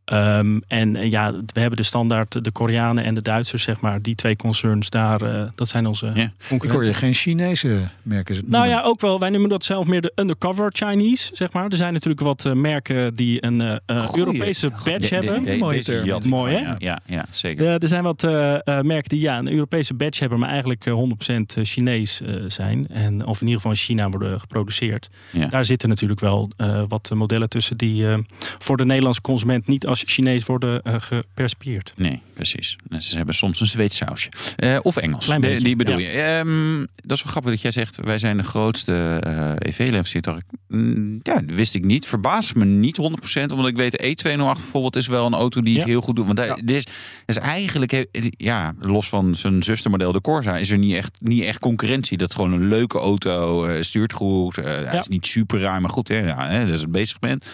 Ehm, 0.06 0.58
en 0.68 0.96
eh, 0.96 1.10
ja, 1.10 1.32
we 1.32 1.60
hebben 1.60 1.76
de 1.78 1.82
standaard, 1.84 2.44
de 2.44 2.50
Koreanen 2.50 3.04
en 3.04 3.14
de 3.14 3.22
Duitsers, 3.22 3.62
zeg 3.62 3.80
maar. 3.80 4.02
Die 4.02 4.14
twee 4.14 4.36
concerns 4.36 4.90
daar, 4.90 5.22
eh, 5.22 5.44
dat 5.54 5.68
zijn 5.68 5.86
onze 5.86 6.06
Ja. 6.06 6.12
Ik 6.22 6.30
concurrenten. 6.48 6.70
hoor 6.70 6.84
je 6.84 6.94
geen 6.94 7.14
Chinese 7.14 7.80
merken. 8.02 8.36
Nou 8.46 8.68
ja, 8.68 8.82
ook 8.82 9.00
wel. 9.00 9.18
Wij 9.20 9.30
noemen 9.30 9.48
dat 9.48 9.64
zelf 9.64 9.86
meer 9.86 10.00
de 10.00 10.12
undercover 10.14 10.70
Chinese, 10.72 11.30
zeg 11.36 11.52
maar. 11.52 11.64
Er 11.68 11.76
zijn 11.76 11.92
natuurlijk 11.92 12.20
wat 12.20 12.44
eh, 12.44 12.52
merken 12.52 13.14
die 13.14 13.44
een 13.44 13.60
eh, 13.60 13.76
eh, 13.86 14.04
Goeie. 14.04 14.26
Europese 14.26 14.70
badge 14.84 15.14
hebben. 15.14 15.42
de- 15.42 15.58
deze 15.70 16.02
term. 16.02 16.28
Mooi, 16.28 16.54
hè? 16.54 16.60
Ja, 16.60 16.76
ja, 16.78 16.98
ja, 17.06 17.24
zeker. 17.30 17.64
Ja, 17.64 17.78
er 17.78 17.88
zijn 17.88 18.02
wat 18.02 18.24
eh, 18.24 18.54
eh, 18.54 18.80
merken 18.84 19.08
die 19.08 19.20
ja, 19.20 19.38
een 19.38 19.50
Europese 19.52 19.94
badge 19.94 20.20
hebben, 20.20 20.38
maar 20.38 20.48
eigenlijk 20.48 20.86
eh, 20.86 20.92
100% 20.94 21.60
Chinees 21.62 22.20
eh, 22.20 22.34
zijn. 22.46 22.84
En, 22.84 23.26
of 23.26 23.40
in 23.40 23.46
ieder 23.46 23.54
geval 23.60 23.70
in 23.70 23.76
China 23.84 24.08
worden 24.08 24.40
geproduceerd. 24.40 25.08
Ja. 25.32 25.46
Daar 25.46 25.64
zitten 25.64 25.88
natuurlijk 25.88 26.20
wel 26.20 26.50
eh, 26.56 26.82
wat 26.88 27.10
modellen 27.14 27.48
tussen 27.48 27.76
die 27.76 28.08
eh, 28.08 28.18
voor 28.58 28.76
de 28.76 28.84
Nederlandse 28.84 29.20
consument 29.20 29.66
niet 29.66 29.86
als 29.86 29.95
Chinees 30.06 30.44
worden 30.46 30.82
eh 30.82 30.94
gepercipieerd. 30.98 31.92
Nee, 31.96 32.20
precies. 32.34 32.76
Ze 32.98 33.16
hebben 33.16 33.34
soms 33.34 33.60
een 33.60 33.66
Zweeds 33.66 33.96
sausje. 33.96 34.28
Eh, 34.56 34.78
of 34.82 34.96
Engels. 34.96 35.24
Klein 35.24 35.40
Die- 35.40 35.50
beetje, 35.50 35.64
die 35.66 35.76
bedoel 35.76 35.98
ja. 35.98 36.08
je. 36.10 36.38
Ehm, 36.38 36.78
dat 36.96 37.16
is 37.16 37.22
wel 37.22 37.32
grappig 37.32 37.50
dat 37.52 37.60
jij 37.60 37.70
zegt, 37.70 37.96
wij 38.04 38.18
zijn 38.18 38.36
de 38.36 38.42
grootste 38.42 39.18
eh 39.22 39.50
EV-leverancier. 39.58 40.22
Mm, 40.68 41.20
Ja, 41.22 41.34
dat 41.40 41.54
wist 41.54 41.74
ik 41.74 41.84
niet. 41.84 42.06
Verbaast 42.06 42.54
me 42.54 42.64
niet 42.64 42.96
100%, 42.96 43.50
omdat 43.52 43.66
ik 43.66 43.76
weet, 43.76 43.92
de 43.92 44.06
E208 44.06 44.36
bijvoorbeeld 44.60 44.96
is 44.96 45.06
wel 45.06 45.26
een 45.26 45.34
auto 45.34 45.60
die 45.60 45.72
het 45.74 45.82
Ja. 45.82 45.88
heel 45.88 46.00
goed 46.00 46.16
doet. 46.16 46.24
Want 46.26 46.36
daar, 46.38 46.46
Ja. 46.46 46.54
dit 46.54 46.70
is, 46.76 46.84
is 47.26 47.36
eigenlijk, 47.36 48.06
ja, 48.36 48.74
los 48.80 49.08
van 49.08 49.34
zijn 49.34 49.62
zustermodel 49.62 50.12
de 50.12 50.20
Corsa, 50.20 50.56
is 50.56 50.70
er 50.70 50.78
niet 50.78 50.94
echt, 50.94 51.16
niet 51.20 51.42
echt 51.44 51.58
concurrentie. 51.58 52.18
Dat 52.18 52.28
is 52.28 52.34
gewoon 52.34 52.52
een 52.52 52.68
leuke 52.68 52.98
auto, 52.98 53.64
eh, 53.64 53.82
stuurt 53.82 54.12
goed. 54.12 54.58
eh, 54.58 54.64
Hij 54.64 54.98
is 54.98 55.08
niet 55.08 55.26
super 55.26 55.60
raar, 55.60 55.80
maar 55.80 55.90
goed, 55.90 56.08
hè, 56.08 56.18
ja, 56.18 56.48
hè, 56.48 56.64
dat 56.64 56.74
is 56.74 56.80
het 56.80 56.90
bezig 56.92 57.18
bent. 57.18 57.44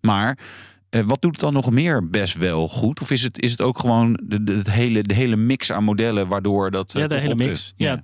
Maar 0.00 0.38
wat 1.06 1.22
doet 1.22 1.30
het 1.32 1.40
dan 1.40 1.52
nog 1.52 1.70
meer 1.70 2.08
best 2.08 2.34
wel 2.34 2.68
goed? 2.68 3.00
Of 3.00 3.10
is 3.10 3.22
het, 3.22 3.42
is 3.42 3.50
het 3.50 3.60
ook 3.60 3.78
gewoon 3.78 4.20
de, 4.22 4.44
de, 4.44 4.52
het 4.52 4.70
hele, 4.70 5.02
de 5.02 5.14
hele 5.14 5.36
mix 5.36 5.72
aan 5.72 5.84
modellen 5.84 6.28
waardoor 6.28 6.70
dat. 6.70 6.94
eh, 6.94 7.00
ja, 7.02 7.08
de 7.08 7.14
toch 7.14 7.22
hele 7.22 7.34
de- 7.36 7.48
mix. 7.48 7.72
Ja, 7.76 7.96
2.0, 7.96 8.00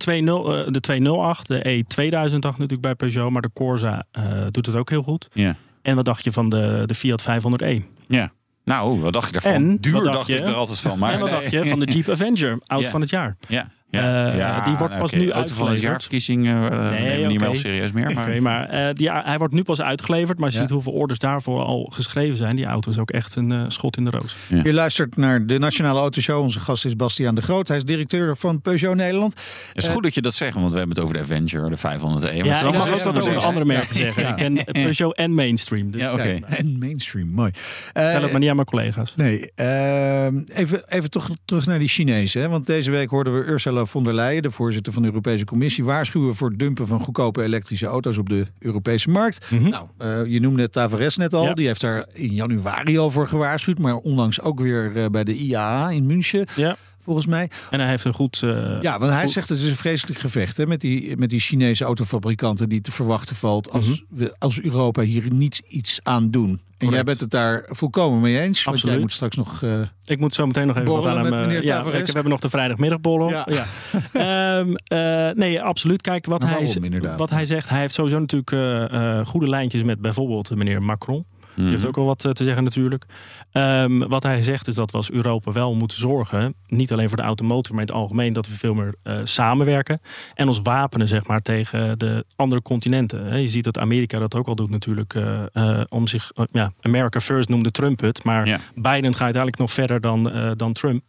eh, 0.54 0.72
de 0.72 0.80
208, 0.80 1.46
de 1.46 1.64
E2008 1.84 2.40
natuurlijk 2.40 2.80
bij 2.80 2.94
Peugeot, 2.94 3.30
maar 3.30 3.42
de 3.42 3.50
Corsa 3.52 4.04
eh, 4.10 4.46
doet 4.50 4.66
het 4.66 4.74
ook 4.76 4.90
heel 4.90 5.02
goed. 5.02 5.28
Ja. 5.32 5.56
En 5.82 5.94
wat 5.94 6.04
dacht 6.04 6.24
je 6.24 6.32
van 6.32 6.48
de, 6.48 6.82
de 6.86 6.94
Fiat 6.94 7.22
500e? 7.22 7.82
ja. 8.08 8.32
Nou, 8.64 9.00
wat 9.00 9.12
dacht 9.12 9.26
je 9.26 9.32
daarvan? 9.32 9.52
En, 9.52 9.76
Duur 9.76 9.92
dacht 9.92 10.12
dacht 10.12 10.26
je? 10.26 10.36
ik 10.38 10.46
er 10.48 10.54
altijd 10.54 10.78
van. 10.78 10.98
Maar 10.98 11.12
en 11.12 11.18
wat 11.20 11.30
nee. 11.30 11.40
dacht 11.40 11.50
je 11.52 11.64
van 11.70 11.78
de 11.80 11.92
Jeep 11.92 12.08
Avenger, 12.08 12.58
Ja. 12.60 12.80
van 12.90 13.00
het 13.00 13.10
jaar? 13.10 13.36
Ja. 13.48 13.70
Ja. 13.90 14.30
Eh, 14.30 14.36
ja, 14.36 14.64
die 14.64 14.74
wordt 14.76 14.98
pas 14.98 15.12
nu 15.12 15.18
Auto 15.18 15.30
van 15.30 15.36
het 15.36 15.38
uitgeleverd. 15.38 15.80
jaarverkiezing 15.80 16.46
uh, 16.46 16.68
nee, 16.90 17.00
nemen 17.00 17.20
we 17.22 17.26
niet 17.26 17.40
meer 17.40 17.56
serieus 17.56 17.92
meer. 17.92 18.12
Maar... 18.14 18.28
Oké, 18.28 18.40
maar 18.40 18.68
eh, 18.68 18.94
die, 18.94 19.10
hij 19.10 19.38
wordt 19.38 19.54
nu 19.54 19.62
pas 19.62 19.80
uitgeleverd. 19.80 20.38
Maar 20.38 20.48
je 20.48 20.54
Ja. 20.54 20.60
ziet 20.60 20.70
hoeveel 20.70 20.92
orders 20.92 21.18
daarvoor 21.18 21.62
al 21.62 21.90
geschreven 21.92 22.36
zijn. 22.36 22.56
Die 22.56 22.64
auto 22.64 22.90
is 22.90 22.98
ook 22.98 23.10
echt 23.10 23.34
een 23.36 23.52
eh, 23.52 23.64
schot 23.68 23.96
in 23.96 24.04
de 24.04 24.10
roos. 24.10 24.36
Je 24.64 24.72
luistert 24.72 25.16
naar 25.16 25.46
de 25.46 25.58
Nationale 25.58 25.98
Autoshow. 26.00 26.42
Onze 26.42 26.60
gast 26.60 26.84
is 26.84 26.96
Bastiaan 26.96 27.34
de 27.34 27.42
Groot. 27.42 27.68
Hij 27.68 27.76
is 27.76 27.84
directeur 27.84 28.36
van 28.36 28.60
Peugeot 28.60 28.96
Nederland. 28.96 29.32
Het 29.72 29.84
is 29.84 29.88
goed 29.88 30.02
dat 30.02 30.14
je 30.14 30.22
dat 30.22 30.34
zegt, 30.34 30.54
want 30.54 30.72
we 30.72 30.78
hebben 30.78 30.96
het 30.96 31.04
over 31.04 31.16
de 31.16 31.22
Avenger, 31.22 31.70
de 31.70 31.76
500 31.76 32.24
e 32.24 32.26
Ja, 32.26 32.32
ik 32.32 32.44
dat 32.44 32.62
mag 32.62 32.86
is 32.86 32.92
ook 32.92 33.14
dat 33.14 33.14
een 33.14 33.20
over 33.22 33.32
de 33.32 33.46
andere 33.46 33.64
merken 33.64 33.96
zeggen. 33.96 34.28
Ik 34.28 34.36
ken 34.36 34.64
Peugeot 34.72 35.16
en 35.16 35.34
Mainstream. 35.34 35.90
Dus 35.90 36.00
Ja, 36.00 36.12
oké. 36.12 36.38
En 36.46 36.78
mainstream, 36.78 37.28
mooi. 37.28 37.50
Eh, 37.92 38.02
Vertel 38.02 38.22
het 38.22 38.30
maar 38.30 38.40
niet 38.40 38.48
aan 38.48 38.54
mijn 38.54 38.66
collega's. 38.66 39.12
Nee, 39.16 39.50
ehm, 39.54 40.38
even, 40.54 40.82
even 40.88 41.10
toch 41.10 41.28
terug 41.44 41.66
naar 41.66 41.78
die 41.78 41.88
Chinezen. 41.88 42.40
Hè? 42.40 42.48
Want 42.48 42.66
deze 42.66 42.90
week 42.90 43.10
hoorden 43.10 43.38
we 43.38 43.44
Ursula 43.44 43.79
von 43.86 44.04
der 44.04 44.14
Leyen, 44.14 44.42
de 44.42 44.50
voorzitter 44.50 44.92
van 44.92 45.02
de 45.02 45.08
Europese 45.08 45.44
Commissie, 45.44 45.84
waarschuwen 45.84 46.34
voor 46.34 46.48
het 46.48 46.58
dumpen 46.58 46.86
van 46.86 47.00
goedkope 47.00 47.42
elektrische 47.42 47.86
auto's 47.86 48.18
op 48.18 48.28
de 48.28 48.46
Europese 48.58 49.10
markt. 49.10 49.50
Mhm. 49.50 49.68
Nou, 49.68 49.86
eh, 49.98 50.26
je 50.26 50.40
noemde 50.40 50.70
Tavares 50.70 51.16
net 51.16 51.34
al. 51.34 51.44
Ja. 51.44 51.54
Die 51.54 51.66
heeft 51.66 51.80
daar 51.80 52.06
in 52.12 52.32
januari 52.34 52.98
al 52.98 53.10
voor 53.10 53.28
gewaarschuwd. 53.28 53.78
Maar 53.78 53.96
onlangs 53.96 54.40
ook 54.40 54.60
weer 54.60 54.96
eh, 54.96 55.06
bij 55.06 55.24
de 55.24 55.34
IAA 55.34 55.90
in 55.90 56.06
München, 56.06 56.46
Ja. 56.56 56.76
Volgens 57.02 57.26
mij. 57.26 57.50
En 57.70 57.80
hij 57.80 57.88
heeft 57.88 58.04
een 58.04 58.12
goed... 58.12 58.42
eh, 58.42 58.76
Ja, 58.80 58.98
want 58.98 59.12
hij 59.12 59.22
Goed. 59.22 59.30
zegt 59.30 59.48
het 59.48 59.58
is 59.58 59.68
een 59.70 59.76
vreselijk 59.76 60.18
gevecht 60.20 60.56
hè, 60.56 60.66
met, 60.66 60.80
die, 60.80 61.16
met 61.16 61.30
die 61.30 61.40
Chinese 61.40 61.84
autofabrikanten 61.84 62.68
die 62.68 62.80
te 62.80 62.92
verwachten 62.92 63.36
valt 63.36 63.70
als, 63.70 63.86
Mhm. 63.86 63.98
we, 64.08 64.34
als 64.38 64.60
Europa 64.60 65.02
hier 65.02 65.32
niet 65.32 65.62
iets 65.68 66.00
aan 66.02 66.30
doen. 66.30 66.60
En 66.78 66.88
jij 66.90 67.02
bent 67.04 67.20
het 67.20 67.30
daar 67.30 67.62
volkomen 67.68 68.20
mee 68.20 68.40
eens. 68.40 68.64
Want 68.64 68.80
jij 68.80 68.98
moet 68.98 69.12
straks 69.12 69.36
nog. 69.36 69.62
eh, 69.62 69.80
Ik 70.04 70.18
moet 70.18 70.34
zo 70.34 70.46
meteen 70.46 70.66
nog 70.66 70.76
even 70.76 70.92
wat 70.92 71.06
aan 71.06 71.12
hem... 71.18 71.22
met 71.22 71.32
eh, 71.32 71.38
meneer 71.46 71.64
ja, 71.64 71.84
we 71.84 71.90
hebben 71.96 72.28
nog 72.28 72.40
de 72.40 72.48
vrijdagmiddagborrel. 72.48 73.30
Ja. 73.30 73.46
Ja. 73.48 73.64
Ehm, 74.58 74.74
eh, 74.74 75.34
nee, 75.36 75.62
absoluut. 75.62 76.02
Kijk, 76.02 76.26
wat, 76.26 76.40
Maar 76.40 76.48
hij, 76.58 76.66
waarom 76.90 77.16
wat 77.18 77.30
hij 77.30 77.44
zegt. 77.44 77.68
Hij 77.68 77.80
heeft 77.80 77.94
sowieso 77.94 78.18
natuurlijk 78.18 79.26
goede 79.28 79.48
lijntjes 79.48 79.82
met 79.82 80.00
bijvoorbeeld 80.00 80.54
meneer 80.56 80.82
Macron. 80.82 81.24
Die 81.54 81.64
Mhm. 81.64 81.72
heeft 81.74 81.86
ook 81.86 81.96
wel 81.96 82.04
wat 82.04 82.24
eh, 82.24 82.30
te 82.30 82.44
zeggen 82.44 82.64
natuurlijk. 82.64 83.04
Ehm, 83.52 83.98
wat 83.98 84.22
hij 84.22 84.42
zegt 84.42 84.68
is 84.68 84.74
dat 84.74 84.90
we 84.90 84.96
als 84.96 85.10
Europa 85.10 85.52
wel 85.52 85.74
moeten 85.74 85.98
zorgen, 85.98 86.54
niet 86.66 86.92
alleen 86.92 87.08
voor 87.08 87.16
de 87.16 87.22
automotive, 87.22 87.72
maar 87.74 87.82
in 87.82 87.88
het 87.88 87.96
algemeen, 87.96 88.32
dat 88.32 88.46
we 88.46 88.52
veel 88.52 88.74
meer 88.74 88.94
eh, 89.02 89.18
samenwerken. 89.24 90.00
En 90.34 90.46
ons 90.48 90.60
wapenen, 90.62 91.08
zeg 91.08 91.26
maar, 91.26 91.40
tegen 91.42 91.98
de 91.98 92.24
andere 92.36 92.62
continenten. 92.62 93.40
Je 93.40 93.48
ziet 93.48 93.64
dat 93.64 93.78
Amerika 93.78 94.18
dat 94.18 94.36
ook 94.36 94.46
al 94.46 94.54
doet 94.54 94.70
natuurlijk. 94.70 95.14
eh, 95.14 95.80
om 95.88 96.06
zich, 96.06 96.30
ja, 96.52 96.72
America 96.80 97.20
First 97.20 97.48
noemde 97.48 97.70
Trump 97.70 98.00
het. 98.00 98.24
Maar 98.24 98.46
Ja. 98.46 98.58
Biden 98.74 99.12
gaat 99.12 99.20
uiteindelijk 99.22 99.58
nog 99.58 99.72
verder 99.72 100.00
dan, 100.00 100.32
dan 100.56 100.72
Trump. 100.72 101.02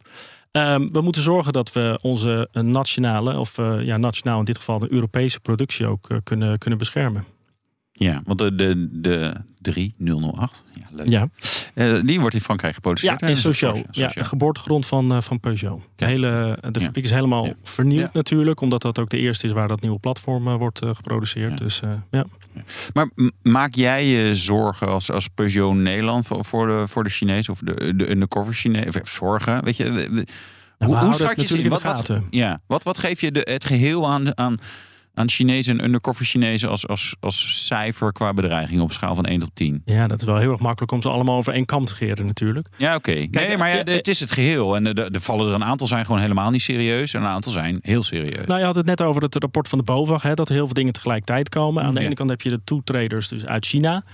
Ehm, 0.50 0.88
we 0.92 1.00
moeten 1.00 1.22
zorgen 1.22 1.52
dat 1.52 1.72
we 1.72 1.98
onze 2.02 2.48
nationale, 2.52 3.38
of 3.38 3.56
ja, 3.84 3.96
nationaal 3.96 4.38
in 4.38 4.44
dit 4.44 4.56
geval 4.56 4.78
de 4.78 4.92
Europese 4.92 5.40
productie 5.40 5.86
ook 5.86 6.08
kunnen, 6.22 6.58
kunnen 6.58 6.78
beschermen. 6.78 7.24
Ja, 7.92 8.20
want 8.24 8.38
de, 8.38 8.54
de, 8.54 8.88
de 8.92 9.32
3008, 9.60 10.64
ja, 10.74 10.86
leuk. 10.90 11.08
Ja. 11.08 11.28
Eh, 11.74 12.00
die 12.04 12.20
wordt 12.20 12.34
in 12.34 12.40
Frankrijk 12.40 12.72
Ja, 12.72 12.76
geproduceerd. 12.78 13.20
hè? 13.20 13.28
in 13.28 13.36
Sochaux. 13.36 13.80
Porsche, 13.82 14.00
Ja, 14.02 14.08
Sochaux. 14.08 14.28
geboortegrond 14.28 14.86
van, 14.86 15.12
eh, 15.12 15.20
van 15.20 15.40
Peugeot. 15.40 15.80
De, 15.96 16.04
Ja. 16.04 16.10
hele, 16.10 16.58
de 16.70 16.80
Ja. 16.80 16.84
fabriek 16.86 17.04
is 17.04 17.10
helemaal 17.10 17.46
Ja. 17.46 17.54
vernieuwd 17.62 18.00
Ja. 18.02 18.10
natuurlijk. 18.12 18.60
Omdat 18.60 18.82
dat 18.82 18.98
ook 18.98 19.10
de 19.10 19.18
eerste 19.18 19.46
is 19.46 19.52
waar 19.52 19.68
dat 19.68 19.80
nieuwe 19.80 19.98
platform 19.98 20.48
eh, 20.48 20.54
wordt 20.56 20.80
eh, 20.82 20.94
geproduceerd. 20.94 21.50
Ja. 21.58 21.64
Dus 21.64 21.80
eh, 21.80 21.90
ja. 22.10 22.24
Maar 22.92 23.10
maak 23.42 23.74
jij 23.74 24.06
je 24.06 24.34
zorgen 24.34 24.88
als, 24.88 25.10
als 25.10 25.28
Peugeot 25.28 25.74
Nederland 25.74 26.26
voor, 26.26 26.44
voor 26.44 26.66
de, 26.66 26.88
voor 26.88 27.04
de 27.04 27.10
Chinezen 27.10 27.52
of 27.52 27.58
de, 27.58 27.96
de 27.96 28.10
undercover 28.10 28.54
Chinezen? 28.54 29.00
Of 29.02 29.08
Zorgen, 29.08 29.64
weet 29.64 29.76
je? 29.76 29.84
Hoe, 30.78 30.96
hoe 30.96 31.06
je 31.06 31.46
ze 31.46 31.58
in? 31.62 31.68
Wat, 31.68 32.06
de 32.06 32.20
ja, 32.30 32.60
wat, 32.66 32.82
wat 32.82 32.98
geef 32.98 33.20
je 33.20 33.32
de, 33.32 33.40
het 33.50 33.64
geheel 33.64 34.10
aan, 34.10 34.38
aan 34.38 34.56
aan 35.14 35.28
Chinezen 35.28 35.78
en 35.78 35.84
undercover 35.84 36.24
Chinezen 36.24 36.68
als, 36.68 36.88
als, 36.88 37.16
als 37.20 37.66
cijfer 37.66 38.12
qua 38.12 38.32
bedreiging 38.34 38.80
op 38.80 38.92
schaal 38.92 39.14
van 39.14 39.24
1 39.24 39.40
tot 39.40 39.50
10? 39.54 39.82
Ja, 39.84 40.06
dat 40.06 40.20
is 40.20 40.26
wel 40.26 40.36
heel 40.36 40.50
erg 40.50 40.60
makkelijk 40.60 40.92
om 40.92 41.02
ze 41.02 41.08
allemaal 41.08 41.36
over 41.36 41.52
één 41.52 41.64
kam 41.64 41.84
te 41.84 41.92
scheren 41.92 42.26
natuurlijk. 42.26 42.68
Ja, 42.76 42.94
oké. 42.94 43.26
Nee, 43.30 43.56
maar 43.56 43.68
ja, 43.68 43.82
het 43.84 44.08
is 44.08 44.20
het 44.20 44.32
geheel. 44.32 44.76
En 44.76 44.94
er 44.94 45.20
vallen 45.20 45.48
er 45.48 45.54
een 45.54 45.64
aantal 45.64 45.86
zijn 45.86 46.06
gewoon 46.06 46.20
helemaal 46.20 46.50
niet 46.50 46.62
serieus. 46.62 47.14
En 47.14 47.20
een 47.20 47.26
aantal 47.28 47.52
zijn 47.52 47.78
heel 47.80 48.02
serieus. 48.02 48.46
Nou, 48.46 48.60
je 48.60 48.66
had 48.66 48.74
het 48.74 48.86
net 48.86 49.02
over 49.02 49.22
het 49.22 49.34
rapport 49.34 49.68
van 49.68 49.78
de 49.78 49.84
BOVAG, 49.84 50.22
hè, 50.22 50.34
dat 50.34 50.48
er 50.48 50.54
heel 50.54 50.64
veel 50.64 50.74
dingen 50.74 50.92
tegelijkertijd 50.92 51.48
komen. 51.48 51.82
Aan 51.82 51.94
de 51.94 52.00
Ja. 52.00 52.06
ene 52.06 52.14
kant 52.14 52.30
heb 52.30 52.40
je 52.40 52.48
de 52.48 52.60
toetreders 52.64 53.28
dus 53.28 53.46
uit 53.46 53.66
China. 53.66 54.04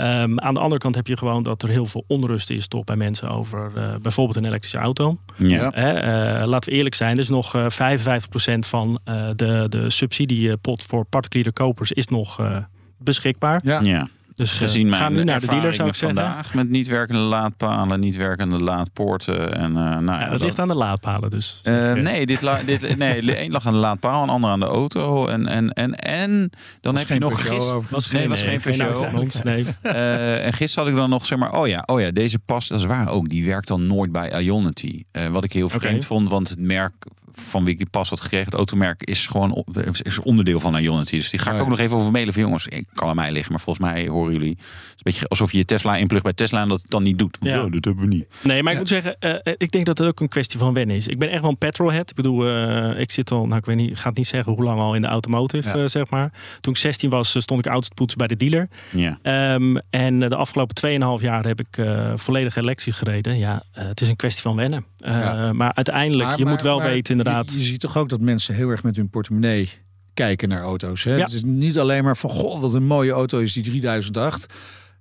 Ehm, 0.00 0.38
aan 0.38 0.54
de 0.54 0.60
andere 0.60 0.80
kant 0.80 0.94
heb 0.94 1.06
je 1.06 1.16
gewoon 1.16 1.42
dat 1.42 1.62
er 1.62 1.68
heel 1.68 1.86
veel 1.86 2.04
onrust 2.06 2.50
is 2.50 2.68
toch 2.68 2.84
bij 2.84 2.96
mensen 2.96 3.28
over 3.28 3.72
eh, 3.74 3.94
bijvoorbeeld 4.02 4.36
een 4.36 4.44
elektrische 4.44 4.78
auto. 4.78 5.18
ja. 5.36 5.70
Hè, 5.74 5.92
eh, 5.92 6.46
laten 6.46 6.70
we 6.70 6.76
eerlijk 6.76 6.94
zijn, 6.94 7.16
dus 7.16 7.28
nog 7.28 7.54
eh 7.54 7.66
55% 7.68 8.66
van 8.66 8.98
eh, 9.04 9.28
de, 9.36 9.66
de 9.68 9.90
subsidiepot 9.90 10.82
voor 10.82 11.04
particuliere 11.04 11.52
kopers 11.52 11.92
is 11.92 12.06
nog 12.06 12.40
eh, 12.40 12.56
beschikbaar. 12.98 13.60
Ja. 13.64 13.80
ja. 13.82 14.08
Dus 14.40 14.54
eh, 14.54 14.60
Gezien 14.60 14.88
mijn 14.88 15.12
nu 15.12 15.24
naar 15.24 15.40
de 15.40 15.46
dealer 15.46 15.74
zou 15.74 15.88
ervaringen 15.88 15.88
ik 15.88 15.94
zeggen. 15.94 16.18
vandaag 16.18 16.54
met 16.54 16.68
niet 16.68 16.86
werkende 16.86 17.20
laadpalen, 17.20 18.00
niet 18.00 18.16
werkende 18.16 18.58
laadpoorten. 18.58 19.54
En, 19.54 19.76
eh, 19.76 19.82
nou, 19.82 20.04
ja, 20.04 20.20
Ja, 20.20 20.30
dat 20.30 20.40
ligt 20.40 20.58
aan 20.58 20.68
de 20.68 20.74
laadpalen 20.74 21.30
dus. 21.30 21.60
Eh, 21.62 21.92
nee, 21.92 22.26
dit 22.26 22.40
la, 22.40 22.60
dit, 22.66 22.96
nee, 22.96 23.34
één 23.34 23.50
lag 23.50 23.66
aan 23.66 23.72
de 23.72 23.78
laadpaal, 23.78 24.22
een 24.22 24.28
ander 24.28 24.50
aan 24.50 24.60
de 24.60 24.66
auto. 24.66 25.26
En, 25.26 25.46
en, 25.46 25.72
en, 25.72 25.94
en 25.94 26.50
dan 26.80 26.96
heb 26.96 27.06
je 27.06 27.12
geen 27.12 27.20
nog 27.20 27.40
gisteren. 27.40 27.74
overigens. 27.74 28.10
nee, 28.10 28.28
was 28.28 28.42
geen 28.42 28.60
Peugeot. 28.60 29.44
nee. 29.44 29.64
Eh, 29.82 30.46
en 30.46 30.52
gisteren 30.52 30.84
had 30.84 30.94
ik 30.94 31.00
dan 31.00 31.10
nog 31.10 31.26
zeg 31.26 31.38
maar, 31.38 31.52
oh 31.52 31.68
ja, 31.68 31.82
oh 31.86 32.00
ja, 32.00 32.10
deze 32.10 32.38
pas, 32.38 32.68
dat 32.68 32.78
is 32.78 32.84
waar 32.84 33.08
ook, 33.08 33.28
die 33.28 33.46
werkt 33.46 33.68
dan 33.68 33.86
nooit 33.86 34.12
bij 34.12 34.40
Ionity. 34.42 35.04
Eh, 35.10 35.26
wat 35.26 35.44
ik 35.44 35.52
heel 35.52 35.68
vreemd 35.68 36.04
vond, 36.04 36.30
want 36.30 36.48
het 36.48 36.60
merk 36.60 36.92
van 37.32 37.62
wie 37.64 37.72
ik 37.72 37.78
die 37.78 37.90
pas 37.90 38.08
had 38.08 38.20
gekregen, 38.20 38.44
het 38.46 38.54
automerk, 38.54 39.02
is 39.02 39.26
gewoon 39.26 39.64
is 40.02 40.20
onderdeel 40.20 40.60
van 40.60 40.76
Ionity. 40.76 41.16
Dus 41.16 41.30
die 41.30 41.38
ga 41.40 41.50
ik 41.50 41.56
Ja. 41.56 41.62
ook 41.62 41.68
nog 41.68 41.78
even 41.78 41.96
over 41.96 42.10
mailen 42.10 42.32
van 42.32 42.42
jongens, 42.42 42.66
ik 42.66 42.86
kan 42.94 43.08
aan 43.08 43.16
mij 43.16 43.32
liggen, 43.32 43.52
maar 43.52 43.60
volgens 43.60 43.86
mij 43.90 44.08
horen 44.08 44.32
jullie, 44.32 44.50
het 44.50 44.58
is 44.60 44.90
een 44.90 44.96
beetje 45.02 45.28
alsof 45.28 45.52
je 45.52 45.58
je 45.58 45.64
Tesla 45.64 45.96
inplugt 45.96 46.22
bij 46.24 46.32
Tesla 46.32 46.62
en 46.62 46.68
dat 46.68 46.80
het 46.82 46.90
dan 46.90 47.02
niet 47.02 47.18
doet. 47.18 47.36
Want, 47.40 47.52
Ja. 47.52 47.64
oh, 47.64 47.72
dat 47.72 47.84
hebben 47.84 48.02
we 48.02 48.08
niet. 48.14 48.26
Nee, 48.42 48.62
maar 48.62 48.72
ik 48.72 48.78
moet 48.78 48.88
zeggen, 48.88 49.16
eh, 49.18 49.30
eh, 49.30 49.38
ik 49.56 49.70
denk 49.70 49.86
dat 49.86 49.98
het 49.98 50.06
ook 50.08 50.20
een 50.20 50.28
kwestie 50.28 50.58
van 50.58 50.72
wennen 50.74 50.96
is. 50.96 51.06
Ik 51.08 51.18
ben 51.18 51.30
echt 51.30 51.40
wel 51.40 51.50
een 51.50 51.58
petrolhead. 51.58 52.10
Ik 52.10 52.16
bedoel, 52.16 52.46
eh, 52.46 53.00
ik 53.00 53.10
zit 53.10 53.30
al, 53.30 53.46
nou 53.46 53.58
ik 53.58 53.64
weet 53.64 53.76
niet, 53.76 53.90
ik 53.90 53.96
ga 53.98 54.08
het 54.08 54.16
niet 54.16 54.26
zeggen 54.26 54.52
hoe 54.52 54.64
lang 54.64 54.78
al 54.78 54.94
in 54.94 55.00
de 55.00 55.06
automotive, 55.06 55.78
Ja. 55.78 55.88
zeg 55.88 56.10
maar. 56.10 56.32
Toen 56.60 56.72
ik 56.72 56.78
16 56.78 57.10
was, 57.10 57.40
stond 57.40 57.64
ik 57.66 57.72
auto's 57.72 57.88
poetsen 57.94 58.18
bij 58.18 58.26
de 58.26 58.36
dealer. 58.36 58.68
Ja. 58.90 59.18
Ehm, 59.22 59.76
en 59.90 60.18
de 60.18 60.36
afgelopen 60.36 60.74
2,5 60.74 61.22
jaar 61.22 61.46
heb 61.46 61.60
ik 61.60 61.76
eh, 61.78 62.12
volledig 62.14 62.56
elektrisch 62.56 62.96
gereden. 62.96 63.38
Ja, 63.38 63.62
het 63.72 64.00
is 64.00 64.08
een 64.08 64.16
kwestie 64.16 64.42
van 64.42 64.56
wennen. 64.56 64.84
Eh, 64.98 65.18
Ja. 65.18 65.52
Maar 65.52 65.72
uiteindelijk, 65.74 66.28
Maar- 66.28 66.38
je 66.38 66.44
maar- 66.44 66.52
moet 66.52 66.62
wel 66.62 66.78
maar 66.78 66.86
weten 66.86 67.19
inderdaad. 67.26 67.52
Je, 67.52 67.58
je 67.58 67.64
ziet 67.64 67.80
toch 67.80 67.96
ook 67.96 68.08
dat 68.08 68.20
mensen 68.20 68.54
heel 68.54 68.68
erg 68.68 68.82
met 68.82 68.96
hun 68.96 69.10
portemonnee 69.10 69.68
kijken 70.14 70.48
naar 70.48 70.62
auto's. 70.62 71.04
Hè? 71.04 71.14
Ja. 71.16 71.24
Het 71.24 71.32
is 71.32 71.42
niet 71.42 71.78
alleen 71.78 72.04
maar 72.04 72.16
van, 72.16 72.30
goh, 72.30 72.60
wat 72.60 72.74
een 72.74 72.86
mooie 72.86 73.12
auto 73.12 73.38
is 73.38 73.52
die 73.52 73.62
3008. 73.62 74.54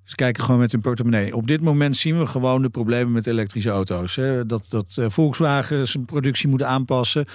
Ze 0.03 0.15
kijken 0.15 0.43
gewoon 0.43 0.59
met 0.59 0.71
hun 0.71 0.81
portemonnee. 0.81 1.35
Op 1.35 1.47
dit 1.47 1.61
moment 1.61 1.97
zien 1.97 2.19
we 2.19 2.25
gewoon 2.25 2.61
de 2.61 2.69
problemen 2.69 3.11
met 3.11 3.27
elektrische 3.27 3.69
auto's. 3.69 4.15
Hè? 4.15 4.45
Dat, 4.45 4.65
dat 4.69 4.95
eh, 4.95 5.05
Volkswagen 5.09 5.87
zijn 5.87 6.05
productie 6.05 6.47
moet 6.47 6.63
aanpassen. 6.63 7.25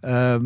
Ehm, 0.00 0.44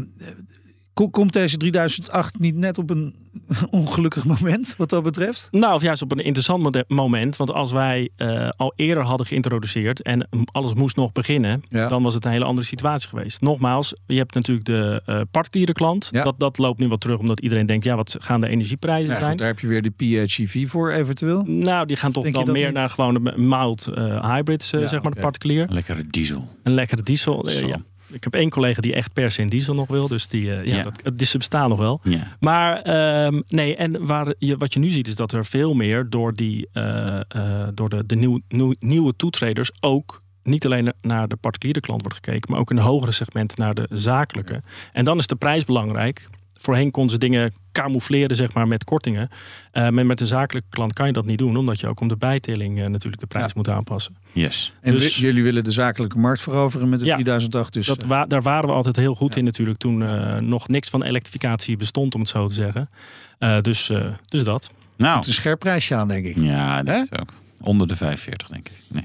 komt 1.08 1.32
deze 1.32 1.56
3008 1.56 2.38
niet 2.38 2.54
net 2.56 2.78
op 2.78 2.90
een 2.90 3.14
ongelukkig 3.70 4.24
moment 4.24 4.74
wat 4.78 4.90
dat 4.90 5.02
betreft? 5.02 5.48
Nou, 5.50 5.74
of 5.74 5.82
juist 5.82 6.02
op 6.02 6.12
een 6.12 6.18
interessant 6.24 6.84
moment. 6.88 7.36
Want 7.36 7.52
als 7.52 7.72
wij 7.72 8.08
eh, 8.16 8.48
al 8.56 8.72
eerder 8.76 9.04
hadden 9.04 9.26
geïntroduceerd 9.26 10.02
en 10.02 10.28
alles 10.52 10.74
moest 10.74 10.96
nog 10.96 11.12
beginnen, 11.12 11.62
Ja. 11.68 11.88
dan 11.88 12.02
was 12.02 12.14
het 12.14 12.24
een 12.24 12.30
hele 12.30 12.44
andere 12.44 12.66
situatie 12.66 13.08
geweest. 13.08 13.40
Nogmaals, 13.40 13.94
je 14.06 14.16
hebt 14.16 14.34
natuurlijk 14.34 14.66
de 14.66 15.02
eh 15.06 15.20
particuliere 15.30 15.72
klant. 15.72 16.08
Ja. 16.10 16.24
Dat, 16.24 16.34
dat 16.38 16.58
loopt 16.58 16.78
nu 16.78 16.88
wat 16.88 17.00
terug, 17.00 17.18
omdat 17.18 17.40
iedereen 17.40 17.66
denkt, 17.66 17.84
ja, 17.84 17.96
wat 17.96 18.16
gaan 18.20 18.40
de 18.40 18.48
energieprijzen 18.48 19.08
Ja, 19.08 19.14
goed, 19.14 19.24
zijn? 19.24 19.36
daar 19.36 19.46
heb 19.46 19.58
je 19.60 19.66
weer 19.66 19.82
de 19.82 19.90
PHEV 19.90 20.68
voor 20.68 20.90
eventueel. 20.90 21.42
Nou, 21.46 21.86
die 21.86 21.96
gaan 21.96 22.12
toch 22.12 22.22
Denk 22.22 22.34
dan 22.34 22.50
meer 22.52 22.64
niet? 22.66 22.74
naar 22.74 22.90
gewoon 22.90 23.14
de 23.14 23.32
mild 23.36 23.86
eh, 23.86 24.34
hybrids, 24.34 24.70
Ja, 24.70 24.86
zeg 24.86 25.02
maar, 25.02 25.12
de 25.14 25.20
particulier. 25.20 25.66
Lekkere 25.70 26.02
diesel. 26.10 26.48
Een 26.62 26.72
lekkere 26.74 27.02
diesel. 27.02 27.48
ja. 27.48 27.80
Ik 28.12 28.24
heb 28.24 28.34
één 28.34 28.50
collega 28.50 28.80
die 28.80 28.94
echt 28.94 29.12
per 29.12 29.30
se 29.30 29.42
een 29.42 29.48
diesel 29.48 29.74
nog 29.74 29.88
wil. 29.88 30.08
Dus 30.08 30.28
die, 30.28 30.52
eh, 30.54 30.66
ja, 30.66 30.76
Ja. 30.76 30.82
Dat, 30.82 31.18
die 31.18 31.28
bestaan 31.32 31.68
nog 31.68 31.78
wel. 31.78 32.00
Ja. 32.02 32.36
Maar 32.40 32.82
ehm, 32.82 33.40
nee, 33.48 33.76
en 33.76 34.06
waar 34.06 34.34
je, 34.38 34.56
wat 34.56 34.72
je 34.72 34.78
nu 34.78 34.90
ziet 34.90 35.08
is 35.08 35.14
dat 35.14 35.32
er 35.32 35.44
veel 35.44 35.74
meer 35.74 36.06
door, 36.10 36.32
die, 36.32 36.68
eh, 36.72 37.20
eh, 37.28 37.68
door 37.74 37.88
de, 37.88 38.06
de 38.06 38.16
nieuw, 38.16 38.40
nieuw- 38.48 38.74
nieuwe 38.78 39.16
toetreders 39.16 39.70
ook 39.80 40.22
niet 40.42 40.64
alleen 40.64 40.92
naar 41.02 41.28
de 41.28 41.36
particuliere 41.36 41.80
klant 41.80 42.00
wordt 42.02 42.16
gekeken, 42.24 42.50
maar 42.50 42.60
ook 42.60 42.70
in 42.70 42.76
een 42.76 42.82
hogere 42.82 43.12
segment 43.12 43.56
naar 43.56 43.74
de 43.74 43.86
zakelijke. 43.90 44.62
En 44.92 45.04
dan 45.04 45.18
is 45.18 45.26
de 45.26 45.36
prijs 45.36 45.64
belangrijk. 45.64 46.28
Voorheen 46.62 46.90
konden 46.90 47.12
ze 47.12 47.18
dingen 47.18 47.52
camoufleren 47.72 48.36
zeg 48.36 48.52
maar, 48.54 48.68
met 48.68 48.84
kortingen. 48.84 49.28
Eh, 49.72 49.88
maar 49.88 50.06
met 50.06 50.20
een 50.20 50.26
zakelijke 50.26 50.68
klant 50.70 50.92
kan 50.92 51.06
je 51.06 51.12
dat 51.12 51.24
niet 51.24 51.38
doen, 51.38 51.56
omdat 51.56 51.80
je 51.80 51.86
ook 51.88 52.00
om 52.00 52.08
de 52.08 52.16
bijtelling 52.16 52.80
eh, 52.80 52.86
natuurlijk 52.86 53.20
de 53.20 53.26
prijs 53.26 53.44
Ja. 53.46 53.52
moet 53.54 53.68
aanpassen. 53.68 54.16
Yes. 54.32 54.72
En 54.80 54.92
Dus- 54.92 55.16
jullie 55.16 55.42
willen 55.42 55.64
de 55.64 55.72
zakelijke 55.72 56.18
markt 56.18 56.40
veroveren 56.42 56.88
met 56.88 56.98
de 56.98 57.04
Ja. 57.04 57.12
3008. 57.14 57.72
Dus 57.72 57.86
Dat 57.86 58.02
eh, 58.02 58.08
wa- 58.08 58.26
daar 58.26 58.42
waren 58.42 58.68
we 58.68 58.74
altijd 58.74 58.96
heel 58.96 59.14
goed 59.14 59.36
in 59.36 59.44
natuurlijk 59.44 59.78
toen 59.78 60.02
eh, 60.02 60.36
nog 60.36 60.68
niks 60.68 60.88
van 60.88 61.02
elektrificatie 61.02 61.76
bestond, 61.76 62.14
om 62.14 62.20
het 62.20 62.28
zo 62.30 62.46
te 62.48 62.54
zeggen. 62.54 62.90
Eh, 63.38 63.60
dus, 63.60 63.90
eh, 63.90 64.06
dus 64.26 64.42
dat. 64.44 64.70
Nou, 64.96 65.14
het 65.16 65.22
is 65.22 65.28
een 65.28 65.34
scherp 65.40 65.58
prijsje 65.58 65.94
aan, 65.94 66.08
denk 66.08 66.26
ik. 66.26 66.40
ja, 66.40 66.82
dat 66.82 67.04
is 67.10 67.18
ook. 67.20 67.32
Onder 67.62 67.86
de 67.88 67.96
45, 67.96 68.48
denk 68.48 68.68
ik. 68.68 68.74
Nee. 68.88 69.04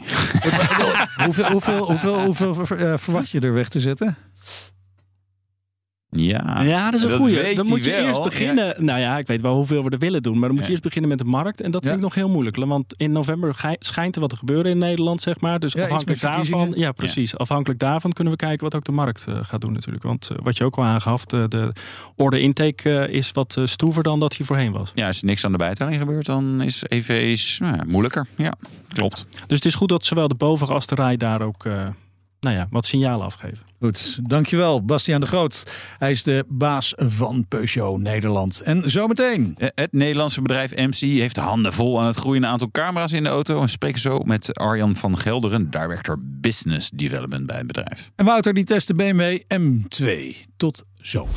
hoeveel, 1.26 1.52
hoeveel, 1.52 1.86
hoeveel, 1.86 2.20
hoeveel 2.24 2.54
ver- 2.66 3.00
verwacht 3.00 3.30
je 3.30 3.40
er 3.40 3.54
weg 3.54 3.68
te 3.70 3.80
zetten? 3.80 4.16
Ja, 6.16 6.62
Ja, 6.64 6.86
dat 6.86 6.94
is 6.94 7.04
een 7.04 7.10
dat 7.10 7.20
goeie. 7.20 7.36
weet 7.38 7.56
Dan 7.56 7.68
moet 7.68 7.84
je 7.84 7.92
wel. 7.92 8.08
eerst 8.08 8.24
beginnen. 8.24 8.76
Nou 8.86 9.00
ja, 9.00 9.18
ik 9.18 9.28
weet 9.28 9.42
wel 9.42 9.56
hoeveel 9.56 9.84
we 9.84 9.90
er 9.90 9.98
willen 10.00 10.22
doen. 10.22 10.34
Maar 10.40 10.42
dan 10.48 10.50
moet 10.52 10.60
je 10.60 10.64
Ja. 10.66 10.70
eerst 10.70 10.84
beginnen 10.84 11.10
met 11.10 11.18
de 11.20 11.24
markt. 11.26 11.62
En 11.62 11.72
dat 11.72 11.84
vind 11.84 11.96
ik 11.96 12.02
nog 12.02 12.14
heel 12.16 12.30
moeilijk. 12.30 12.56
Want 12.56 12.98
in 12.98 13.12
november 13.12 13.76
schijnt 13.80 14.16
er 14.16 14.22
wat 14.22 14.30
te 14.30 14.36
gebeuren 14.36 14.72
in 14.72 14.78
Nederland, 14.78 15.22
zeg 15.22 15.40
maar. 15.40 15.60
Dus 15.60 15.76
afhankelijk 15.78 16.22
daarvan. 16.22 16.74
Ja, 16.76 16.92
precies. 16.92 17.38
Afhankelijk 17.38 17.80
daarvan 17.80 18.12
kunnen 18.12 18.34
we 18.34 18.40
kijken 18.40 18.64
wat 18.64 18.76
ook 18.76 18.84
de 18.86 18.92
markt 18.92 19.26
eh, 19.28 19.38
gaat 19.42 19.62
doen 19.62 19.74
natuurlijk. 19.74 20.04
Want 20.04 20.30
eh, 20.30 20.38
wat 20.44 20.58
je 20.58 20.64
ook 20.64 20.76
al 20.78 20.84
aangaf, 20.84 21.26
de, 21.26 21.46
de 21.50 21.72
order 22.16 22.40
intake 22.40 23.00
eh, 23.00 23.14
is 23.16 23.32
wat 23.32 23.58
stroever 23.64 24.04
dan 24.04 24.20
dat 24.20 24.38
hij 24.38 24.46
voorheen 24.46 24.72
was. 24.72 24.92
Ja, 24.96 25.08
als 25.08 25.20
er 25.20 25.26
niks 25.26 25.46
aan 25.46 25.52
de 25.52 25.58
bijtelling 25.58 25.98
gebeurt, 25.98 26.26
dan 26.26 26.62
is 26.62 26.84
EV's 26.88 27.60
nou 27.60 27.88
moeilijker. 27.88 28.28
Ja, 28.38 28.54
klopt. 28.94 29.26
Dus 29.48 29.58
het 29.58 29.66
is 29.66 29.76
goed 29.76 29.90
dat 29.90 30.06
zowel 30.06 30.28
de 30.28 30.36
boven 30.36 30.68
als 30.68 30.88
de 30.88 30.96
rij 30.96 31.18
daar 31.18 31.42
ook 31.42 31.66
nou 32.46 32.58
ja, 32.58 32.68
wat 32.70 32.86
signalen 32.86 33.26
afgeven. 33.26 33.58
Goed, 33.80 34.20
dankjewel 34.24 34.86
Bastiaan 34.86 35.22
de 35.22 35.28
Groot. 35.28 35.64
Hij 35.98 36.12
is 36.12 36.24
de 36.24 36.46
baas 36.48 36.94
van 36.98 37.46
Peugeot 37.48 38.00
Nederland. 38.00 38.62
En 38.62 38.92
zometeen. 38.92 39.56
Eh, 39.58 39.68
Het 39.76 39.94
Nederlandse 39.94 40.42
bedrijf 40.42 40.76
MC 40.76 40.96
heeft 40.96 41.36
handen 41.38 41.74
vol 41.74 42.00
aan 42.00 42.06
het 42.06 42.16
groeiende 42.16 42.48
aantal 42.48 42.72
camera's 42.72 43.12
in 43.12 43.24
de 43.24 43.30
auto. 43.30 43.62
En 43.62 43.70
spreken 43.70 44.00
zo 44.00 44.20
met 44.20 44.58
Arjan 44.58 44.96
van 44.96 45.18
Gelderen, 45.18 45.70
Director 45.70 46.18
Business 46.22 46.90
Development 46.90 47.46
bij 47.46 47.58
het 47.58 47.68
bedrijf. 47.68 48.12
En 48.16 48.26
Wouter 48.26 48.54
die 48.54 48.64
test 48.64 48.88
de 48.88 48.96
BMW 48.96 49.40
M2. 49.58 50.36
Tot 50.58 50.84
zo. 51.02 51.28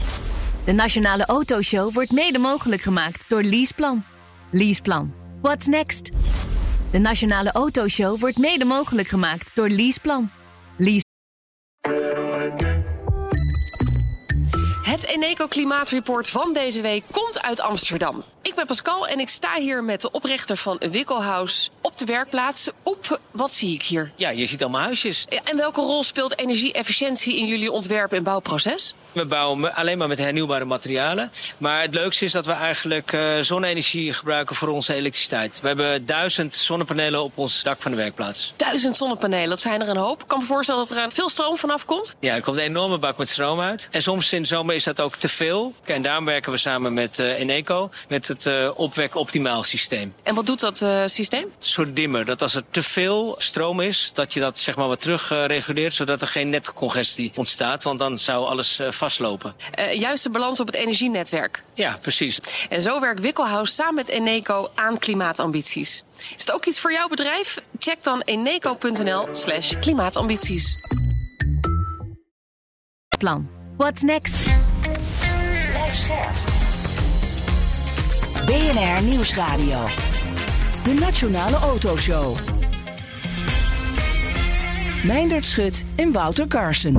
De 0.64 0.72
Nationale 0.72 1.26
Autoshow 1.26 1.92
wordt 1.92 2.12
mede 2.12 2.38
mogelijk 2.38 2.82
gemaakt 2.82 3.24
door 3.28 3.42
Leaseplan. 3.42 4.04
Leaseplan. 4.50 5.12
What's 5.40 5.66
next? 5.66 6.10
De 6.90 6.98
Nationale 6.98 7.52
Autoshow 7.52 8.18
wordt 8.20 8.38
mede 8.38 8.64
mogelijk 8.64 9.08
gemaakt 9.08 9.50
door 9.54 9.68
Leaseplan. 9.68 10.30
Het 14.98 15.06
Eneco 15.06 15.46
Klimaatreport 15.46 16.28
van 16.28 16.52
deze 16.52 16.80
week 16.80 17.04
komt 17.10 17.42
uit 17.42 17.60
Amsterdam. 17.60 18.22
Ik 18.48 18.54
ben 18.54 18.66
Pascal 18.66 19.06
en 19.08 19.20
ik 19.20 19.28
sta 19.28 19.54
hier 19.54 19.84
met 19.84 20.00
de 20.00 20.10
oprichter 20.10 20.56
van 20.56 20.80
Wikkelhuis 20.90 21.70
op 21.80 21.98
de 21.98 22.04
werkplaats. 22.04 22.70
Oep, 22.84 23.20
wat 23.30 23.52
zie 23.52 23.74
ik 23.74 23.82
hier? 23.82 24.12
Ja, 24.16 24.30
je 24.30 24.46
ziet 24.46 24.62
allemaal 24.62 24.80
huisjes. 24.80 25.26
Ja, 25.28 25.40
En 25.44 25.56
welke 25.56 25.80
rol 25.80 26.02
speelt 26.02 26.38
energie-efficiëntie 26.38 27.36
in 27.38 27.46
jullie 27.46 27.72
ontwerp- 27.72 28.12
en 28.12 28.22
bouwproces? 28.22 28.94
We 29.12 29.24
bouwen 29.26 29.74
alleen 29.74 29.98
maar 29.98 30.08
met 30.08 30.18
hernieuwbare 30.18 30.64
materialen. 30.64 31.30
Maar 31.58 31.80
het 31.82 31.94
leukste 31.94 32.24
is 32.24 32.32
dat 32.32 32.46
we 32.46 32.52
eigenlijk 32.52 33.12
eh, 33.12 33.38
zonne-energie 33.40 34.12
gebruiken 34.12 34.56
voor 34.56 34.68
onze 34.68 34.94
elektriciteit. 34.94 35.60
We 35.60 35.66
hebben 35.66 36.06
duizend 36.06 36.54
zonnepanelen 36.54 37.22
op 37.22 37.32
ons 37.34 37.62
dak 37.62 37.82
van 37.82 37.90
de 37.90 37.96
werkplaats. 37.96 38.52
Duizend 38.56 38.96
zonnepanelen, 38.96 39.48
dat 39.48 39.60
zijn 39.60 39.80
er 39.82 39.88
een 39.88 39.96
hoop. 39.96 40.20
Ik 40.22 40.28
kan 40.28 40.38
me 40.38 40.44
voorstellen 40.44 40.86
dat 40.86 40.96
er 40.96 41.02
eh, 41.02 41.10
veel 41.10 41.28
stroom 41.28 41.56
vanaf 41.58 41.84
komt. 41.84 42.16
Ja, 42.20 42.34
er 42.34 42.42
komt 42.42 42.58
een 42.58 42.64
enorme 42.64 42.98
bak 42.98 43.16
met 43.16 43.28
stroom 43.28 43.60
uit. 43.60 43.88
En 43.90 44.02
soms 44.02 44.32
in 44.32 44.42
de 44.42 44.48
zomer 44.48 44.74
is 44.74 44.84
dat 44.84 45.00
ook 45.00 45.16
te 45.16 45.28
veel. 45.28 45.74
En 45.84 46.02
daarom 46.02 46.24
werken 46.24 46.52
we 46.52 46.58
samen 46.58 46.94
met 46.94 47.18
eh, 47.18 47.38
Eneco, 47.38 47.90
met 48.08 48.28
het 48.28 48.37
eh 48.46 48.70
opwek 48.74 49.14
optimaal 49.14 49.62
systeem. 49.62 50.14
En 50.22 50.34
wat 50.34 50.46
doet 50.46 50.60
dat 50.60 50.82
eh, 50.82 51.02
systeem? 51.06 51.42
Een 51.42 51.52
soort 51.58 51.96
dimmer, 51.96 52.24
dat 52.24 52.42
als 52.42 52.54
er 52.54 52.62
te 52.70 52.82
veel 52.82 53.34
stroom 53.38 53.80
is, 53.80 54.10
dat 54.14 54.32
je 54.32 54.40
dat 54.40 54.58
zeg 54.58 54.76
maar 54.76 54.88
wat 54.88 55.00
terug 55.00 55.30
eh, 55.30 55.44
reguleert, 55.44 55.94
zodat 55.94 56.20
er 56.20 56.26
geen 56.28 56.48
netcongestie 56.48 57.32
ontstaat, 57.34 57.82
want 57.82 57.98
dan 57.98 58.18
zou 58.18 58.46
alles 58.46 58.78
eh, 58.78 58.90
vastlopen. 58.90 59.54
Eh 59.70 59.92
juiste 59.92 60.30
balans 60.30 60.60
op 60.60 60.66
het 60.66 60.76
energienetwerk. 60.76 61.62
Ja, 61.74 61.98
precies. 62.00 62.38
En 62.68 62.82
zo 62.82 63.00
werkt 63.00 63.20
Wikkelhuis 63.20 63.74
samen 63.74 63.94
met 63.94 64.08
Eneco 64.08 64.70
aan 64.74 64.98
klimaatambities. 64.98 66.02
Is 66.36 66.40
het 66.40 66.52
ook 66.52 66.66
iets 66.66 66.80
voor 66.80 66.92
jouw 66.92 67.08
bedrijf? 67.08 67.58
Check 67.78 68.02
dan 68.02 68.20
eneco.nl 68.20 69.28
slash 69.32 69.78
klimaatambities. 69.80 70.76
plan. 73.18 73.48
What's 73.76 74.02
next? 74.02 74.48
BNR 78.48 79.02
Nieuwsradio. 79.02 79.86
De 80.82 80.94
Nationale 81.00 81.56
Autoshow. 81.56 82.38
Meindert 85.04 85.44
Schut 85.44 85.84
en 85.96 86.12
Wouter 86.12 86.46
Carson. 86.46 86.96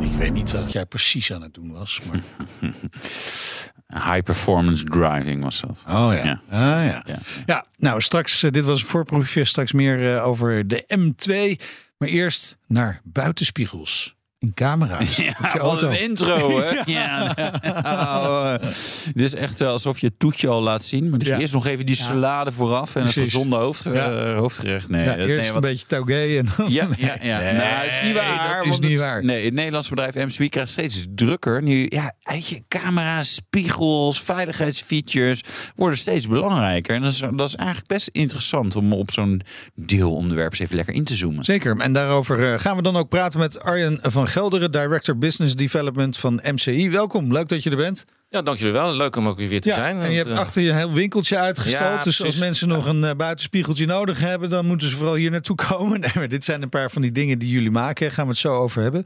Ik 0.00 0.16
weet 0.18 0.32
niet 0.32 0.50
wat 0.50 0.72
jij 0.72 0.86
precies 0.86 1.32
aan 1.32 1.42
het 1.42 1.54
doen 1.54 1.72
was. 1.72 2.00
Maar... 2.10 2.20
High 4.12 4.22
performance 4.22 4.84
driving 4.84 5.42
was 5.42 5.60
dat. 5.60 5.84
Oh 5.88 6.12
ja. 6.14 6.24
Ja. 6.24 6.40
Ah, 6.50 6.86
ja. 6.86 7.02
Ja. 7.06 7.18
ja. 7.46 7.66
nou 7.76 8.00
straks, 8.00 8.42
eh, 8.42 8.50
dit 8.50 8.64
was 8.64 8.80
een 8.80 8.86
voorproefje, 8.86 9.44
straks 9.44 9.72
meer 9.72 10.14
eh, 10.14 10.26
over 10.26 10.68
de 10.68 10.84
M2. 10.98 11.64
Maar 11.98 12.08
eerst 12.08 12.56
naar 12.66 13.00
buitenspiegels. 13.04 14.16
In 14.42 14.54
camera's. 14.54 15.16
je 15.16 15.22
Ja, 15.24 15.58
auto. 15.58 15.88
een 15.88 16.00
intro, 16.02 16.60
hè? 16.62 16.80
ja. 16.92 17.34
Nou, 17.82 18.46
eh, 18.54 18.68
dit 19.14 19.24
is 19.26 19.34
echt 19.34 19.60
eh, 19.60 19.68
alsof 19.68 19.98
je 19.98 20.06
het 20.06 20.18
toetje 20.18 20.48
al 20.48 20.62
laat 20.62 20.84
zien. 20.84 21.10
Maar 21.10 21.18
dus 21.18 21.28
Ja. 21.28 21.38
eerst 21.38 21.52
nog 21.52 21.66
even 21.66 21.86
die 21.86 21.96
salade 21.96 22.52
vooraf 22.52 22.96
en 22.96 23.02
het 23.04 23.12
gezonde 23.12 23.56
hoofd, 23.56 23.86
eh, 23.86 23.94
Ja. 23.94 24.34
hoofdgerecht. 24.34 24.88
Nee, 24.88 25.06
dat- 25.06 25.16
eerst 25.16 25.46
nee, 25.46 25.54
een 25.54 25.60
beetje 25.60 25.86
taugé 25.86 26.36
en 26.38 26.46
dan... 26.56 26.70
Ja, 26.70 26.88
ja, 26.96 27.16
ja. 27.22 27.38
Nee, 27.38 27.52
nou, 27.52 27.64
het 27.64 27.92
is 27.92 28.02
niet 28.02 28.14
waar. 28.14 28.56
dat 28.64 28.66
is 28.72 28.78
niet 28.78 28.90
het- 28.90 29.00
waar. 29.00 29.24
Nee, 29.24 29.44
het 29.44 29.54
Nederlandse 29.54 29.90
bedrijf 29.94 30.14
MCW 30.14 30.48
krijgt 30.48 30.70
steeds 30.70 31.06
drukker. 31.14 31.62
Nu, 31.62 31.86
ja, 31.88 32.12
weet 32.22 32.46
je, 32.46 32.62
camera's, 32.68 33.34
spiegels, 33.34 34.20
veiligheidsfeatures 34.22 35.40
worden 35.74 35.98
steeds 35.98 36.28
belangrijker. 36.28 36.94
En 36.94 37.02
dat 37.02 37.12
is, 37.12 37.18
dat 37.34 37.48
is 37.48 37.54
eigenlijk 37.54 37.88
best 37.88 38.08
interessant 38.08 38.76
om 38.76 38.92
op 38.92 39.10
zo'n 39.10 39.42
deelonderwerp 39.74 40.50
eens 40.50 40.60
even 40.60 40.76
lekker 40.76 40.94
in 40.94 41.04
te 41.04 41.14
zoomen. 41.14 41.44
Zeker. 41.44 41.76
En 41.78 41.92
daarover 41.92 42.52
eh, 42.52 42.58
gaan 42.58 42.76
we 42.76 42.82
dan 42.82 42.96
ook 42.96 43.08
praten 43.08 43.38
met 43.38 43.60
Arjen 43.62 43.98
van 44.02 44.28
Gelderen, 44.32 44.70
Director 44.70 45.18
Business 45.18 45.54
Development 45.54 46.16
van 46.16 46.40
MCI. 46.44 46.90
Welkom, 46.90 47.32
leuk 47.32 47.48
dat 47.48 47.62
je 47.62 47.70
er 47.70 47.76
bent. 47.76 48.04
Ja, 48.32 48.42
dank 48.42 48.58
jullie 48.58 48.72
wel. 48.72 48.96
Leuk 48.96 49.16
om 49.16 49.28
ook 49.28 49.36
weer 49.36 49.60
te 49.60 49.68
Ja, 49.68 49.74
zijn. 49.74 50.00
en 50.00 50.10
je 50.10 50.16
hebt 50.16 50.30
eh, 50.30 50.38
achter 50.38 50.62
je 50.62 50.70
een 50.70 50.76
heel 50.76 50.92
winkeltje 50.92 51.38
uitgestald. 51.38 51.98
Ja, 51.98 52.04
dus 52.04 52.24
als 52.24 52.36
mensen 52.36 52.68
nog 52.68 52.86
een 52.86 53.04
eh, 53.04 53.14
buitenspiegeltje 53.14 53.86
nodig 53.86 54.20
hebben, 54.20 54.50
dan 54.50 54.66
moeten 54.66 54.88
ze 54.88 54.96
vooral 54.96 55.14
hier 55.14 55.30
naartoe 55.30 55.56
komen. 55.56 56.00
Nee, 56.00 56.10
maar 56.14 56.28
dit 56.28 56.44
zijn 56.44 56.62
een 56.62 56.68
paar 56.68 56.90
van 56.90 57.02
die 57.02 57.12
dingen 57.12 57.38
die 57.38 57.48
jullie 57.48 57.70
maken. 57.70 58.06
Daar 58.06 58.14
gaan 58.14 58.24
we 58.24 58.30
het 58.30 58.40
zo 58.40 58.54
over 58.54 58.82
hebben. 58.82 59.04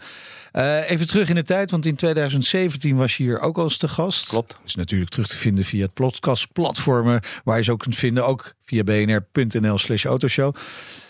Eh, 0.52 0.90
even 0.90 1.06
terug 1.06 1.28
in 1.28 1.34
de 1.34 1.42
tijd, 1.42 1.70
want 1.70 1.86
in 1.86 1.96
2017 1.96 2.96
was 2.96 3.16
je 3.16 3.22
hier 3.22 3.40
ook 3.40 3.56
al 3.58 3.64
eens 3.64 3.76
te 3.76 3.88
gast. 3.88 4.28
Klopt. 4.28 4.60
Is 4.64 4.74
natuurlijk 4.74 5.10
terug 5.10 5.26
te 5.26 5.36
vinden 5.36 5.64
via 5.64 5.82
het 5.82 5.94
podcastplatformen, 5.94 7.20
waar 7.44 7.56
je 7.56 7.64
ze 7.64 7.72
ook 7.72 7.78
kunt 7.80 7.96
vinden, 7.96 8.26
ook 8.26 8.54
via 8.64 8.84
bnr.nl 8.84 9.78
slash 9.78 10.04
autoshow. 10.04 10.54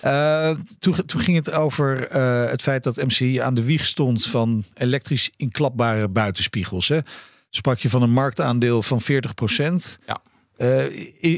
Eh, 0.00 0.50
toen, 0.78 1.04
toen 1.06 1.20
ging 1.20 1.36
het 1.36 1.52
over 1.52 2.08
eh, 2.08 2.50
het 2.50 2.62
feit 2.62 2.82
dat 2.82 3.04
MCI 3.04 3.38
aan 3.38 3.54
de 3.54 3.62
wieg 3.64 3.84
stond 3.84 4.26
van 4.26 4.64
elektrisch 4.74 5.30
inklapbare 5.36 6.08
buitenspiegels. 6.08 6.88
Hè? 6.88 6.98
Sprak 7.56 7.78
je 7.78 7.90
van 7.90 8.02
een 8.02 8.10
marktaandeel 8.10 8.82
van 8.82 9.00
40 9.00 9.34
Ja. 10.06 10.20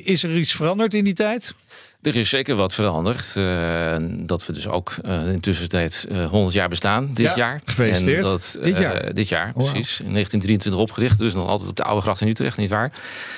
is 0.05 0.23
er 0.23 0.37
iets 0.37 0.55
veranderd 0.55 0.95
in 0.95 1.05
die 1.05 1.13
tijd? 1.15 1.55
Er 2.03 2.17
is 2.17 2.29
zeker 2.29 2.55
wat 2.57 2.75
veranderd. 2.75 3.37
eh, 3.37 3.97
dat 4.01 4.47
we 4.47 4.53
dus 4.53 4.69
ook 4.69 4.95
eh 5.03 5.33
in 5.33 5.41
tussentijd 5.41 6.07
eh 6.11 6.27
100 6.29 6.55
jaar 6.55 6.69
bestaan 6.69 7.11
dit 7.15 7.27
Ja, 7.27 7.37
jaar. 7.37 7.61
gefeliciteerd. 7.65 8.17
En 8.17 8.23
dat, 8.31 8.59
Dit 8.63 8.79
jaar? 8.79 9.15
dit 9.15 9.29
jaar, 9.29 9.53
Wauw. 9.55 9.71
precies. 9.71 10.01
In 10.01 10.13
1923 10.13 10.81
opgericht, 10.81 11.19
dus 11.19 11.35
nog 11.35 11.47
altijd 11.49 11.71
op 11.71 11.77
de 11.77 11.83
oude 11.83 12.01
gracht 12.03 12.21
in 12.21 12.29
Utrecht, 12.29 12.57
niet 12.57 12.71
waar? 12.71 12.93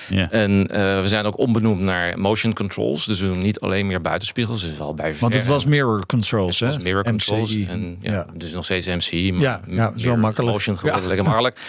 Ja. 0.09 0.31
En 0.31 0.67
we 1.03 1.03
zijn 1.05 1.25
ook 1.25 1.39
onbenoemd 1.39 1.81
naar 1.81 2.19
motion 2.19 2.53
controls. 2.55 3.05
Dus 3.05 3.21
we 3.21 3.27
doen 3.27 3.39
niet 3.39 3.61
alleen 3.61 3.87
meer 3.87 4.01
buitenspiegels. 4.01 4.61
Dus 4.61 4.77
wel 4.77 4.95
bij 4.95 5.15
Want 5.21 5.35
het 5.35 5.47
was 5.47 5.65
mirror 5.65 6.07
controls, 6.07 6.61
Het 6.61 6.69
hè? 6.69 6.75
was 6.77 6.85
mirror 6.85 7.05
controls. 7.05 7.57
En, 7.57 7.97
ja, 8.01 8.13
Ja. 8.13 8.27
Dus 8.35 8.53
nog 8.53 8.65
steeds 8.65 8.87
MCI. 8.87 9.33
Maar 9.33 9.43
Ja, 9.43 9.61
ja, 9.69 9.93
is 9.97 10.03
wel 10.05 10.13
meer 10.13 10.23
makkelijk. 10.23 10.53
Motion 10.53 10.79
geworden, 10.79 11.07
lekker 11.07 11.25
makkelijk. 11.25 11.57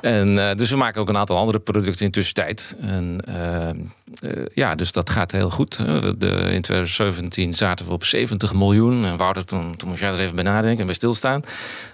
En, 0.00 0.56
dus 0.56 0.70
we 0.70 0.76
maken 0.76 1.00
ook 1.00 1.08
een 1.08 1.16
aantal 1.16 1.36
andere 1.36 1.58
producten 1.58 2.06
in 2.06 2.10
tussentijd. 2.12 2.76
En 2.80 3.20
ja, 4.54 4.74
dus 4.74 4.92
dat 4.92 5.10
gaat 5.10 5.32
heel 5.32 5.50
goed. 5.50 5.78
De, 6.22 6.28
in 6.52 6.60
2017 6.62 7.54
zaten 7.54 7.86
we 7.86 7.92
op 7.92 8.04
70 8.04 8.54
miljoen. 8.54 9.04
En 9.04 9.16
Wouter, 9.16 9.44
toen, 9.44 9.76
toen 9.76 9.88
moest 9.88 10.00
jij 10.00 10.12
er 10.12 10.20
even 10.20 10.34
bij 10.34 10.44
nadenken 10.44 10.80
en 10.80 10.86
bij 10.86 10.94
stilstaan. 10.94 11.42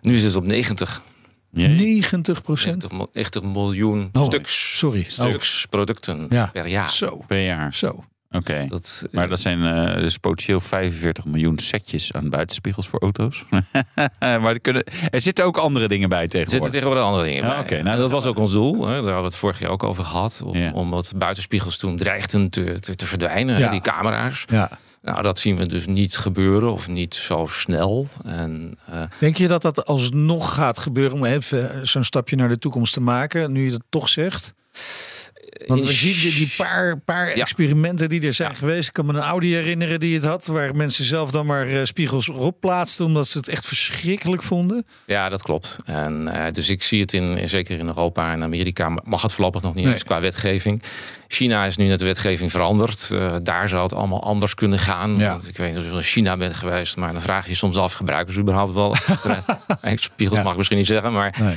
Nu 0.00 0.14
is 0.14 0.22
het 0.22 0.36
op 0.36 0.46
90. 0.46 1.02
Jee. 1.50 1.68
90 1.68 2.42
procent. 2.42 2.76
90, 2.76 2.90
mil- 2.98 3.10
90 3.12 3.42
miljoen 3.42 4.08
Oh, 4.12 4.24
stuks, 4.24 4.78
sorry. 4.78 5.04
stuks 5.06 5.66
producten 5.70 6.26
Ja. 6.30 6.46
per 6.52 6.66
jaar. 6.68 6.90
Zo, 6.90 7.24
Per 7.26 7.44
jaar. 7.44 7.74
zo. 7.74 8.04
Oké. 8.30 8.64
Dat, 8.68 9.02
eh, 9.06 9.12
Maar 9.14 9.28
dat 9.28 9.40
zijn 9.40 9.62
eh, 9.88 10.00
dus 10.00 10.16
potentieel 10.18 10.60
45 10.60 11.24
miljoen 11.24 11.58
setjes 11.58 12.12
aan 12.12 12.30
buitenspiegels 12.30 12.88
voor 12.88 13.00
auto's. 13.00 13.44
maar 14.20 14.44
er, 14.46 14.60
kunnen, 14.60 14.84
er 15.10 15.20
zitten 15.20 15.44
ook 15.44 15.56
andere 15.56 15.88
dingen 15.88 16.08
bij 16.08 16.22
Er 16.22 16.28
zitten 16.30 16.46
tegenwoordig. 16.48 16.72
tegenwoordig 16.80 17.04
andere 17.04 17.24
dingen 17.28 17.42
Ja, 17.42 17.48
bij. 17.48 17.58
oké, 17.60 17.82
nou, 17.82 17.94
en 17.96 18.00
dat 18.00 18.10
was 18.10 18.24
ook 18.24 18.38
ons 18.38 18.52
doel. 18.52 18.74
Hè. 18.74 18.86
Daar 18.86 18.94
hadden 18.94 19.16
we 19.16 19.22
het 19.22 19.36
vorig 19.36 19.58
jaar 19.60 19.70
ook 19.70 19.82
over 19.82 20.04
gehad. 20.04 20.42
Om, 20.44 20.56
Ja. 20.56 20.70
Omdat 20.72 21.12
buitenspiegels 21.16 21.76
toen 21.78 21.96
dreigden 21.96 22.50
te, 22.50 22.78
te, 22.78 22.94
te 22.94 23.06
verdwijnen. 23.06 23.58
Ja. 23.58 23.70
Die 23.70 23.80
camera's. 23.80 24.44
Ja. 24.46 24.70
Nou, 25.02 25.22
dat 25.22 25.38
zien 25.38 25.56
we 25.56 25.64
dus 25.68 25.86
niet 25.86 26.16
gebeuren. 26.16 26.72
Of 26.72 26.88
niet 26.88 27.14
zo 27.14 27.46
snel. 27.46 28.06
En 28.24 28.78
eh, 28.86 29.02
Denk 29.18 29.36
je 29.36 29.48
dat 29.48 29.62
dat 29.62 29.84
alsnog 29.86 30.54
gaat 30.54 30.78
gebeuren 30.78 31.12
om 31.16 31.24
even 31.24 31.86
zo'n 31.86 32.04
stapje 32.04 32.36
naar 32.36 32.48
de 32.48 32.58
toekomst 32.58 32.92
te 32.92 33.00
maken, 33.00 33.52
nu 33.52 33.64
je 33.64 33.70
dat 33.70 33.82
toch 33.88 34.08
zegt? 34.08 34.54
Want 35.66 35.80
we 35.80 35.92
zien 35.92 36.32
die, 36.32 36.52
paar, 36.56 36.98
paar 37.00 37.28
Ja. 37.28 37.34
experimenten 37.42 38.08
die 38.08 38.20
er 38.22 38.32
zijn 38.32 38.56
geweest. 38.56 38.88
Ik 38.88 38.94
kan 38.94 39.06
me 39.06 39.12
een 39.12 39.18
Audi 39.20 39.54
herinneren 39.54 40.00
die 40.00 40.14
het 40.14 40.24
had, 40.24 40.46
waar 40.46 40.76
mensen 40.76 41.04
zelf 41.04 41.30
dan 41.30 41.46
maar 41.46 41.66
eh, 41.68 41.80
spiegels 41.84 42.28
erop 42.28 42.60
plaatsten, 42.60 43.04
omdat 43.06 43.26
ze 43.28 43.38
het 43.38 43.48
echt 43.48 43.66
verschrikkelijk 43.66 44.42
vonden. 44.42 44.86
Ja, 45.06 45.28
dat 45.28 45.42
klopt. 45.42 45.76
En, 45.84 46.28
eh, 46.28 46.52
dus 46.52 46.68
ik 46.68 46.82
zie 46.82 47.00
het 47.00 47.12
in, 47.12 47.48
zeker 47.48 47.78
in 47.78 47.86
Europa 47.86 48.32
en 48.32 48.42
Amerika 48.42 48.88
mag 49.04 49.22
het 49.22 49.32
voorlopig 49.32 49.62
nog 49.62 49.74
niet 49.74 49.84
Nee. 49.84 49.92
eens 49.92 50.04
qua 50.04 50.20
wetgeving. 50.20 50.82
China 51.28 51.64
is 51.64 51.76
nu 51.76 51.86
net 51.86 51.98
de 51.98 52.04
wetgeving 52.04 52.50
veranderd. 52.50 53.10
Eh, 53.10 53.34
daar 53.42 53.68
zou 53.68 53.82
het 53.82 53.92
allemaal 53.92 54.22
anders 54.22 54.54
kunnen 54.54 54.78
gaan. 54.78 55.16
Ja. 55.16 55.28
Want 55.30 55.48
ik 55.48 55.56
weet 55.56 55.68
niet 55.68 55.78
of 55.78 55.90
je 55.90 55.96
in 55.96 56.02
China 56.02 56.36
bent 56.36 56.54
geweest, 56.54 56.96
maar 56.96 57.12
dan 57.12 57.22
vraag 57.22 57.44
je 57.44 57.50
je 57.50 57.56
soms 57.56 57.76
af: 57.76 57.92
gebruiken 57.92 58.34
ze 58.34 58.40
überhaupt 58.40 58.74
wel? 58.74 58.96
Spiegels 59.94 60.42
mag 60.42 60.50
ik 60.50 60.56
misschien 60.56 60.78
niet 60.78 60.86
zeggen, 60.86 61.12
maar 61.12 61.34
Nee. 61.40 61.56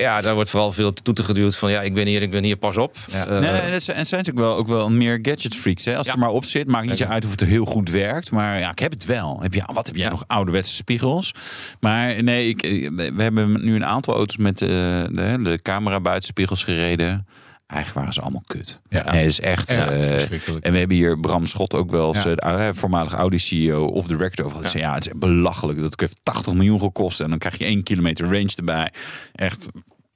ja, 0.00 0.20
daar 0.20 0.34
wordt 0.34 0.50
vooral 0.50 0.72
veel 0.72 0.92
toeten 0.92 1.24
geduwd 1.24 1.56
van 1.56 1.70
ja, 1.70 1.80
ik 1.82 1.94
ben 1.94 2.06
hier, 2.06 2.22
ik 2.22 2.30
ben 2.30 2.44
hier, 2.44 2.56
pas 2.56 2.76
op. 2.76 2.96
Ja. 3.10 3.26
Eh, 3.26 3.38
Nee, 3.40 3.48
en 3.50 3.72
het 3.72 3.82
zijn, 3.82 3.96
en 3.96 4.02
het 4.02 4.08
zijn 4.08 4.20
natuurlijk 4.24 4.46
wel 4.46 4.56
ook 4.56 4.66
wel 4.66 4.90
meer 4.90 5.18
gadget 5.22 5.54
freaks. 5.54 5.84
Hè? 5.84 5.96
Als 5.96 6.06
Ja. 6.06 6.12
het 6.12 6.20
er 6.20 6.26
maar 6.26 6.34
op 6.36 6.44
zit, 6.44 6.68
maakt 6.68 6.86
niet 6.88 7.04
uit 7.04 7.24
of 7.24 7.30
het 7.30 7.40
er 7.40 7.46
heel 7.46 7.64
goed 7.64 7.90
werkt. 7.90 8.30
Maar 8.30 8.58
ja, 8.58 8.70
ik 8.70 8.78
heb 8.78 8.92
het 8.92 9.04
wel. 9.04 9.38
Heb 9.42 9.54
je, 9.54 9.62
wat 9.72 9.86
heb 9.86 9.96
jij 9.96 10.04
Ja. 10.04 10.10
nog 10.10 10.24
ouderwetse 10.26 10.74
spiegels? 10.74 11.34
Maar 11.80 12.22
nee, 12.22 12.48
ik, 12.48 12.62
eh, 12.62 12.90
we 13.14 13.22
hebben 13.22 13.64
nu 13.64 13.74
een 13.74 13.84
aantal 13.84 14.14
auto's 14.14 14.36
met 14.36 14.60
eh, 14.62 14.68
de, 14.68 15.38
de 15.42 15.58
camera 15.62 16.00
buitenspiegels 16.00 16.64
gereden. 16.64 17.26
Eigenlijk 17.66 17.98
waren 18.00 18.14
ze 18.14 18.20
allemaal 18.20 18.42
kut. 18.46 18.80
Ja. 18.88 19.12
Nee, 19.12 19.26
is 19.26 19.40
echt. 19.40 19.70
Eh, 19.70 19.82
verschrikkelijk. 19.86 20.64
en 20.64 20.72
we 20.72 20.78
hebben 20.78 20.96
hier 20.96 21.20
Bram 21.20 21.46
Schot 21.46 21.74
ook 21.74 21.90
wel 21.90 22.14
eens, 22.14 22.22
Ja. 22.22 22.34
de, 22.34 22.74
voormalig 22.74 23.12
Audi-CEO 23.12 23.84
of 23.86 24.06
director 24.06 24.44
over. 24.44 24.58
Die 24.58 24.68
zei, 24.68 24.82
Ja, 24.82 24.94
het 24.94 25.06
is 25.06 25.12
belachelijk. 25.16 25.80
Dat 25.80 26.00
heeft 26.00 26.20
80 26.22 26.52
miljoen 26.52 26.80
gekost. 26.80 27.20
En 27.20 27.28
dan 27.30 27.38
krijg 27.38 27.58
je 27.58 27.64
één 27.64 27.82
kilometer 27.82 28.24
range 28.26 28.52
erbij. 28.56 28.92
Echt 29.34 29.68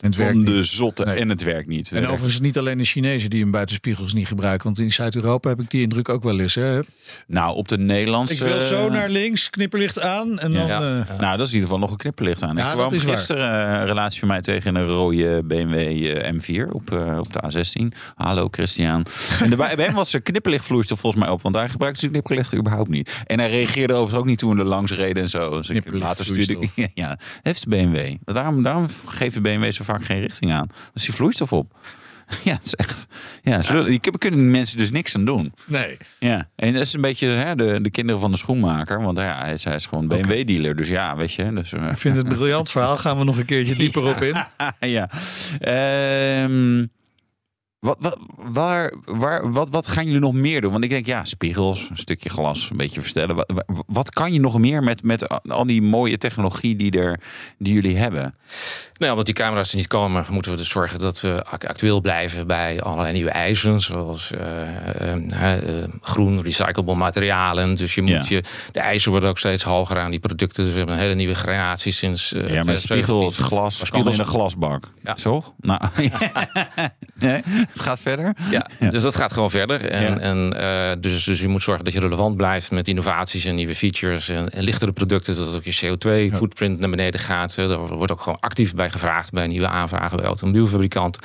het 0.02 0.16
werkt 0.16 0.32
van 0.32 0.44
de 0.44 0.50
niet. 0.52 0.66
zotte. 0.66 1.04
Nee. 1.04 1.18
En 1.18 1.28
het 1.28 1.42
werkt 1.42 1.68
niet. 1.68 1.92
En 1.92 2.06
overigens 2.06 2.40
niet 2.40 2.58
alleen 2.58 2.78
de 2.78 2.84
Chinezen 2.84 3.30
die 3.30 3.42
hun 3.42 3.50
buitenspiegels 3.50 4.12
niet 4.12 4.26
gebruiken. 4.26 4.64
Want 4.64 4.78
in 4.78 4.92
Zuid-Europa 4.92 5.48
heb 5.48 5.60
ik 5.60 5.70
die 5.70 5.82
indruk 5.82 6.08
ook 6.08 6.22
wel 6.22 6.40
eens. 6.40 6.54
Hè? 6.54 6.80
Nou, 7.26 7.56
op 7.56 7.68
de 7.68 7.78
Nederlandse... 7.78 8.34
Ik 8.34 8.40
wil 8.40 8.60
zo 8.60 8.88
naar 8.88 9.08
links, 9.08 9.50
knipperlicht 9.50 10.00
aan. 10.00 10.38
En 10.38 10.52
dan, 10.52 10.66
Ja. 10.66 11.04
eh, 11.08 11.18
Nou, 11.18 11.36
dat 11.36 11.46
is 11.46 11.52
in 11.52 11.58
ieder 11.58 11.60
geval 11.62 11.78
nog 11.78 11.90
een 11.90 11.96
knipperlicht 11.96 12.42
aan. 12.42 12.56
Ja, 12.56 12.66
ik 12.68 12.72
kwam 12.76 12.90
waar. 12.90 13.00
gisteren 13.00 13.66
eh, 13.66 13.80
een 13.80 13.86
relatie 13.86 14.18
van 14.18 14.28
mij 14.28 14.40
tegen 14.40 14.74
een 14.74 14.86
rode 14.86 15.42
BMW 15.44 15.74
eh, 15.74 16.32
M4 16.32 16.70
op, 16.72 16.90
eh, 16.92 17.18
op 17.18 17.32
de 17.32 17.40
A16. 17.46 17.96
Hallo 18.14 18.48
Christian. 18.50 19.06
En 19.42 19.50
de, 19.50 19.56
bij 19.76 19.84
hem 19.84 19.94
was 19.94 20.12
er 20.14 20.22
knipperlichtvloeistof 20.22 21.00
volgens 21.00 21.22
mij 21.22 21.32
op. 21.32 21.42
Want 21.42 21.54
daar 21.54 21.68
gebruikte 21.68 22.00
ze 22.00 22.08
knipperlichten 22.08 22.58
überhaupt 22.58 22.88
niet. 22.90 23.22
En 23.26 23.38
hij 23.38 23.50
reageerde 23.50 23.92
overigens 23.92 24.20
ook 24.20 24.26
niet 24.26 24.38
toen 24.38 24.54
we 24.54 24.60
er 24.60 24.66
langs 24.68 24.92
reden 24.92 25.22
en 25.22 25.28
zo. 25.28 25.50
Dus 25.56 25.70
ik 25.70 25.92
later 25.92 26.24
stuurde 26.24 26.56
ik... 26.58 26.70
Ja, 26.94 27.18
heeft 27.42 27.62
de 27.64 27.68
BMW. 27.68 28.14
Daarom, 28.24 28.62
daarom 28.62 28.86
geven 29.06 29.42
BMW 29.42 29.72
zo 29.72 29.84
vaak 29.84 29.91
geen 30.00 30.20
richting 30.20 30.52
aan. 30.52 30.66
Is 30.94 31.04
die 31.04 31.14
vloeistof 31.14 31.52
op. 31.52 31.74
Ja, 32.44 32.52
het 32.52 32.64
is 32.64 32.74
echt... 32.74 33.06
Ja, 33.42 33.82
die 33.82 34.00
kunnen 34.18 34.50
mensen 34.50 34.78
dus 34.78 34.90
niks 34.90 35.14
aan 35.14 35.24
doen. 35.24 35.52
nee. 35.66 35.96
Ja, 36.18 36.48
en 36.56 36.72
dat 36.72 36.82
is 36.82 36.92
een 36.92 37.00
beetje 37.00 37.26
hè, 37.26 37.54
de, 37.54 37.78
de 37.82 37.90
kinderen 37.90 38.20
van 38.20 38.30
de 38.30 38.36
schoenmaker. 38.36 39.02
Want 39.02 39.18
ja, 39.18 39.38
hij 39.42 39.52
is, 39.52 39.64
hij 39.64 39.74
is 39.74 39.86
gewoon 39.86 40.08
BMW-dealer. 40.08 40.76
Dus 40.76 40.88
ja, 40.88 41.16
weet 41.16 41.32
je. 41.32 41.52
Dus, 41.52 41.72
eh, 41.72 41.90
Ik 41.90 41.98
vind 41.98 42.16
het 42.16 42.26
een 42.26 42.34
briljant 42.34 42.70
verhaal. 42.70 42.96
Gaan 42.96 43.18
we 43.18 43.24
nog 43.24 43.36
een 43.38 43.44
keertje 43.44 43.74
dieper 43.82 44.02
op 44.04 44.22
in. 44.22 44.36
ja. 44.80 45.10
Ehm, 45.60 46.86
Wat, 47.82 47.96
wat, 48.00 48.18
waar, 48.36 48.92
waar, 49.04 49.52
wat, 49.52 49.68
wat 49.70 49.86
gaan 49.88 50.04
jullie 50.04 50.20
nog 50.20 50.32
meer 50.32 50.60
doen? 50.60 50.72
Want 50.72 50.84
ik 50.84 50.90
denk, 50.90 51.06
ja, 51.06 51.24
spiegels, 51.24 51.86
een 51.90 51.96
stukje 51.96 52.28
glas, 52.28 52.68
een 52.70 52.76
beetje 52.76 53.00
verstellen. 53.00 53.36
Wat, 53.36 53.50
wa- 53.54 53.82
wat 53.86 54.10
kan 54.10 54.32
je 54.32 54.40
nog 54.40 54.58
meer 54.58 54.82
met, 54.82 55.02
met 55.02 55.48
al 55.48 55.66
die 55.66 55.82
mooie 55.82 56.18
technologie 56.18 56.76
die, 56.76 56.90
er, 56.98 57.20
die 57.58 57.72
jullie 57.74 57.96
hebben? 57.96 58.34
Nou, 58.98 59.10
omdat 59.10 59.26
die 59.26 59.34
camera's 59.34 59.70
er 59.70 59.76
niet 59.76 59.86
komen, 59.86 60.24
moeten 60.30 60.50
we 60.52 60.56
dus 60.56 60.68
zorgen 60.68 60.98
dat 60.98 61.20
we 61.20 61.44
ac- 61.44 61.64
actueel 61.64 62.00
blijven 62.00 62.46
bij 62.46 62.80
allerlei 62.82 63.12
nieuwe 63.12 63.30
eisen, 63.30 63.80
zoals 63.80 64.30
eh, 64.32 65.12
eh, 65.12 65.82
eh, 65.82 65.88
groen, 66.00 66.42
recyclable 66.42 66.94
materialen. 66.94 67.76
Dus 67.76 67.94
je 67.94 68.02
moet 68.02 68.10
Ja. 68.28 68.36
je, 68.36 68.42
de 68.72 68.80
eisen 68.80 69.10
worden 69.10 69.28
ook 69.28 69.38
steeds 69.38 69.62
hoger 69.64 69.98
aan 69.98 70.10
die 70.10 70.20
producten. 70.20 70.62
Dus 70.64 70.72
we 70.72 70.78
hebben 70.78 70.96
een 70.96 71.02
hele 71.02 71.14
nieuwe 71.14 71.34
generatie 71.34 71.92
sinds. 71.92 72.28
Ja, 72.30 72.36
met 72.38 72.46
2017. 72.50 73.04
spiegels, 73.04 73.38
glas, 73.38 73.78
Maar 73.78 73.86
spiegels 73.86 74.14
in 74.14 74.20
een 74.20 74.26
glasbak. 74.26 74.84
Ja. 75.02 75.16
Zo? 75.16 75.54
Nou, 75.60 75.80
nee, 77.18 77.42
het 77.72 77.80
gaat 77.80 78.00
verder. 78.00 78.32
Ja, 78.50 78.68
dus 78.90 79.02
dat 79.02 79.16
gaat 79.16 79.32
gewoon 79.32 79.50
verder. 79.50 79.84
En, 79.90 80.20
en, 80.20 80.60
eh, 80.60 80.90
dus, 81.00 81.24
dus 81.24 81.40
je 81.40 81.48
moet 81.48 81.62
zorgen 81.62 81.84
dat 81.84 81.92
je 81.92 82.00
relevant 82.00 82.36
blijft 82.36 82.70
met 82.70 82.88
innovaties 82.88 83.44
en 83.44 83.54
nieuwe 83.54 83.74
features 83.74 84.28
en, 84.28 84.50
en 84.50 84.62
lichtere 84.62 84.92
producten. 84.92 85.36
Dat 85.36 85.54
ook 85.54 85.64
je 85.64 85.96
CO2-footprint 85.96 86.78
naar 86.78 86.90
beneden 86.90 87.20
gaat. 87.20 87.54
Daar 87.54 87.78
wordt 87.78 88.12
ook 88.12 88.20
gewoon 88.20 88.40
actief 88.40 88.74
bij 88.74 88.90
gevraagd 88.90 89.30
bij 89.30 89.46
nieuwe 89.46 89.68
aanvragen 89.68 90.16
bij 90.16 90.26
automobielfabrikant. 90.26 91.18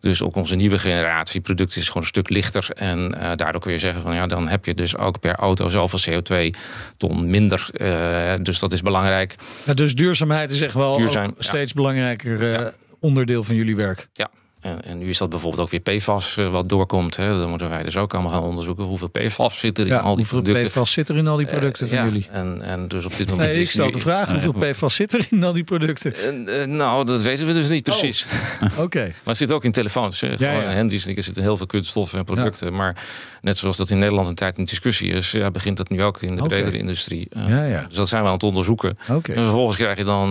Dus 0.00 0.22
ook 0.22 0.36
onze 0.36 0.56
nieuwe 0.56 0.78
generatie 0.78 1.40
producten 1.40 1.80
is 1.80 1.86
gewoon 1.86 2.02
een 2.02 2.08
stuk 2.08 2.28
lichter. 2.28 2.68
En 2.74 3.14
eh, 3.20 3.30
daardoor 3.34 3.60
kun 3.60 3.72
je 3.72 3.78
zeggen 3.78 4.02
van 4.02 4.14
ja, 4.14 4.26
dan 4.26 4.48
heb 4.48 4.64
je 4.64 4.74
dus 4.74 4.96
ook 4.96 5.20
per 5.20 5.34
auto 5.34 5.68
zoveel 5.68 5.98
CO2-ton 6.10 7.30
minder. 7.30 7.68
Eh, 7.72 8.32
dus 8.42 8.58
dat 8.58 8.72
is 8.72 8.82
belangrijk. 8.82 9.34
Ja, 9.64 9.74
dus 9.74 9.94
duurzaamheid 9.94 10.50
is 10.50 10.60
echt 10.60 10.74
wel 10.74 10.96
Duurzaam, 10.96 11.28
ook 11.28 11.34
ja. 11.36 11.42
steeds 11.42 11.72
belangrijker 11.72 12.50
Ja. 12.50 12.72
onderdeel 13.00 13.44
van 13.44 13.54
jullie 13.54 13.76
werk. 13.76 14.08
Ja. 14.12 14.30
En, 14.64 14.82
en 14.84 14.98
nu 14.98 15.08
is 15.08 15.18
dat 15.18 15.28
bijvoorbeeld 15.28 15.62
ook 15.62 15.70
weer 15.84 15.96
PFAS 15.96 16.36
eh, 16.36 16.48
wat 16.50 16.68
doorkomt. 16.68 17.16
Hè. 17.16 17.38
Dan 17.38 17.48
moeten 17.48 17.68
wij 17.68 17.82
dus 17.82 17.96
ook 17.96 18.14
allemaal 18.14 18.32
gaan 18.32 18.42
onderzoeken 18.42 18.84
hoeveel 18.84 19.08
PFAS 19.08 19.58
zit 19.58 19.78
er 19.78 19.86
in 19.86 19.92
Ja, 19.92 19.98
al 19.98 20.02
die 20.14 20.16
hoeveel 20.16 20.42
producten. 20.42 20.70
PFAS 20.70 20.92
zit 20.92 21.08
er 21.08 21.16
in 21.16 21.26
al 21.26 21.36
die 21.36 21.46
producten 21.46 21.86
Eh, 21.86 21.92
van 21.94 21.98
ja, 22.04 22.10
jullie? 22.10 22.26
En, 22.30 22.62
en 22.62 22.88
dus 22.88 23.04
op 23.04 23.16
dit 23.16 23.30
moment 23.30 23.48
Nee, 23.48 23.56
ik 23.58 23.62
is 23.64 23.70
stel 23.70 23.86
nu- 23.86 23.92
de 23.92 23.98
vraag, 23.98 24.28
hoeveel 24.30 24.52
PFAS 24.52 24.94
zit 24.94 25.12
er 25.12 25.26
in 25.30 25.44
al 25.44 25.52
die 25.52 25.64
producten? 25.64 26.14
Eh, 26.46 26.66
nou, 26.66 27.04
dat 27.04 27.22
weten 27.22 27.46
we 27.46 27.52
dus 27.52 27.68
niet 27.68 27.82
precies. 27.82 28.26
Oké. 28.78 29.00
Maar 29.04 29.12
het 29.24 29.36
zit 29.36 29.52
ook 29.52 29.64
in 29.64 29.72
telefoons. 29.72 30.20
Hè. 30.20 30.36
Gewoon 30.36 30.54
ja. 30.54 30.74
handies, 30.74 31.06
er 31.06 31.22
zitten 31.22 31.42
heel 31.42 31.56
veel 31.56 31.66
kunststoffen 31.66 32.18
en 32.18 32.24
producten. 32.24 32.74
Maar 32.74 32.96
net 33.42 33.58
zoals 33.58 33.76
dat 33.76 33.90
in 33.90 33.98
Nederland 33.98 34.28
een 34.28 34.34
tijd 34.34 34.58
een 34.58 34.64
discussie 34.64 35.12
is... 35.12 35.30
Ja, 35.30 35.50
begint 35.50 35.76
dat 35.76 35.88
nu 35.88 36.02
ook 36.02 36.22
in 36.22 36.36
de 36.36 36.42
bredere 36.42 36.78
industrie. 36.78 37.28
Ja, 37.30 37.64
ja. 37.64 37.84
Dus 37.88 37.96
dat 37.96 38.08
zijn 38.08 38.22
we 38.22 38.28
aan 38.28 38.34
het 38.34 38.42
onderzoeken. 38.42 38.98
En 39.08 39.22
vervolgens 39.22 39.76
krijg 39.76 39.98
je 39.98 40.04
dan, 40.04 40.28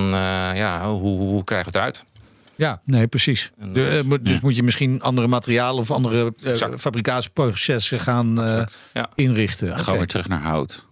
ja, 0.56 0.89
hoe, 0.89 1.17
hoe 1.19 1.43
krijgen 1.43 1.72
we 1.72 1.78
het 1.80 1.88
eruit? 1.88 2.06
Ja, 2.55 2.81
nee, 2.85 3.07
precies. 3.07 3.51
En 3.59 3.73
De, 3.73 3.87
eh, 3.87 4.03
moet- 4.03 4.25
dus 4.25 4.39
moet 4.39 4.55
je 4.55 4.63
misschien 4.63 5.01
andere 5.01 5.27
materialen 5.27 5.81
of 5.81 5.91
andere 5.91 6.33
eh, 6.43 6.51
Exact. 6.51 6.81
fabricatieprocessen 6.81 7.99
gaan 7.99 8.43
eh, 8.43 8.63
Ja. 8.93 9.09
inrichten. 9.15 9.79
Gaan 9.79 9.91
we 9.93 9.97
weer 9.97 10.07
terug 10.07 10.27
naar 10.27 10.41
hout. 10.41 10.85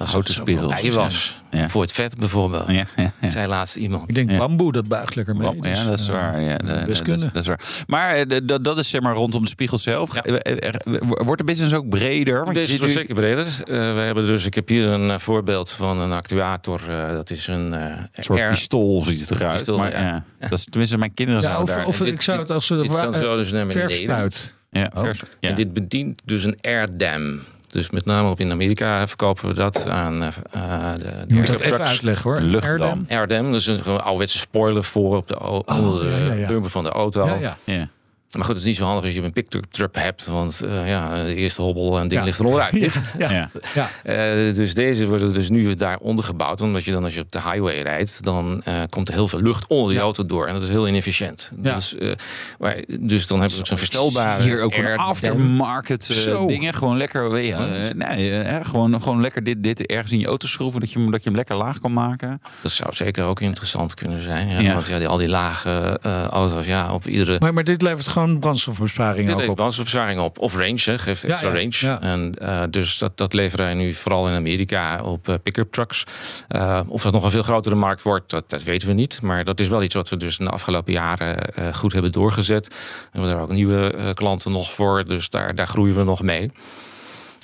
Dat 0.00 0.08
Houten 0.10 0.34
spiegels. 0.34 0.80
Hij 0.80 0.92
was 0.92 1.42
Ja. 1.50 1.68
voor 1.68 1.82
het 1.82 1.92
vet 1.92 2.18
bijvoorbeeld. 2.18 2.66
Ja, 2.70 2.84
ja, 2.96 3.12
ja. 3.20 3.30
Zei 3.30 3.46
laatst 3.46 3.76
iemand. 3.76 4.08
Ik 4.08 4.14
denk 4.14 4.30
Ja. 4.30 4.38
bamboe, 4.38 4.72
dat 4.72 4.88
buigt 4.88 5.14
lekker 5.14 5.36
mee. 5.36 5.54
ja, 5.54 5.60
dus, 5.60 5.84
dat 5.84 5.98
is 5.98 6.06
eh, 6.08 6.14
waar. 6.14 6.40
Ja, 6.40 6.56
dat, 6.56 6.74
best 6.86 6.86
dat, 6.86 7.02
kunnen. 7.02 7.30
dat 7.32 7.42
is 7.42 7.48
waar. 7.48 7.60
Maar 7.86 8.14
eh, 8.14 8.40
dat, 8.44 8.64
dat 8.64 8.78
is 8.78 8.88
zeg 8.88 9.00
maar 9.00 9.14
rondom 9.14 9.42
de 9.42 9.48
spiegel 9.48 9.78
zelf. 9.78 10.14
Ja. 10.14 10.22
Eh, 10.22 10.68
Wordt 11.08 11.38
de 11.38 11.44
business 11.44 11.74
ook 11.74 11.88
breder? 11.88 12.44
Want 12.44 12.56
wordt 12.68 12.80
nu- 12.82 12.90
zeker 12.90 13.14
breder. 13.14 13.46
Eh, 13.46 13.64
we 13.66 14.00
hebben 14.00 14.26
dus, 14.26 14.44
ik 14.44 14.54
heb 14.54 14.68
hier 14.68 14.86
een 14.86 15.20
voorbeeld 15.20 15.70
van 15.70 15.98
een 15.98 16.12
actuator. 16.12 16.80
eh, 16.88 17.10
dat 17.10 17.30
is 17.30 17.46
een 17.46 17.74
eh 17.74 17.80
Een 18.12 18.22
soort 18.22 18.38
air- 18.38 18.50
pistool 18.50 19.02
ziet 19.02 19.20
het 19.20 19.30
eruit. 19.30 19.56
Pistool, 19.56 19.78
maar, 19.78 19.90
ja. 19.90 20.00
ja. 20.40 20.48
Dat 20.48 20.58
is, 20.58 20.64
tenminste, 20.64 20.96
mijn 20.98 21.14
kinderen 21.14 21.42
Ja, 21.42 21.48
zouden 21.48 21.68
of 21.74 21.80
daar... 21.80 21.86
of 21.88 21.96
dit- 21.98 22.06
ik 22.14 22.22
zou 22.22 22.38
het 22.38 22.50
als 22.50 22.68
dit 22.68 22.84
ze 22.84 22.90
kan 22.92 23.14
zo 23.14 23.36
dus 23.36 23.52
naar 23.52 23.66
beneden. 23.66 23.90
verfspuit. 23.90 24.54
ja, 24.70 24.90
vers- 24.94 25.22
ja. 25.40 25.48
En 25.48 25.54
dit 25.54 25.72
bedient 25.72 26.22
dus 26.24 26.44
een 26.44 26.58
air 26.60 26.96
dam. 26.96 27.40
Dus 27.70 27.90
met 27.90 28.04
name 28.04 28.28
op 28.30 28.40
in 28.40 28.50
Amerika 28.50 29.06
verkopen 29.06 29.48
we 29.48 29.54
dat 29.54 29.88
aan 29.88 30.22
eh, 30.22 30.28
eh, 30.50 30.94
de, 30.94 31.02
de 31.02 31.24
Je 31.28 31.34
moet 31.34 31.46
dat 31.46 31.60
even 31.60 31.84
uitleggen 31.84 32.30
hoor. 32.30 32.38
Een 32.40 32.44
luchtdam. 32.44 32.70
Airdam. 32.70 33.06
Air 33.08 33.26
dam, 33.26 33.52
dus 33.52 33.66
een 33.66 33.84
ouderwetse 33.84 34.38
spoiler 34.38 34.84
voor 34.84 35.16
op 35.16 35.28
de, 35.28 35.40
Oh, 35.40 35.60
onder 35.66 36.02
de 36.04 36.10
ja, 36.10 36.16
ja, 36.16 36.32
ja. 36.32 36.46
bumper 36.46 36.70
van 36.70 36.84
de 36.84 36.90
auto. 36.90 37.26
Ja, 37.26 37.56
ja. 37.64 37.88
Maar 38.36 38.44
goed, 38.44 38.54
het 38.54 38.62
is 38.62 38.68
niet 38.68 38.76
zo 38.76 38.84
handig 38.84 39.04
als 39.04 39.14
je 39.14 39.22
een 39.22 39.32
pick-up 39.32 39.64
truck 39.70 39.94
hebt. 39.96 40.26
Want 40.26 40.60
eh, 40.62 40.88
ja, 40.88 41.24
de 41.24 41.34
eerste 41.34 41.62
hobbel 41.62 41.94
en 41.98 42.08
ding 42.08 42.20
Ja. 42.20 42.26
ligt 42.26 42.38
er 42.38 42.44
onderuit. 42.44 43.00
Ja. 43.18 43.30
Ja. 43.30 43.50
Ja. 43.74 43.88
Eh, 44.02 44.54
dus 44.54 44.74
deze 44.74 45.06
worden 45.06 45.32
dus 45.34 45.48
nu 45.48 45.74
daaronder 45.74 46.24
gebouwd. 46.24 46.60
Omdat 46.60 46.84
je 46.84 46.92
dan 46.92 47.02
als 47.04 47.14
je 47.14 47.20
op 47.20 47.30
de 47.32 47.40
highway 47.40 47.78
rijdt, 47.80 48.24
dan 48.24 48.60
eh, 48.64 48.82
komt 48.88 49.08
er 49.08 49.14
heel 49.14 49.28
veel 49.28 49.40
lucht 49.40 49.66
onder 49.66 49.88
die 49.88 49.96
Ja. 49.98 50.02
auto 50.04 50.26
door. 50.26 50.46
En 50.46 50.54
dat 50.54 50.62
is 50.62 50.68
heel 50.68 50.88
inefficiënt. 50.88 51.52
Ja. 51.62 51.74
Dus, 51.74 51.96
eh, 51.96 52.12
maar, 52.58 52.84
dus 53.00 53.26
dan 53.26 53.40
hebben 53.40 53.58
ook 53.58 53.66
zo'n 53.66 53.78
verstelbare 53.78 54.42
Hier 54.42 54.60
ook 54.62 54.74
een 54.74 54.96
aftermarket 54.98 56.08
eh, 56.10 56.16
Zo. 56.16 56.46
dingen. 56.46 56.74
Gewoon 56.74 56.96
lekker, 56.96 57.34
eh, 57.34 57.90
nee, 57.94 58.44
gewoon, 58.64 59.02
gewoon 59.02 59.20
lekker 59.20 59.44
dit, 59.44 59.62
dit 59.62 59.86
ergens 59.86 60.12
in 60.12 60.18
je 60.18 60.26
auto 60.26 60.46
schroeven. 60.46 60.80
Dat 60.80 60.92
je, 60.92 60.98
hem- 60.98 61.10
dat 61.10 61.22
je 61.22 61.28
hem 61.28 61.36
lekker 61.38 61.56
laag 61.56 61.78
kan 61.80 61.92
maken. 61.92 62.40
Dat 62.62 62.72
zou 62.72 62.94
zeker 62.94 63.24
ook 63.24 63.40
interessant 63.40 63.94
kunnen 63.94 64.22
zijn. 64.22 64.48
Ja, 64.48 64.60
Ja. 64.60 64.74
Want 64.74 64.86
ja, 64.86 64.98
die, 64.98 65.08
al 65.08 65.16
die 65.16 65.28
lage 65.28 65.98
eh, 66.02 66.24
auto's, 66.24 66.66
ja, 66.66 66.92
op 66.92 67.06
iedere... 67.06 67.36
Maar, 67.38 67.54
maar 67.54 67.64
dit 67.64 67.82
levert 67.82 68.06
gewoon 68.08 68.19
brandstofbesparing 68.26 69.24
Dit 69.24 69.32
ook 69.32 69.38
heeft 69.38 69.50
op. 69.50 69.56
brandstofbesparing 69.56 70.20
op. 70.20 70.38
Of 70.38 70.56
range, 70.56 70.80
hè, 70.84 70.98
geeft 70.98 71.24
extra 71.24 71.48
ja, 71.48 71.54
range. 71.54 71.76
ja. 71.78 72.00
En, 72.00 72.34
eh, 72.38 72.62
dus 72.70 72.98
dat, 72.98 73.16
dat 73.16 73.32
leveren 73.32 73.64
wij 73.64 73.74
nu 73.74 73.92
vooral 73.94 74.28
in 74.28 74.36
Amerika 74.36 75.02
op 75.02 75.28
eh, 75.28 75.34
pick-up 75.42 75.72
trucks. 75.72 76.04
Eh, 76.48 76.80
of 76.88 77.02
dat 77.02 77.12
nog 77.12 77.24
een 77.24 77.30
veel 77.30 77.42
grotere 77.42 77.74
markt 77.74 78.02
wordt, 78.02 78.30
dat, 78.30 78.50
dat 78.50 78.62
weten 78.62 78.88
we 78.88 78.94
niet. 78.94 79.22
Maar 79.22 79.44
dat 79.44 79.60
is 79.60 79.68
wel 79.68 79.82
iets 79.82 79.94
wat 79.94 80.08
we 80.08 80.16
dus 80.16 80.38
in 80.38 80.44
de 80.44 80.50
afgelopen 80.50 80.92
jaren 80.92 81.74
goed 81.74 81.92
hebben 81.92 82.12
doorgezet. 82.12 82.68
We 82.68 82.74
hebben 83.10 83.30
daar 83.30 83.42
ook 83.42 83.52
nieuwe 83.52 84.12
klanten 84.14 84.52
nog 84.52 84.72
voor. 84.72 85.04
Dus 85.04 85.28
daar, 85.30 85.54
daar 85.54 85.68
groeien 85.68 85.94
we 85.94 86.02
nog 86.02 86.22
mee. 86.22 86.50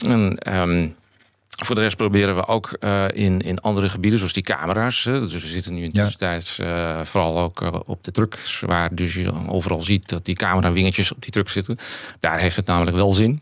En, 0.04 0.38
ehm, 0.38 0.88
voor 1.64 1.74
de 1.74 1.80
rest 1.80 1.96
proberen 1.96 2.36
we 2.36 2.46
ook 2.46 2.72
eh, 2.80 3.04
in, 3.12 3.40
in 3.40 3.60
andere 3.60 3.88
gebieden, 3.88 4.18
zoals 4.18 4.34
die 4.34 4.42
camera's. 4.42 5.02
Dus 5.02 5.32
we 5.32 5.38
zitten 5.38 5.74
nu 5.74 5.82
in 5.82 5.92
tussentijds 5.92 6.58
eh, 6.58 7.00
vooral 7.04 7.38
ook 7.38 7.62
eh, 7.62 7.74
op 7.84 8.04
de 8.04 8.10
trucks, 8.10 8.60
waar 8.60 8.94
dus 8.94 9.14
je 9.14 9.32
overal 9.48 9.80
ziet 9.80 10.08
dat 10.08 10.24
die 10.24 10.34
camera-wingetjes 10.34 11.12
op 11.12 11.22
die 11.22 11.30
truck 11.30 11.48
zitten. 11.48 11.76
Daar 12.20 12.38
heeft 12.38 12.56
het 12.56 12.66
namelijk 12.66 12.96
wel 12.96 13.12
zin. 13.12 13.40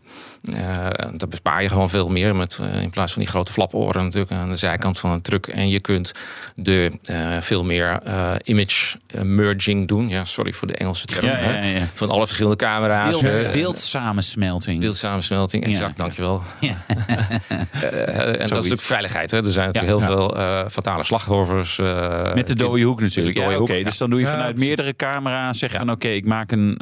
Eh 0.53 0.73
daar 1.11 1.27
bespaar 1.29 1.61
je 1.61 1.69
gewoon 1.69 1.89
veel 1.89 2.07
meer 2.07 2.35
met, 2.35 2.59
eh, 2.61 2.81
in 2.81 2.89
plaats 2.89 3.13
van 3.13 3.21
die 3.21 3.31
grote 3.31 3.51
flaporen 3.51 4.03
natuurlijk 4.03 4.31
aan 4.31 4.49
de 4.49 4.55
zijkant 4.55 4.99
van 4.99 5.11
een 5.11 5.21
truck. 5.21 5.47
En 5.47 5.69
je 5.69 5.79
kunt 5.79 6.11
de 6.55 6.91
eh, 7.03 7.37
veel 7.41 7.63
meer 7.63 7.99
eh, 8.03 8.35
image 8.43 8.97
merging 9.23 9.87
doen. 9.87 10.09
Ja, 10.09 10.23
sorry 10.23 10.53
voor 10.53 10.67
de 10.67 10.75
Engelse 10.75 11.05
term. 11.05 11.25
Ja, 11.25 11.35
hè. 11.35 11.57
ja, 11.59 11.63
ja. 11.79 11.85
Van 11.93 12.09
alle 12.09 12.25
verschillende 12.25 12.57
camera's. 12.57 13.19
Beeld, 13.21 13.51
beeldsamensmelting. 13.51 14.79
Beeldsamensmelting, 14.79 15.63
exact, 15.65 15.89
Ja. 15.97 16.03
dankjewel. 16.03 16.41
Ja. 16.59 16.75
En 16.87 18.31
dat 18.33 18.41
is 18.41 18.49
natuurlijk 18.49 18.81
veiligheid. 18.81 19.31
Hè. 19.31 19.45
Er 19.45 19.51
zijn 19.51 19.69
Ja, 19.73 19.79
natuurlijk 19.81 20.05
heel 20.07 20.17
ja. 20.17 20.27
veel 20.29 20.37
eh, 20.37 20.69
fatale 20.69 21.03
slachtoffers. 21.03 21.79
eh, 21.79 22.33
Met 22.33 22.47
de 22.47 22.55
dode 22.55 22.83
hoek 22.83 23.01
natuurlijk. 23.01 23.37
Ja, 23.37 23.57
Oké, 23.59 23.83
dus 23.83 23.97
dan 23.97 24.09
doe 24.09 24.19
je 24.19 24.27
vanuit 24.27 24.55
meerdere 24.57 24.95
camera's. 24.95 25.57
Zeg 25.59 25.71
je 25.71 25.77
van 25.77 25.91
oké, 25.91 26.07
ik 26.07 26.25
maak 26.25 26.51
een. 26.51 26.77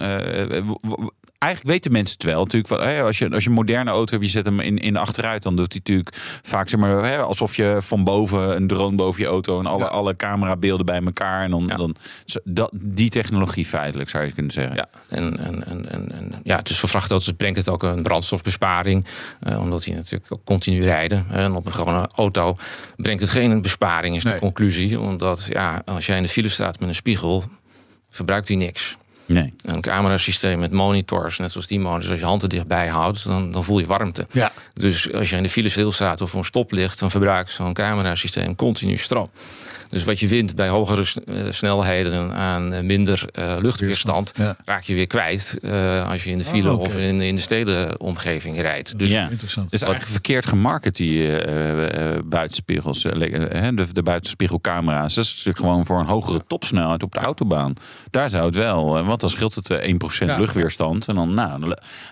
Eigenlijk 1.43 1.67
weten 1.73 1.91
mensen 1.91 2.15
het 2.17 2.25
wel. 2.25 2.39
Natuurlijk, 2.43 2.67
van, 2.67 2.79
als, 3.05 3.17
je, 3.17 3.29
als 3.29 3.43
je 3.43 3.49
een 3.49 3.55
moderne 3.55 3.89
auto 3.89 4.11
hebt, 4.11 4.25
je 4.25 4.31
zet 4.31 4.45
hem 4.45 4.59
in, 4.59 4.77
in 4.77 4.93
de 4.93 4.99
achteruit, 4.99 5.43
dan 5.43 5.55
doet 5.55 5.71
hij 5.71 5.81
natuurlijk 5.83 6.15
vaak 6.41 6.69
zeg 6.69 6.79
maar, 6.79 7.03
hè, 7.03 7.17
alsof 7.17 7.55
je 7.55 7.77
van 7.81 8.03
boven 8.03 8.55
een 8.55 8.67
drone 8.67 8.95
boven 8.95 9.21
je 9.21 9.27
auto 9.27 9.59
en 9.59 9.65
alle, 9.65 9.83
Ja. 9.83 9.89
alle 9.89 10.15
camerabeelden 10.15 10.85
bij 10.85 11.01
elkaar. 11.01 11.43
En 11.43 11.49
dan, 11.49 11.63
Ja. 11.67 11.75
dan 11.75 11.95
dat, 12.43 12.71
die 12.85 13.09
technologie 13.09 13.65
feitelijk 13.65 14.09
zou 14.09 14.25
je 14.25 14.31
kunnen 14.31 14.51
zeggen. 14.51 14.75
Ja, 14.75 14.87
en, 15.09 15.37
en, 15.39 15.65
en, 15.67 16.11
en, 16.11 16.33
ja, 16.43 16.57
dus 16.61 16.79
voor 16.79 16.89
vrachtauto's 16.89 17.33
brengt 17.37 17.57
het 17.57 17.69
ook 17.69 17.83
een 17.83 18.03
brandstofbesparing. 18.03 19.05
eh, 19.39 19.59
omdat 19.61 19.83
die 19.83 19.93
natuurlijk 19.95 20.31
ook 20.33 20.43
continu 20.43 20.81
rijden. 20.83 21.25
En 21.29 21.55
op 21.55 21.65
een 21.65 21.73
gewone 21.73 22.09
auto 22.15 22.55
brengt 22.95 23.21
het 23.21 23.29
geen 23.29 23.61
besparing, 23.61 24.15
is 24.15 24.23
Nee. 24.23 24.33
de 24.33 24.39
conclusie. 24.39 24.99
Omdat 24.99 25.45
ja, 25.49 25.81
als 25.85 26.05
jij 26.05 26.17
in 26.17 26.23
de 26.23 26.29
file 26.29 26.47
staat 26.49 26.79
met 26.79 26.89
een 26.89 26.95
spiegel, 26.95 27.43
verbruikt 28.09 28.47
die 28.47 28.57
niks. 28.57 28.97
Nee. 29.25 29.53
Een 29.61 29.81
camerasysteem 29.81 30.59
met 30.59 30.71
monitors, 30.71 31.37
net 31.37 31.51
zoals 31.51 31.67
die 31.67 31.79
monitors, 31.79 32.09
als 32.11 32.19
je 32.19 32.25
hand 32.25 32.41
er 32.41 32.49
dichtbij 32.49 32.87
houdt, 32.87 33.27
dan, 33.27 33.51
dan 33.51 33.63
voel 33.63 33.79
je 33.79 33.85
warmte. 33.85 34.27
Ja. 34.31 34.51
Dus 34.73 35.13
als 35.13 35.29
je 35.29 35.35
in 35.35 35.43
de 35.43 35.49
file 35.49 35.69
stilstaat 35.69 36.21
of 36.21 36.29
voor 36.29 36.39
een 36.39 36.45
stoplicht, 36.45 36.99
dan 36.99 37.11
verbruikt 37.11 37.49
zo'n 37.49 37.73
camerasysteem 37.73 38.55
continu 38.55 38.97
stroom. 38.97 39.29
Dus 39.93 40.03
wat 40.03 40.19
je 40.19 40.27
wint 40.27 40.55
bij 40.55 40.67
hogere 40.69 41.05
eh, 41.25 41.45
snelheden 41.49 42.33
aan 42.33 42.73
eh, 42.73 42.83
minder 42.83 43.25
eh, 43.31 43.55
luchtweerstand, 43.61 44.31
Ja. 44.35 44.55
raak 44.65 44.83
je 44.83 44.93
weer 44.93 45.07
kwijt 45.07 45.57
eh, 45.61 46.09
als 46.09 46.23
je 46.23 46.29
in 46.29 46.37
de 46.37 46.43
file 46.43 46.71
Oh, 46.71 46.79
oké. 46.79 46.85
of 46.87 46.97
in, 46.97 47.21
in 47.21 47.35
de 47.35 47.41
stedenomgeving 47.41 48.61
rijdt. 48.61 48.99
Dus 48.99 49.11
ja. 49.11 49.29
Interessant. 49.29 49.65
Het 49.71 49.73
is 49.81 49.81
eigenlijk 49.87 50.11
verkeerd 50.11 50.45
gemarket, 50.45 50.95
die 50.95 51.37
eh, 51.41 52.13
eh, 52.15 52.19
buitenspiegels. 52.25 53.01
de, 53.01 53.87
de 53.91 54.03
buitenspiegelcamera's. 54.03 55.13
Dat 55.13 55.23
is 55.23 55.29
natuurlijk 55.29 55.57
gewoon 55.57 55.85
voor 55.85 55.99
een 55.99 56.05
hogere 56.05 56.43
topsnelheid 56.47 57.03
op 57.03 57.11
de 57.11 57.19
autobaan. 57.19 57.73
Daar 58.09 58.29
zou 58.29 58.45
het 58.45 58.55
wel. 58.55 59.03
want 59.03 59.19
dan 59.21 59.29
scheelt 59.29 59.55
het 59.55 59.69
eh, 59.69 59.93
1% 59.93 59.97
Ja. 60.27 60.37
luchtweerstand. 60.37 61.07
En 61.07 61.15
dan, 61.15 61.33
nou, 61.33 61.61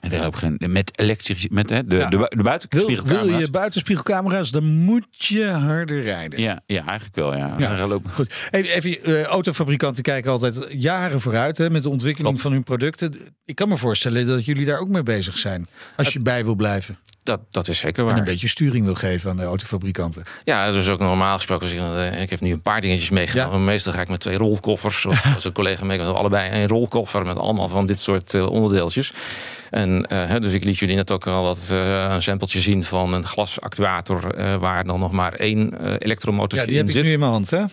en 0.01 0.09
je 0.09 0.29
geen, 0.33 0.59
met 0.67 0.99
elektrisch, 0.99 1.47
met 1.49 1.69
hè, 1.69 1.85
de, 1.87 1.95
Ja. 1.95 2.09
de, 2.09 2.17
bu- 2.17 2.23
de 2.23 2.35
Wil, 2.35 2.43
buitenspiegelcamera's. 2.43 3.27
wil 3.27 3.39
je 3.39 3.49
buitenspiegelcamera's, 3.49 4.51
dan 4.51 4.63
moet 4.65 5.05
je 5.09 5.45
harder 5.45 6.01
rijden. 6.01 6.41
Ja, 6.41 6.61
ja, 6.65 6.85
eigenlijk 6.85 7.15
wel, 7.15 7.37
ja. 7.37 7.55
Ja. 7.77 7.87
lopen. 7.87 8.09
Goed. 8.11 8.33
Even, 8.51 9.03
eh, 9.03 9.23
autofabrikanten 9.23 10.03
kijken 10.03 10.31
altijd 10.31 10.55
jaren 10.69 11.21
vooruit 11.21 11.57
hè, 11.57 11.69
met 11.69 11.83
de 11.83 11.89
ontwikkeling 11.89 12.27
Klopt. 12.27 12.41
van 12.43 12.51
hun 12.51 12.63
producten. 12.63 13.33
Ik 13.45 13.55
kan 13.55 13.69
me 13.69 13.77
voorstellen 13.77 14.27
dat 14.27 14.45
jullie 14.45 14.65
daar 14.65 14.79
ook 14.79 14.87
mee 14.87 15.03
bezig 15.03 15.37
zijn. 15.37 15.67
Als 15.95 16.13
je 16.13 16.19
bij 16.19 16.43
wil 16.43 16.55
blijven. 16.55 16.97
Dat, 17.23 17.39
dat 17.49 17.67
is 17.67 17.77
zeker 17.77 17.99
En 17.99 18.05
waar. 18.05 18.17
een 18.17 18.23
beetje 18.23 18.47
sturing 18.47 18.85
wil 18.85 18.95
geven 18.95 19.29
aan 19.29 19.37
de 19.37 19.43
autofabrikanten. 19.43 20.23
Ja, 20.43 20.71
dus 20.71 20.89
ook 20.89 20.99
normaal 20.99 21.35
gesproken. 21.35 21.63
Als 21.65 21.73
ik, 21.75 21.79
eh, 22.13 22.21
ik 22.21 22.29
heb 22.29 22.39
nu 22.39 22.51
een 22.51 22.61
paar 22.61 22.81
dingetjes 22.81 23.09
meegenomen. 23.09 23.59
Ja. 23.59 23.65
Meestal 23.65 23.93
ga 23.93 24.01
ik 24.01 24.07
met 24.07 24.19
twee 24.19 24.37
rolkoffers. 24.37 25.05
Of 25.05 25.25
als 25.35 25.45
een 25.45 25.51
collega 25.51 25.85
meekomt, 25.85 26.17
allebei 26.17 26.61
een 26.61 26.67
rolkoffer 26.67 27.25
met 27.25 27.37
allemaal 27.39 27.67
van 27.67 27.85
dit 27.85 27.99
soort 27.99 28.33
eh, 28.33 28.49
onderdeeltjes. 28.49 29.13
En 29.71 30.05
eh, 30.05 30.35
dus 30.39 30.53
ik 30.53 30.63
liet 30.63 30.77
jullie 30.79 30.95
net 30.95 31.11
ook 31.11 31.27
al 31.27 31.43
wat 31.43 31.67
eh, 31.71 32.07
een 32.09 32.21
sampletje 32.21 32.61
zien 32.61 32.83
van 32.83 33.13
een 33.13 33.25
glasactuator. 33.25 34.33
eh, 34.35 34.55
waar 34.55 34.83
dan 34.85 34.99
nog 34.99 35.11
maar 35.11 35.33
één 35.33 35.79
eh 35.79 35.89
Ja, 35.91 35.97
elektromotortje 35.97 36.67
die 36.67 36.75
heb 36.77 36.83
in 36.83 36.89
ik 36.89 36.95
zit. 36.95 37.03
nu 37.05 37.11
in 37.11 37.19
mijn 37.19 37.31
hand. 37.31 37.49
Hè? 37.49 37.63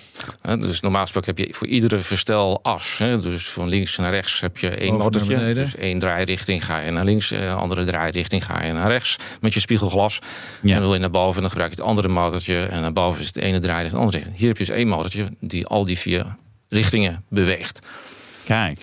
Dus 0.59 0.81
normaal 0.81 1.03
gesproken 1.03 1.35
heb 1.37 1.47
je 1.47 1.55
voor 1.55 1.67
iedere 1.67 1.99
verstelas, 1.99 2.99
hè, 2.99 3.19
dus 3.19 3.49
van 3.51 3.69
links 3.69 3.97
naar 3.97 4.11
rechts 4.11 4.41
heb 4.41 4.59
je 4.59 4.69
één 4.71 4.95
motortje. 4.97 5.37
beneden. 5.37 5.65
Dus 5.65 5.77
één 5.77 5.99
draairichting 5.99 6.65
ga 6.65 6.81
je 6.81 6.91
naar 6.91 7.05
links, 7.05 7.33
andere 7.35 7.85
draairichting 7.85 8.45
ga 8.45 8.65
je 8.65 8.73
naar 8.73 8.89
rechts 8.91 9.17
met 9.41 9.55
je 9.55 9.61
spiegelglas. 9.61 10.19
Ja. 10.63 10.69
En 10.69 10.75
dan 10.75 10.83
wil 10.85 10.95
je 10.95 11.01
naar 11.01 11.11
boven 11.11 11.35
en 11.35 11.41
dan 11.41 11.51
gebruik 11.51 11.71
je 11.71 11.77
het 11.77 11.87
andere 11.87 12.09
motortje. 12.09 12.65
En 12.65 12.81
naar 12.81 12.93
boven 12.93 13.21
is 13.21 13.27
het 13.27 13.37
ene 13.37 13.59
draairichting, 13.59 13.93
de 13.93 13.99
andere 13.99 14.17
richting. 14.17 14.37
Hier 14.39 14.49
heb 14.49 14.59
je 14.59 14.65
dus 14.65 14.75
één 14.77 14.89
motortje 14.89 15.27
die 15.41 15.67
al 15.67 15.85
die 15.85 15.99
vier 15.99 16.37
richtingen 16.69 17.25
beweegt. 17.29 17.81
Kijk. 18.45 18.79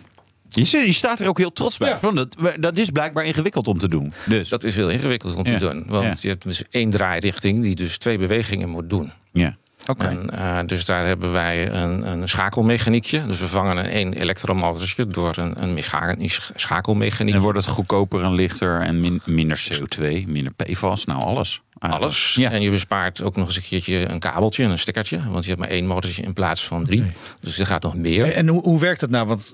Je, 0.55 0.77
je 0.77 0.93
staat 0.93 1.19
er 1.19 1.27
ook 1.27 1.37
heel 1.37 1.53
trots 1.53 1.77
bij. 1.77 1.89
Ja. 1.89 1.99
Van 1.99 2.15
dat, 2.15 2.35
dat 2.59 2.77
is 2.77 2.89
blijkbaar 2.89 3.25
ingewikkeld 3.25 3.67
om 3.67 3.77
te 3.77 3.87
doen. 3.87 4.11
Dus, 4.25 4.49
Dat 4.49 4.63
is 4.63 4.75
heel 4.75 4.89
ingewikkeld 4.89 5.35
om 5.35 5.45
Ja. 5.45 5.57
te 5.57 5.69
doen. 5.69 5.83
Want 5.87 6.03
Ja. 6.05 6.13
je 6.21 6.27
hebt 6.27 6.43
dus 6.43 6.63
één 6.69 6.89
draairichting 6.89 7.61
die 7.63 7.75
dus 7.75 7.97
twee 7.97 8.17
bewegingen 8.17 8.69
moet 8.69 8.89
doen. 8.89 9.11
ja. 9.31 9.55
Oké. 9.87 10.05
En, 10.05 10.29
eh, 10.29 10.59
dus 10.65 10.85
daar 10.85 11.05
hebben 11.05 11.31
wij 11.31 11.71
een, 11.71 12.07
een 12.11 12.27
schakelmechaniekje. 12.29 13.21
Dus 13.21 13.39
we 13.39 13.47
vangen 13.47 13.77
een 13.77 13.85
één 13.85 14.13
elektromotortje 14.13 15.07
door 15.07 15.37
een, 15.37 15.63
een 15.63 15.73
mechanisch 15.73 16.51
schakelmechaniekje. 16.55 17.35
En 17.39 17.43
wordt 17.43 17.57
het 17.65 17.67
goedkoper 17.67 18.23
en 18.23 18.33
lichter 18.33 18.81
en 18.81 18.99
min- 18.99 19.21
minder 19.25 19.57
CO2, 19.71 20.27
minder 20.27 20.53
PFAS, 20.53 21.05
nou 21.05 21.21
alles. 21.23 21.61
Eigenlijk. 21.79 22.01
Alles. 22.11 22.33
Ja. 22.35 22.51
En 22.51 22.61
je 22.61 22.69
bespaart 22.69 23.23
ook 23.23 23.35
nog 23.35 23.47
eens 23.47 23.55
een 23.55 23.61
keertje 23.63 24.09
een 24.09 24.19
kabeltje 24.19 24.63
en 24.63 24.69
een 24.69 24.79
stekkertje. 24.79 25.21
Want 25.29 25.43
je 25.43 25.49
hebt 25.49 25.61
maar 25.61 25.71
één 25.71 25.85
motortje 25.87 26.21
in 26.21 26.33
plaats 26.33 26.65
van 26.65 26.83
drie. 26.83 27.03
Dus 27.41 27.59
er 27.59 27.65
gaat 27.65 27.83
nog 27.83 27.95
meer. 27.95 28.31
En 28.31 28.47
hoe, 28.47 28.61
hoe 28.61 28.79
werkt 28.79 28.99
dat 28.99 29.09
nou? 29.09 29.27
Want 29.27 29.53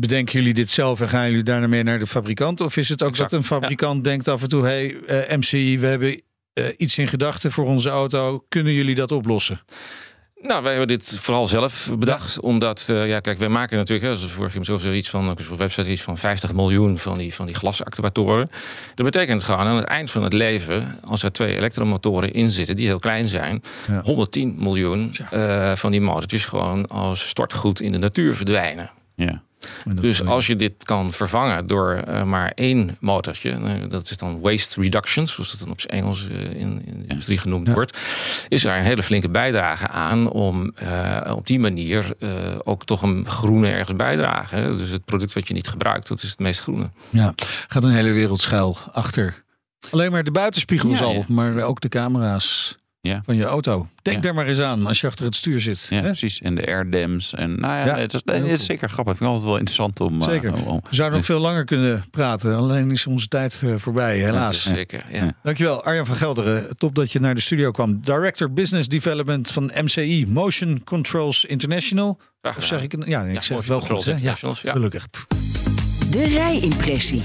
bedenken 0.00 0.38
jullie 0.38 0.54
dit 0.54 0.70
zelf 0.70 1.00
en 1.00 1.08
gaan 1.08 1.28
jullie 1.28 1.44
daarna 1.44 1.66
mee 1.66 1.82
naar 1.82 1.98
de 1.98 2.06
fabrikant? 2.06 2.60
Of 2.60 2.76
is 2.76 2.88
het 2.88 3.02
ook 3.02 3.10
Exact, 3.10 3.30
dat 3.30 3.38
een 3.38 3.46
fabrikant 3.46 4.04
denkt 4.04 4.28
af 4.28 4.42
en 4.42 4.48
toe... 4.48 4.62
hey, 4.62 4.96
eh, 5.06 5.36
MCI, 5.36 5.78
we 5.78 5.86
hebben 5.86 6.22
eh, 6.52 6.64
iets 6.76 6.98
in 6.98 7.08
gedachten 7.08 7.52
voor 7.52 7.66
onze 7.66 7.88
auto. 7.88 8.44
Kunnen 8.48 8.72
jullie 8.72 8.94
dat 8.94 9.12
oplossen? 9.12 9.60
Nou, 10.40 10.62
wij 10.62 10.70
hebben 10.70 10.98
dit 10.98 11.18
vooral 11.20 11.46
zelf 11.46 11.94
bedacht. 11.98 12.40
Omdat, 12.40 12.86
eh, 12.90 13.08
ja, 13.08 13.20
kijk, 13.20 13.38
wij 13.38 13.48
maken 13.48 13.76
natuurlijk, 13.76 14.08
hè, 14.08 14.16
zoals 14.16 14.32
vorige 14.32 14.60
keer 14.60 14.78
zo 14.78 14.92
iets 14.92 15.10
van, 15.10 15.30
op 15.30 15.36
de 15.36 15.56
website 15.56 15.90
iets 15.90 16.02
van 16.02 16.16
50 16.16 16.54
miljoen 16.54 16.98
van 16.98 17.18
die, 17.18 17.34
van 17.34 17.46
die 17.46 17.54
glasactuatoren. 17.54 18.48
Dat 18.94 19.04
betekent 19.04 19.44
gewoon 19.44 19.66
aan 19.66 19.76
het 19.76 19.86
eind 19.86 20.10
van 20.10 20.22
het 20.22 20.32
leven, 20.32 21.00
als 21.04 21.22
er 21.22 21.32
twee 21.32 21.56
elektromotoren 21.56 22.32
in 22.32 22.50
zitten 22.50 22.76
die 22.76 22.86
heel 22.86 22.98
klein 22.98 23.28
zijn, 23.28 23.62
Ja. 23.88 24.00
110 24.00 24.54
miljoen 24.58 25.14
van 25.74 25.90
die 25.90 26.00
motortjes 26.00 26.44
gewoon 26.44 26.86
als 26.86 27.28
stortgoed 27.28 27.80
in 27.80 27.92
de 27.92 27.98
natuur 27.98 28.34
verdwijnen. 28.34 28.90
Ja. 29.14 29.42
Dus 29.94 30.24
als 30.24 30.46
je 30.46 30.56
dit 30.56 30.72
kan 30.84 31.12
vervangen 31.12 31.66
door 31.66 31.92
eh, 31.92 32.22
maar 32.22 32.52
één 32.54 32.96
motortje, 33.00 33.50
eh, 33.50 33.72
dat 33.88 34.10
is 34.10 34.16
dan 34.16 34.40
waste 34.40 34.80
reduction, 34.80 35.28
zoals 35.28 35.50
het 35.50 35.60
dan 35.60 35.70
op 35.70 35.80
zijn 35.80 35.92
Engels 35.92 36.28
eh, 36.28 36.40
in, 36.40 36.82
in 36.84 36.98
de 37.02 37.06
industrie 37.08 37.38
genoemd 37.38 37.66
Ja. 37.66 37.72
wordt, 37.72 37.98
is 38.48 38.64
er 38.64 38.76
een 38.76 38.82
hele 38.84 39.02
flinke 39.02 39.30
bijdrage 39.30 39.88
aan 39.88 40.30
om 40.30 40.72
op 41.26 41.46
die 41.46 41.58
manier 41.58 42.16
ook 42.64 42.84
toch 42.84 43.02
een 43.02 43.26
groene 43.28 43.68
ergens 43.70 43.96
bijdragen. 43.96 44.62
hè. 44.62 44.76
Dus 44.76 44.90
het 44.90 45.04
product 45.04 45.34
wat 45.34 45.48
je 45.48 45.54
niet 45.54 45.68
gebruikt, 45.68 46.08
dat 46.08 46.22
is 46.22 46.30
het 46.30 46.38
meest 46.38 46.60
groene. 46.60 46.90
Ja, 47.10 47.34
gaat 47.68 47.84
een 47.84 47.90
hele 47.90 48.12
wereld 48.12 48.40
schuil 48.40 48.76
achter. 48.92 49.44
Alleen 49.90 50.10
maar 50.10 50.24
de 50.24 50.30
buitenspiegels 50.30 50.98
Ja, 50.98 51.04
al, 51.04 51.12
ja. 51.14 51.24
maar 51.28 51.62
ook 51.62 51.80
de 51.80 51.88
camera's 51.88 52.76
Ja. 53.08 53.22
van 53.24 53.36
je 53.36 53.44
auto. 53.44 53.88
Denk 54.02 54.16
Ja. 54.16 54.22
daar 54.22 54.34
maar 54.34 54.46
eens 54.46 54.58
aan 54.60 54.86
als 54.86 55.00
je 55.00 55.06
achter 55.06 55.24
het 55.24 55.34
stuur 55.34 55.60
zit. 55.60 55.86
Ja, 55.90 55.96
hè? 55.96 56.02
precies. 56.02 56.40
En 56.40 56.54
de 56.54 56.66
airdams. 56.66 57.34
En 57.34 57.60
nou 57.60 57.72
ja, 57.74 57.84
Ja, 57.86 57.96
het, 57.98 58.14
is, 58.14 58.20
het 58.50 58.60
zeker 58.60 58.88
grappig. 58.90 59.12
Ik 59.12 59.18
vind 59.18 59.30
het 59.30 59.42
altijd 59.42 59.44
wel 59.44 59.56
interessant 59.56 60.00
om... 60.00 60.20
eh, 60.22 60.28
Zeker. 60.28 60.54
om- 60.54 60.60
om- 60.62 60.80
We 60.88 60.94
zouden 60.94 61.16
nog 61.18 61.26
veel 61.26 61.38
langer 61.38 61.64
kunnen 61.64 62.04
praten, 62.10 62.56
alleen 62.56 62.90
is 62.90 63.06
onze 63.06 63.28
tijd 63.28 63.62
eh, 63.64 63.74
voorbij, 63.76 64.18
helaas. 64.18 64.62
zeker, 64.62 65.04
ja. 65.10 65.34
Dankjewel, 65.42 65.84
Arjan 65.84 66.06
van 66.06 66.16
Gelderen. 66.16 66.76
Top 66.76 66.94
dat 66.94 67.12
je 67.12 67.20
naar 67.20 67.34
de 67.34 67.40
studio 67.40 67.70
kwam. 67.70 68.00
Director 68.00 68.52
Business 68.52 68.88
Development 68.88 69.50
van 69.50 69.70
MCI, 69.82 70.26
Motion 70.28 70.84
Controls 70.84 71.44
International. 71.44 72.20
Of 72.56 72.64
zeg 72.64 72.82
ik? 72.82 73.06
Ja, 73.06 73.22
ik 73.24 73.34
Ja, 73.34 73.40
zeg 73.40 73.56
het 73.56 73.66
wel 73.66 73.80
goed. 73.80 74.04
Hè? 74.04 74.14
Ja. 74.20 74.34
gelukkig. 74.72 75.06
De 76.10 76.24
rijimpressie. 76.26 77.22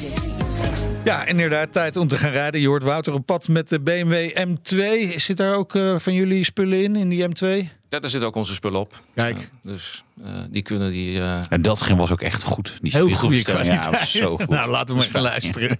Ja, 1.03 1.25
inderdaad, 1.25 1.71
tijd 1.71 1.97
om 1.97 2.07
te 2.07 2.17
gaan 2.17 2.31
rijden. 2.31 2.61
Je 2.61 2.67
hoort 2.67 2.83
Wouter 2.83 3.13
op 3.13 3.25
pad 3.25 3.47
met 3.47 3.69
de 3.69 3.79
BMW 3.79 4.29
M2. 4.47 5.15
Zit 5.15 5.37
daar 5.37 5.53
ook 5.55 5.75
eh, 5.75 5.95
van 5.97 6.13
jullie 6.13 6.43
spullen 6.43 6.83
in, 6.83 6.95
in 6.95 7.09
die 7.09 7.23
M2? 7.27 7.67
Ja, 7.89 7.99
daar 7.99 8.09
zitten 8.09 8.27
ook 8.29 8.35
onze 8.35 8.53
spullen 8.53 8.79
op. 8.79 9.01
Kijk. 9.15 9.37
Ja, 9.39 9.71
dus 9.71 10.03
eh, 10.23 10.29
die 10.49 10.61
kunnen 10.61 10.91
die... 10.91 11.19
eh, 11.19 11.37
En 11.49 11.61
dat 11.61 11.81
ging 11.81 11.97
was 11.99 12.11
ook 12.11 12.21
echt 12.21 12.43
goed. 12.43 12.77
Die 12.81 12.91
Heel 12.91 13.09
goede 13.09 13.43
kwaliteit. 13.43 13.83
Ja, 13.85 13.91
was 13.91 14.11
zo 14.11 14.35
goed. 14.37 14.49
nou, 14.49 14.69
laten 14.69 14.95
we 14.95 15.01
maar 15.01 15.09
gaan 15.09 15.21
luisteren. 15.21 15.77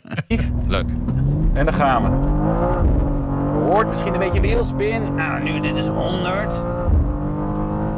leuk. 0.68 0.88
En 1.54 1.66
daar 1.66 1.74
gaan 1.74 2.04
we. 2.04 2.10
Je 3.66 3.72
hoort 3.72 3.88
misschien 3.88 4.14
een 4.14 4.20
beetje 4.20 4.42
wielspin. 4.42 5.16
Nou, 5.16 5.44
nu 5.44 5.60
dit 5.60 5.78
is 5.78 5.88
100. 5.88 6.54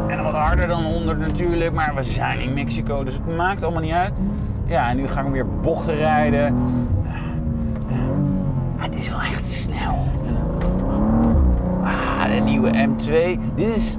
En 0.10 0.24
wat 0.24 0.34
harder 0.34 0.68
dan 0.68 0.84
100 0.84 1.20
natuurlijk, 1.20 1.74
maar 1.74 1.96
we 1.96 2.04
zijn 2.04 2.40
in 2.40 2.54
Mexico, 2.54 3.04
dus 3.04 3.14
het 3.14 3.36
maakt 3.36 3.64
allemaal 3.64 3.82
niet 3.82 3.92
uit. 3.92 4.14
Ja, 4.68 4.90
en 4.90 4.98
nu 4.98 5.08
gaan 5.08 5.26
we 5.26 5.32
weer 5.32 5.48
bochten 5.62 5.96
rijden. 5.96 6.56
Het 8.86 8.96
is 8.96 9.10
wel 9.10 9.22
echt 9.22 9.46
snel. 9.46 10.12
Ah, 11.84 12.26
de 12.26 12.42
nieuwe 12.44 12.70
M2. 12.70 13.40
Dit 13.56 13.68
is 13.76 13.98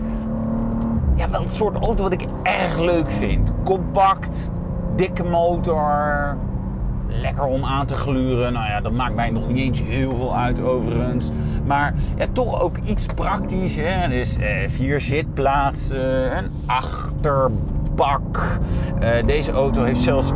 ja, 1.15 1.31
wel 1.31 1.43
het 1.43 1.55
soort 1.55 1.75
auto 1.75 2.03
wat 2.03 2.13
ik 2.13 2.27
erg 2.43 2.79
leuk 2.79 3.11
vind. 3.11 3.53
Compact, 3.65 4.51
dikke 4.97 5.25
motor, 5.25 6.37
lekker 7.07 7.45
om 7.45 7.65
aan 7.65 7.87
te 7.87 7.95
gluren. 7.95 8.53
Nou 8.53 8.67
ja, 8.67 8.81
dat 8.81 8.93
maakt 8.93 9.15
mij 9.15 9.31
nog 9.31 9.49
niet 9.49 9.59
eens 9.59 9.83
heel 9.83 10.17
veel 10.17 10.37
uit 10.37 10.61
overigens. 10.61 11.31
Maar 11.65 11.95
ja, 12.17 12.27
toch 12.33 12.61
ook 12.61 12.77
iets 12.85 13.07
praktisch. 13.07 13.77
Hè? 13.77 14.09
Dus 14.09 14.37
eh, 14.37 14.69
vier 14.69 15.01
zitplaatsen, 15.01 16.37
een 16.37 16.51
achterbak. 16.67 18.59
Eh, 19.01 19.27
deze 19.27 19.53
auto 19.53 19.85
heeft 19.85 20.01
zelfs 20.01 20.33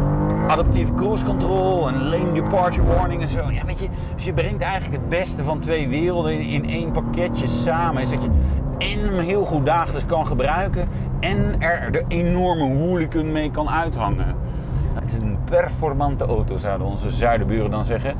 adaptieve 0.51 0.94
cruise 0.94 1.24
control, 1.24 1.88
een 1.88 2.09
lane 2.09 2.32
departure 2.32 2.86
warning 2.86 3.22
en 3.22 3.28
zo. 3.28 3.51
Ja, 3.51 3.64
weet 3.64 3.78
je, 3.78 3.88
dus 4.14 4.24
je 4.24 4.32
brengt 4.32 4.62
eigenlijk 4.62 5.01
het 5.01 5.09
beste 5.09 5.44
van 5.44 5.61
twee 5.61 5.88
werelden 5.88 6.40
in, 6.40 6.68
één 6.68 6.92
pakketje 6.92 7.46
samen. 7.46 8.03
Is 8.03 8.11
dat 8.11 8.22
je 8.22 8.28
en 8.78 9.05
hem 9.05 9.18
heel 9.18 9.44
goed 9.44 9.66
dagelijks 9.66 10.07
kan 10.07 10.26
gebruiken 10.26 10.88
en 11.20 11.61
er 11.61 11.92
de 11.92 12.05
enorme 12.09 12.74
hooligan 12.74 13.32
mee 13.32 13.51
kan 13.51 13.70
uithangen. 13.70 14.34
Het 14.94 15.12
is 15.12 15.18
een 15.18 15.38
performante 15.44 16.24
auto, 16.24 16.57
zouden 16.57 16.86
onze 16.86 17.11
zuidenburen 17.11 17.70
dan 17.70 17.84
zeggen. 17.84 18.14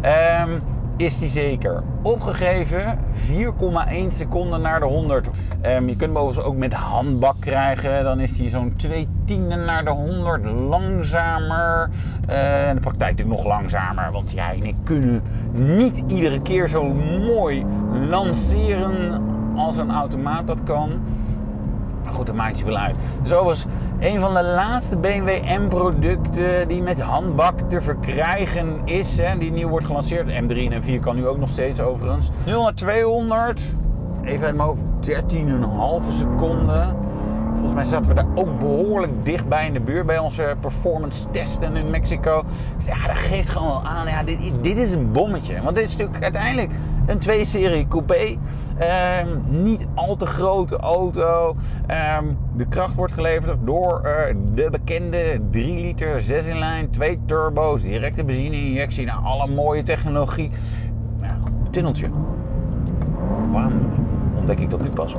Ehm, 0.00 0.50
is 0.96 1.18
die 1.18 1.28
zeker. 1.28 1.82
Opgegeven 2.02 2.98
4,1 3.12 4.08
seconden 4.08 4.60
naar 4.60 4.80
de 4.80 4.86
100. 4.86 5.28
Ehm, 5.60 5.88
je 5.88 5.96
kunt 5.96 6.16
hem 6.16 6.38
ook 6.44 6.56
met 6.56 6.72
handbak 6.72 7.36
krijgen. 7.40 8.04
Dan 8.04 8.20
is 8.20 8.38
hij 8.38 8.48
zo'n 8.48 8.76
2 8.76 9.08
tienden 9.24 9.64
naar 9.64 9.84
de 9.84 9.90
100 9.90 10.44
langzamer. 10.44 11.90
Eh, 12.26 12.68
in 12.68 12.74
de 12.74 12.80
praktijk 12.80 13.10
natuurlijk 13.10 13.38
nog 13.38 13.46
langzamer. 13.46 14.12
Want 14.12 14.30
jij 14.30 14.54
en 14.60 14.66
ik 14.66 14.76
kunnen 14.84 15.22
niet 15.52 16.04
iedere 16.08 16.42
keer 16.42 16.68
zo 16.68 16.84
mooi 17.34 17.64
lanceren 18.08 19.22
als 19.56 19.76
een 19.76 19.90
automaat 19.90 20.46
dat 20.46 20.62
kan. 20.64 20.90
Maar 22.04 22.12
goed, 22.14 22.26
dat 22.26 22.34
maakt 22.34 22.48
niet 22.48 22.58
zoveel 22.58 22.76
uit. 22.76 22.96
Dus 23.22 23.32
overigens, 23.32 23.66
een 23.98 24.20
van 24.20 24.34
de 24.34 24.42
laatste 24.42 24.96
BMW 24.96 25.28
M-producten 25.58 26.68
die 26.68 26.82
met 26.82 27.00
handbak 27.00 27.60
te 27.60 27.80
verkrijgen 27.80 28.80
is. 28.84 29.18
Hè, 29.18 29.38
die 29.38 29.50
nieuw 29.50 29.68
wordt 29.68 29.86
gelanceerd. 29.86 30.28
M3 30.28 30.56
en 30.56 30.82
M4 30.82 31.00
kan 31.00 31.16
nu 31.16 31.26
ook 31.26 31.38
nog 31.38 31.48
steeds 31.48 31.80
overigens. 31.80 32.30
0 32.44 32.62
naar 32.62 32.74
200. 32.74 33.62
Even 34.24 34.46
uit 34.46 34.56
mijn 34.56 34.68
hoofd. 34.68 34.82
13,5 35.00 36.12
seconden. 36.12 36.96
Volgens 37.56 37.74
mij 37.74 37.84
zaten 37.84 38.08
we 38.08 38.14
daar 38.14 38.34
ook 38.34 38.58
behoorlijk 38.58 39.12
dichtbij 39.24 39.66
in 39.66 39.72
de 39.72 39.80
buurt 39.80 40.06
bij 40.06 40.18
onze 40.18 40.56
performance 40.60 41.30
testen 41.30 41.76
in 41.76 41.90
Mexico. 41.90 42.44
Dus 42.76 42.86
ja, 42.86 43.06
dat 43.06 43.16
geeft 43.16 43.48
gewoon 43.48 43.68
wel 43.68 43.84
aan. 43.84 44.06
Ja, 44.06 44.22
dit, 44.22 44.52
dit 44.60 44.76
is 44.76 44.92
een 44.92 45.12
bommetje. 45.12 45.62
Want 45.62 45.76
dit 45.76 45.84
is 45.84 45.96
natuurlijk 45.96 46.22
uiteindelijk 46.22 46.70
een 47.06 47.18
2-serie 47.18 47.88
coupé. 47.88 48.36
Ehm, 48.78 49.28
niet 49.48 49.86
al 49.94 50.16
te 50.16 50.26
grote 50.26 50.76
auto. 50.76 51.56
Ehm, 51.86 52.24
de 52.56 52.66
kracht 52.66 52.94
wordt 52.94 53.12
geleverd 53.12 53.58
door 53.64 54.00
eh, 54.00 54.34
de 54.54 54.68
bekende 54.70 55.40
3 55.50 55.80
liter 55.80 56.22
6 56.22 56.46
in 56.46 56.58
lijn, 56.58 56.90
2 56.90 57.18
turbo's, 57.26 57.82
directe 57.82 58.24
benzine-injectie. 58.24 59.06
Nou, 59.06 59.24
alle 59.24 59.46
mooie 59.46 59.82
technologie. 59.82 60.50
Ja, 61.22 61.36
tunneltje. 61.70 62.08
Waarom 63.52 63.90
ontdek 64.36 64.58
ik 64.58 64.70
dat 64.70 64.82
nu 64.82 64.90
pas? 64.90 65.16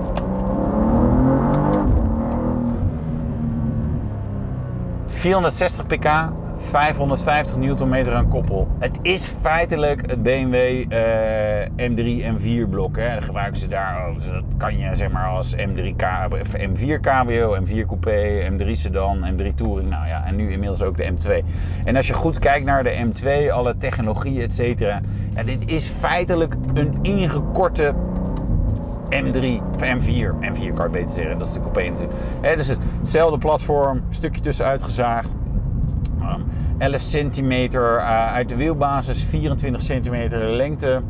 ...460 5.18 5.86
pk, 5.88 6.30
550 6.60 7.56
Nm 7.58 8.10
aan 8.10 8.30
koppel. 8.30 8.68
Het 8.80 9.00
is 9.02 9.28
feitelijk 9.42 10.10
het 10.10 10.24
BMW 10.24 10.86
eh, 10.92 11.90
M3 11.90 12.38
M4 12.38 12.70
blok. 12.70 12.98
Hè. 12.98 13.22
Gebruiken 13.22 13.60
ze 13.60 13.68
daar. 13.68 14.14
Dat 14.14 14.44
kan 14.58 14.78
je 14.78 14.96
zeg 14.96 15.12
maar 15.12 15.28
als 15.28 15.56
M3 15.56 15.96
of 16.30 16.56
M4 16.58 17.00
Cabrio, 17.02 17.58
M4 17.60 17.86
Coupé, 17.88 18.50
M3 18.52 18.72
Sedan, 18.72 19.26
M3 19.34 19.54
Touring. 19.56 19.90
Nou 19.90 20.08
ja, 20.08 20.26
en 20.26 20.36
nu 20.36 20.52
inmiddels 20.52 20.82
ook 20.82 20.98
de 20.98 21.12
M2. 21.12 21.46
En 21.84 21.96
als 21.96 22.08
je 22.08 22.14
goed 22.14 22.40
kijkt 22.40 22.66
naar 22.66 22.84
de 22.84 23.06
M2, 23.06 23.52
alle 23.52 23.78
technologie, 23.78 24.42
et 24.42 24.54
cetera. 24.54 25.02
Dit 25.46 25.72
is 25.72 25.88
feitelijk 25.88 26.56
een 26.74 27.00
ingekorte 27.02 27.94
M3 29.10 29.46
of 29.74 29.82
M4. 29.82 30.34
M4 30.42 30.74
kan 30.74 30.86
je 30.86 30.90
beter 30.92 31.14
zeggen, 31.14 31.38
dat 31.38 31.48
is 31.48 31.54
de 31.54 31.60
coupé 31.60 31.90
natuurlijk. 31.90 32.58
Dus 32.58 32.68
hetzelfde 32.68 33.38
platform, 33.38 34.02
stukje 34.10 34.42
tussenuit 34.42 34.84
gezaagd. 34.84 35.36
11 36.78 37.02
centimeter 37.02 37.98
uh, 37.98 38.34
uit 38.34 38.50
de 38.50 38.56
wielbasis, 38.56 39.24
24 39.24 39.82
centimeter 39.82 40.52
lengte. 40.52 41.02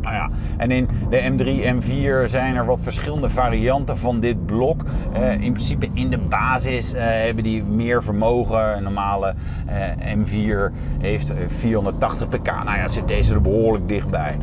Nou 0.00 0.14
ja, 0.14 0.30
en 0.56 0.70
in 0.70 0.88
de 1.10 1.32
M3, 1.32 1.82
M4 1.82 2.24
zijn 2.24 2.56
er 2.56 2.64
wat 2.66 2.80
verschillende 2.80 3.30
varianten 3.30 3.98
van 3.98 4.20
dit 4.20 4.46
blok. 4.46 4.82
Uh, 5.12 5.32
in 5.32 5.52
principe 5.52 5.88
in 5.92 6.10
de 6.10 6.18
basis 6.18 6.94
uh, 6.94 7.00
hebben 7.02 7.44
die 7.44 7.64
meer 7.64 8.02
vermogen. 8.02 8.76
Een 8.76 8.82
normale 8.82 9.34
uh, 9.68 10.16
M4 10.16 10.72
heeft 11.00 11.32
480 11.46 12.28
pk. 12.28 12.46
Nou 12.46 12.76
ja, 12.76 12.88
zit 12.88 13.08
deze 13.08 13.34
er 13.34 13.40
behoorlijk 13.40 13.88
dichtbij. 13.88 14.36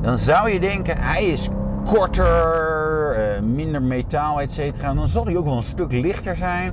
Dan 0.00 0.18
zou 0.18 0.50
je 0.50 0.60
denken, 0.60 0.98
hij 0.98 1.24
is 1.24 1.48
korter, 1.84 3.42
minder 3.42 3.82
metaal, 3.82 4.40
et 4.40 4.52
cetera. 4.52 4.94
Dan 4.94 5.08
zal 5.08 5.24
hij 5.24 5.36
ook 5.36 5.44
wel 5.44 5.56
een 5.56 5.62
stuk 5.62 5.92
lichter 5.92 6.36
zijn. 6.36 6.72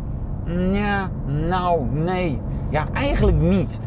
Ja, 0.71 1.09
nou, 1.25 1.85
nee. 1.91 2.41
Ja, 2.69 2.85
eigenlijk 2.93 3.37
niet. 3.37 3.79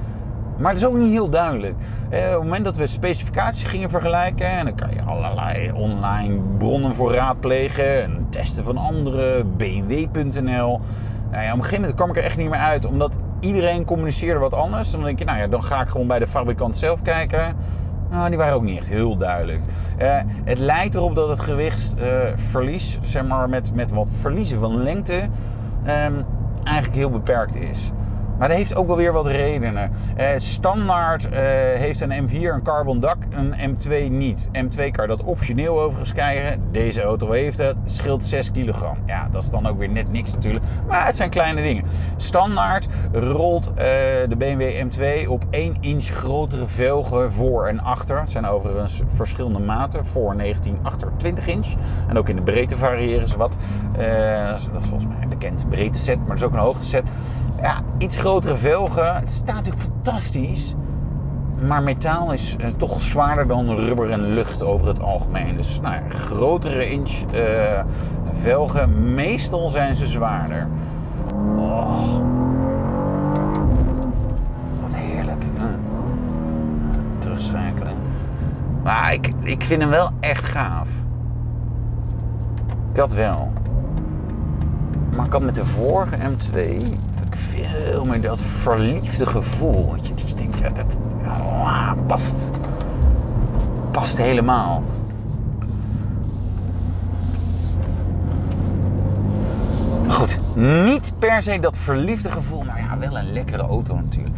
Maar 0.58 0.72
dat 0.72 0.82
is 0.82 0.88
ook 0.88 0.96
niet 0.96 1.10
heel 1.10 1.28
duidelijk. 1.30 1.74
Eh, 2.08 2.18
op 2.18 2.32
het 2.32 2.42
moment 2.42 2.64
dat 2.64 2.76
we 2.76 2.86
specificaties 2.86 3.68
gingen 3.68 3.90
vergelijken, 3.90 4.46
en 4.46 4.64
dan 4.64 4.74
kan 4.74 4.90
je 4.90 5.02
allerlei 5.02 5.72
online 5.72 6.38
bronnen 6.58 6.94
voor 6.94 7.14
raadplegen, 7.14 8.02
en 8.02 8.26
testen 8.28 8.64
van 8.64 8.76
anderen, 8.76 9.56
bmw.nl. 9.56 10.80
Nou 11.30 11.44
ja, 11.44 11.50
op 11.50 11.56
een 11.56 11.62
gegeven 11.62 11.80
moment 11.80 11.94
kwam 11.94 12.10
ik 12.10 12.16
er 12.16 12.24
echt 12.24 12.36
niet 12.36 12.50
meer 12.50 12.58
uit, 12.58 12.86
omdat 12.86 13.18
iedereen 13.40 13.84
communiceerde 13.84 14.40
wat 14.40 14.54
anders. 14.54 14.90
Dan 14.90 15.02
denk 15.02 15.18
je, 15.18 15.24
nou 15.24 15.38
ja, 15.38 15.46
dan 15.46 15.64
ga 15.64 15.80
ik 15.80 15.88
gewoon 15.88 16.06
bij 16.06 16.18
de 16.18 16.26
fabrikant 16.26 16.76
zelf 16.76 17.02
kijken. 17.02 17.56
Nou, 18.12 18.28
die 18.28 18.38
waren 18.38 18.54
ook 18.54 18.62
niet 18.62 18.78
echt 18.78 18.88
heel 18.88 19.16
duidelijk. 19.16 19.60
Uh, 20.00 20.18
het 20.44 20.58
lijkt 20.58 20.94
erop 20.94 21.14
dat 21.14 21.28
het 21.28 21.40
gewichtsverlies, 21.40 22.96
uh, 22.96 23.02
zeg 23.02 23.26
maar 23.26 23.48
met, 23.48 23.74
met 23.74 23.90
wat 23.90 24.08
verliezen 24.10 24.58
van 24.58 24.82
lengte, 24.82 25.20
um, 25.82 26.24
eigenlijk 26.64 26.96
heel 26.96 27.10
beperkt 27.10 27.54
is. 27.54 27.90
Maar 28.42 28.50
dat 28.50 28.60
heeft 28.60 28.76
ook 28.76 28.86
wel 28.86 28.96
weer 28.96 29.12
wat 29.12 29.26
redenen. 29.26 29.90
Eh, 30.16 30.28
standaard 30.36 31.28
eh, 31.28 31.40
heeft 31.74 32.00
een 32.00 32.28
M4 32.28 32.32
een 32.32 32.62
carbon 32.62 33.00
dak, 33.00 33.16
een 33.30 33.76
M2 33.76 34.10
niet. 34.10 34.48
M2 34.52 34.90
kan 34.90 35.08
dat 35.08 35.22
optioneel 35.22 35.80
overigens 35.80 36.12
krijgen. 36.12 36.62
Deze 36.72 37.02
auto 37.02 37.30
heeft 37.30 37.58
het. 37.58 37.76
Scheelt 37.84 38.26
6 38.26 38.50
kilogram. 38.50 38.96
Ja, 39.06 39.28
dat 39.32 39.42
is 39.42 39.50
dan 39.50 39.66
ook 39.66 39.78
weer 39.78 39.88
net 39.88 40.12
niks 40.12 40.32
natuurlijk. 40.32 40.64
Maar 40.88 41.06
het 41.06 41.16
zijn 41.16 41.30
kleine 41.30 41.62
dingen. 41.62 41.84
Standaard 42.16 42.86
rolt 43.12 43.68
uh, 43.68 43.74
de 44.28 44.36
BMW 44.38 44.86
M2 44.86 45.28
op 45.28 45.44
1 45.50 45.74
inch 45.80 46.04
grotere 46.04 46.66
velgen 46.66 47.32
voor 47.32 47.66
en 47.66 47.80
achter. 47.80 48.20
Het 48.20 48.30
zijn 48.30 48.46
overigens 48.46 49.02
verschillende 49.06 49.58
maten. 49.58 50.06
Voor 50.06 50.36
19, 50.36 50.78
achter 50.82 51.08
20 51.16 51.46
inch. 51.46 51.74
En 52.08 52.18
ook 52.18 52.28
in 52.28 52.36
de 52.36 52.42
breedte 52.42 52.76
variëren 52.76 53.28
ze 53.28 53.36
wat. 53.36 53.56
dat 53.92 54.82
is 54.82 54.88
volgens 54.88 55.06
mij 55.06 55.22
een 55.22 55.28
bekend 55.28 55.68
breedte 55.68 55.98
set, 55.98 56.18
maar 56.18 56.26
dat 56.26 56.36
is 56.36 56.42
ook 56.42 56.52
een 56.52 56.58
hoogte 56.58 56.84
set 56.84 57.04
ja, 57.62 57.80
iets 57.98 58.16
grotere 58.16 58.56
velgen. 58.56 59.14
Het 59.14 59.30
staat 59.30 59.54
natuurlijk 59.54 59.82
fantastisch. 59.82 60.74
Maar 61.66 61.82
metaal 61.82 62.32
is 62.32 62.56
uh, 62.60 62.66
toch 62.76 63.00
zwaarder 63.00 63.46
dan 63.46 63.76
rubber 63.76 64.10
en 64.10 64.34
lucht 64.34 64.62
over 64.62 64.86
het 64.86 65.00
algemeen. 65.00 65.56
Dus 65.56 65.80
nou 65.80 65.94
ja, 65.94 66.02
grotere 66.08 66.90
inch 66.90 67.10
uh, 67.34 67.80
velgen, 68.40 69.14
meestal 69.14 69.70
zijn 69.70 69.94
ze 69.94 70.06
zwaarder. 70.06 70.68
Oh. 71.56 72.20
Wat 74.82 74.94
heerlijk. 74.94 75.42
Hm. 75.56 75.64
Terugschakelen. 77.18 77.94
Maar 78.82 79.12
ik, 79.12 79.32
ik 79.40 79.64
vind 79.64 79.80
hem 79.80 79.90
wel 79.90 80.10
echt 80.20 80.44
gaaf. 80.44 80.88
Dat 82.92 83.12
wel. 83.12 83.52
Maar 85.16 85.26
ik 85.26 85.32
had 85.32 85.42
met 85.42 85.54
de 85.54 85.66
vorige 85.66 86.16
M2 86.16 86.58
veel 87.36 88.04
meer 88.04 88.20
dat 88.20 88.40
verliefde 88.40 89.26
gevoel. 89.26 89.90
Dat 89.96 90.06
je, 90.06 90.14
dat 90.14 90.28
je 90.28 90.34
denkt, 90.34 90.58
ja, 90.58 90.68
dat 90.68 90.98
oh, 91.24 91.92
past, 92.06 92.50
past 93.90 94.16
helemaal. 94.16 94.82
Goed, 100.08 100.38
niet 100.54 101.12
per 101.18 101.42
se 101.42 101.60
dat 101.60 101.76
verliefde 101.76 102.30
gevoel, 102.30 102.62
maar 102.62 102.78
ja, 102.78 102.98
wel 102.98 103.18
een 103.18 103.32
lekkere 103.32 103.62
auto 103.62 103.94
natuurlijk. 103.94 104.36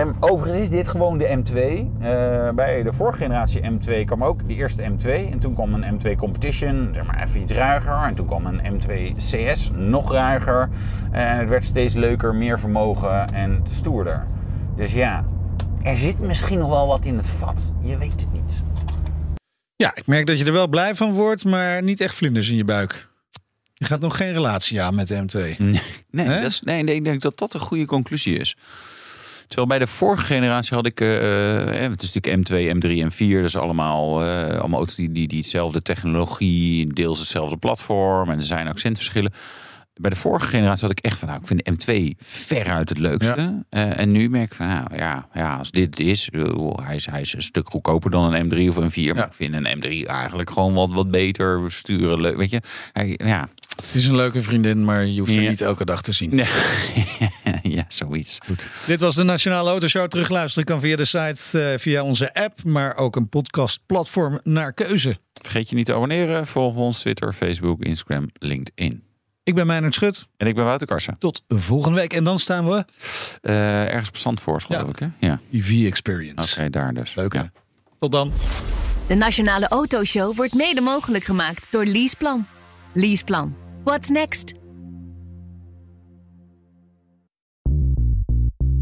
Um, 0.00 0.16
overigens 0.20 0.62
is 0.62 0.70
dit 0.70 0.88
gewoon 0.88 1.18
de 1.18 1.26
M2. 1.26 1.54
Uh, 1.54 2.50
bij 2.50 2.82
de 2.82 2.92
vorige 2.92 3.18
generatie 3.18 3.60
M2 3.60 4.04
kwam 4.04 4.24
ook 4.24 4.48
de 4.48 4.54
eerste 4.54 4.82
M2. 4.82 5.06
En 5.06 5.38
toen 5.38 5.54
kwam 5.54 5.74
een 5.74 5.98
M2 5.98 6.16
Competition, 6.16 6.90
zeg 6.94 7.06
maar 7.06 7.22
even 7.22 7.40
iets 7.40 7.52
ruiger. 7.52 8.02
En 8.06 8.14
toen 8.14 8.26
kwam 8.26 8.46
een 8.46 8.80
M2 8.80 9.16
CS, 9.16 9.70
nog 9.74 10.12
ruiger. 10.12 10.68
En 11.10 11.38
het 11.38 11.48
werd 11.48 11.64
steeds 11.64 11.94
leuker, 11.94 12.34
meer 12.34 12.60
vermogen 12.60 13.32
en 13.32 13.62
stoerder. 13.70 14.26
Dus 14.76 14.92
ja, 14.92 15.24
er 15.82 15.98
zit 15.98 16.18
misschien 16.18 16.58
nog 16.58 16.68
wel 16.68 16.86
wat 16.86 17.04
in 17.04 17.16
het 17.16 17.26
vat. 17.26 17.72
Je 17.80 17.98
weet 17.98 18.20
het 18.20 18.32
niet. 18.32 18.62
Ja, 19.76 19.94
ik 19.94 20.06
merk 20.06 20.26
dat 20.26 20.38
je 20.38 20.44
er 20.44 20.52
wel 20.52 20.68
blij 20.68 20.94
van 20.94 21.12
wordt, 21.12 21.44
maar 21.44 21.82
niet 21.82 22.00
echt 22.00 22.14
vlinders 22.14 22.50
in 22.50 22.56
je 22.56 22.64
buik. 22.64 23.08
Je 23.74 23.84
gaat 23.84 24.00
nog 24.00 24.16
geen 24.16 24.32
relatie 24.32 24.82
aan 24.82 24.94
met 24.94 25.08
de 25.08 25.22
M2. 25.22 25.56
Nee, 25.58 25.80
nee, 26.10 26.26
dat 26.26 26.50
is, 26.50 26.60
nee, 26.60 26.82
nee 26.82 26.94
ik 26.94 27.04
denk 27.04 27.20
dat 27.20 27.38
dat 27.38 27.54
een 27.54 27.60
goede 27.60 27.86
conclusie 27.86 28.38
is. 28.38 28.56
Terwijl 29.46 29.68
bij 29.68 29.78
de 29.78 29.86
vorige 29.86 30.24
generatie 30.24 30.74
had 30.76 30.86
ik, 30.86 31.00
uh, 31.00 31.08
het 31.66 32.02
is 32.02 32.12
natuurlijk 32.12 32.48
M2, 32.48 32.76
M3, 32.76 33.12
M4, 33.12 33.34
dat 33.34 33.44
is 33.44 33.56
allemaal, 33.56 34.22
uh, 34.22 34.58
allemaal 34.58 34.78
auto's 34.78 34.94
die, 34.94 35.12
die, 35.12 35.28
die 35.28 35.38
hetzelfde 35.38 35.82
technologie, 35.82 36.92
deels 36.92 37.18
hetzelfde 37.18 37.56
platform 37.56 38.30
en 38.30 38.38
er 38.38 38.44
zijn 38.44 38.68
accentverschillen. 38.68 39.32
Bij 40.00 40.10
de 40.10 40.16
vorige 40.16 40.46
generatie 40.46 40.86
had 40.86 40.98
ik 40.98 41.04
echt 41.04 41.18
van, 41.18 41.28
nou, 41.28 41.40
ik 41.40 41.46
vind 41.46 41.64
de 41.64 41.72
M2 41.72 42.26
veruit 42.26 42.88
het 42.88 42.98
leukste. 42.98 43.64
Ja. 43.70 43.84
Uh, 43.84 43.98
en 43.98 44.10
nu 44.12 44.28
merk 44.30 44.50
ik 44.50 44.54
van, 44.54 44.66
nou 44.66 44.96
ja, 44.96 45.28
ja 45.34 45.56
als 45.56 45.70
dit 45.70 46.00
is, 46.00 46.28
hij 46.82 46.96
is, 46.96 47.06
hij 47.06 47.20
is 47.20 47.34
een 47.34 47.42
stuk 47.42 47.68
goedkoper 47.68 48.10
dan 48.10 48.34
een 48.34 48.50
M3 48.50 48.68
of 48.68 48.76
een 48.76 48.90
4. 48.90 49.04
Ja. 49.04 49.14
Maar 49.14 49.26
ik 49.26 49.32
vind 49.32 49.54
een 49.54 49.82
M3 49.82 50.06
eigenlijk 50.06 50.50
gewoon 50.50 50.74
wat, 50.74 50.92
wat 50.92 51.10
beter 51.10 51.72
sturen. 51.72 52.20
Leuk, 52.20 52.36
weet 52.36 52.50
je, 52.50 52.60
hij, 52.92 53.18
ja. 53.24 53.48
Het 53.76 53.94
is 53.94 54.06
een 54.06 54.16
leuke 54.16 54.42
vriendin, 54.42 54.84
maar 54.84 55.06
je 55.06 55.20
hoeft 55.20 55.32
ja. 55.32 55.42
er 55.42 55.48
niet 55.48 55.60
elke 55.60 55.84
dag 55.84 56.02
te 56.02 56.12
zien. 56.12 56.34
Nee. 56.34 56.46
zoiets. 57.96 58.38
Goed. 58.46 58.68
Dit 58.86 59.00
was 59.00 59.14
de 59.14 59.22
Nationale 59.22 59.70
Autoshow. 59.70 60.08
Terugluisteren 60.08 60.64
kan 60.64 60.80
via 60.80 60.96
de 60.96 61.04
site, 61.04 61.72
uh, 61.72 61.78
via 61.78 62.02
onze 62.02 62.34
app, 62.34 62.64
maar 62.64 62.96
ook 62.96 63.16
een 63.16 63.28
podcastplatform 63.28 64.40
naar 64.42 64.72
keuze. 64.72 65.18
Vergeet 65.34 65.68
je 65.68 65.76
niet 65.76 65.86
te 65.86 65.94
abonneren. 65.94 66.46
Volg 66.46 66.76
ons 66.76 67.00
Twitter, 67.00 67.32
Facebook, 67.32 67.82
Instagram, 67.82 68.30
LinkedIn. 68.38 69.02
Ik 69.42 69.54
ben 69.54 69.66
Meijnerd 69.66 69.94
Schut. 69.94 70.26
En 70.36 70.46
ik 70.46 70.54
ben 70.54 70.64
Wouter 70.64 70.86
Karsen. 70.86 71.16
Tot 71.18 71.42
volgende 71.48 72.00
week. 72.00 72.12
En 72.12 72.24
dan 72.24 72.38
staan 72.38 72.68
we... 72.68 72.84
Uh, 73.42 73.84
ergens 73.84 74.10
bestand 74.10 74.40
voor, 74.40 74.60
geloof 74.60 74.82
ja. 74.82 74.88
ik. 74.88 74.98
Hè? 74.98 75.26
Ja. 75.26 75.40
EV 75.52 75.86
Experience. 75.86 76.42
Oké, 76.42 76.52
okay, 76.52 76.70
daar 76.70 76.94
dus. 76.94 77.14
Leuk 77.14 77.32
hè? 77.32 77.38
Ja. 77.38 77.52
Tot 77.98 78.12
dan. 78.12 78.32
De 79.06 79.14
Nationale 79.14 79.68
Autoshow 79.68 80.36
wordt 80.36 80.54
mede 80.54 80.80
mogelijk 80.80 81.24
gemaakt 81.24 81.66
door 81.70 81.84
Leaseplan. 81.84 82.46
Leaseplan. 82.92 83.56
What's 83.84 84.08
next? 84.08 84.63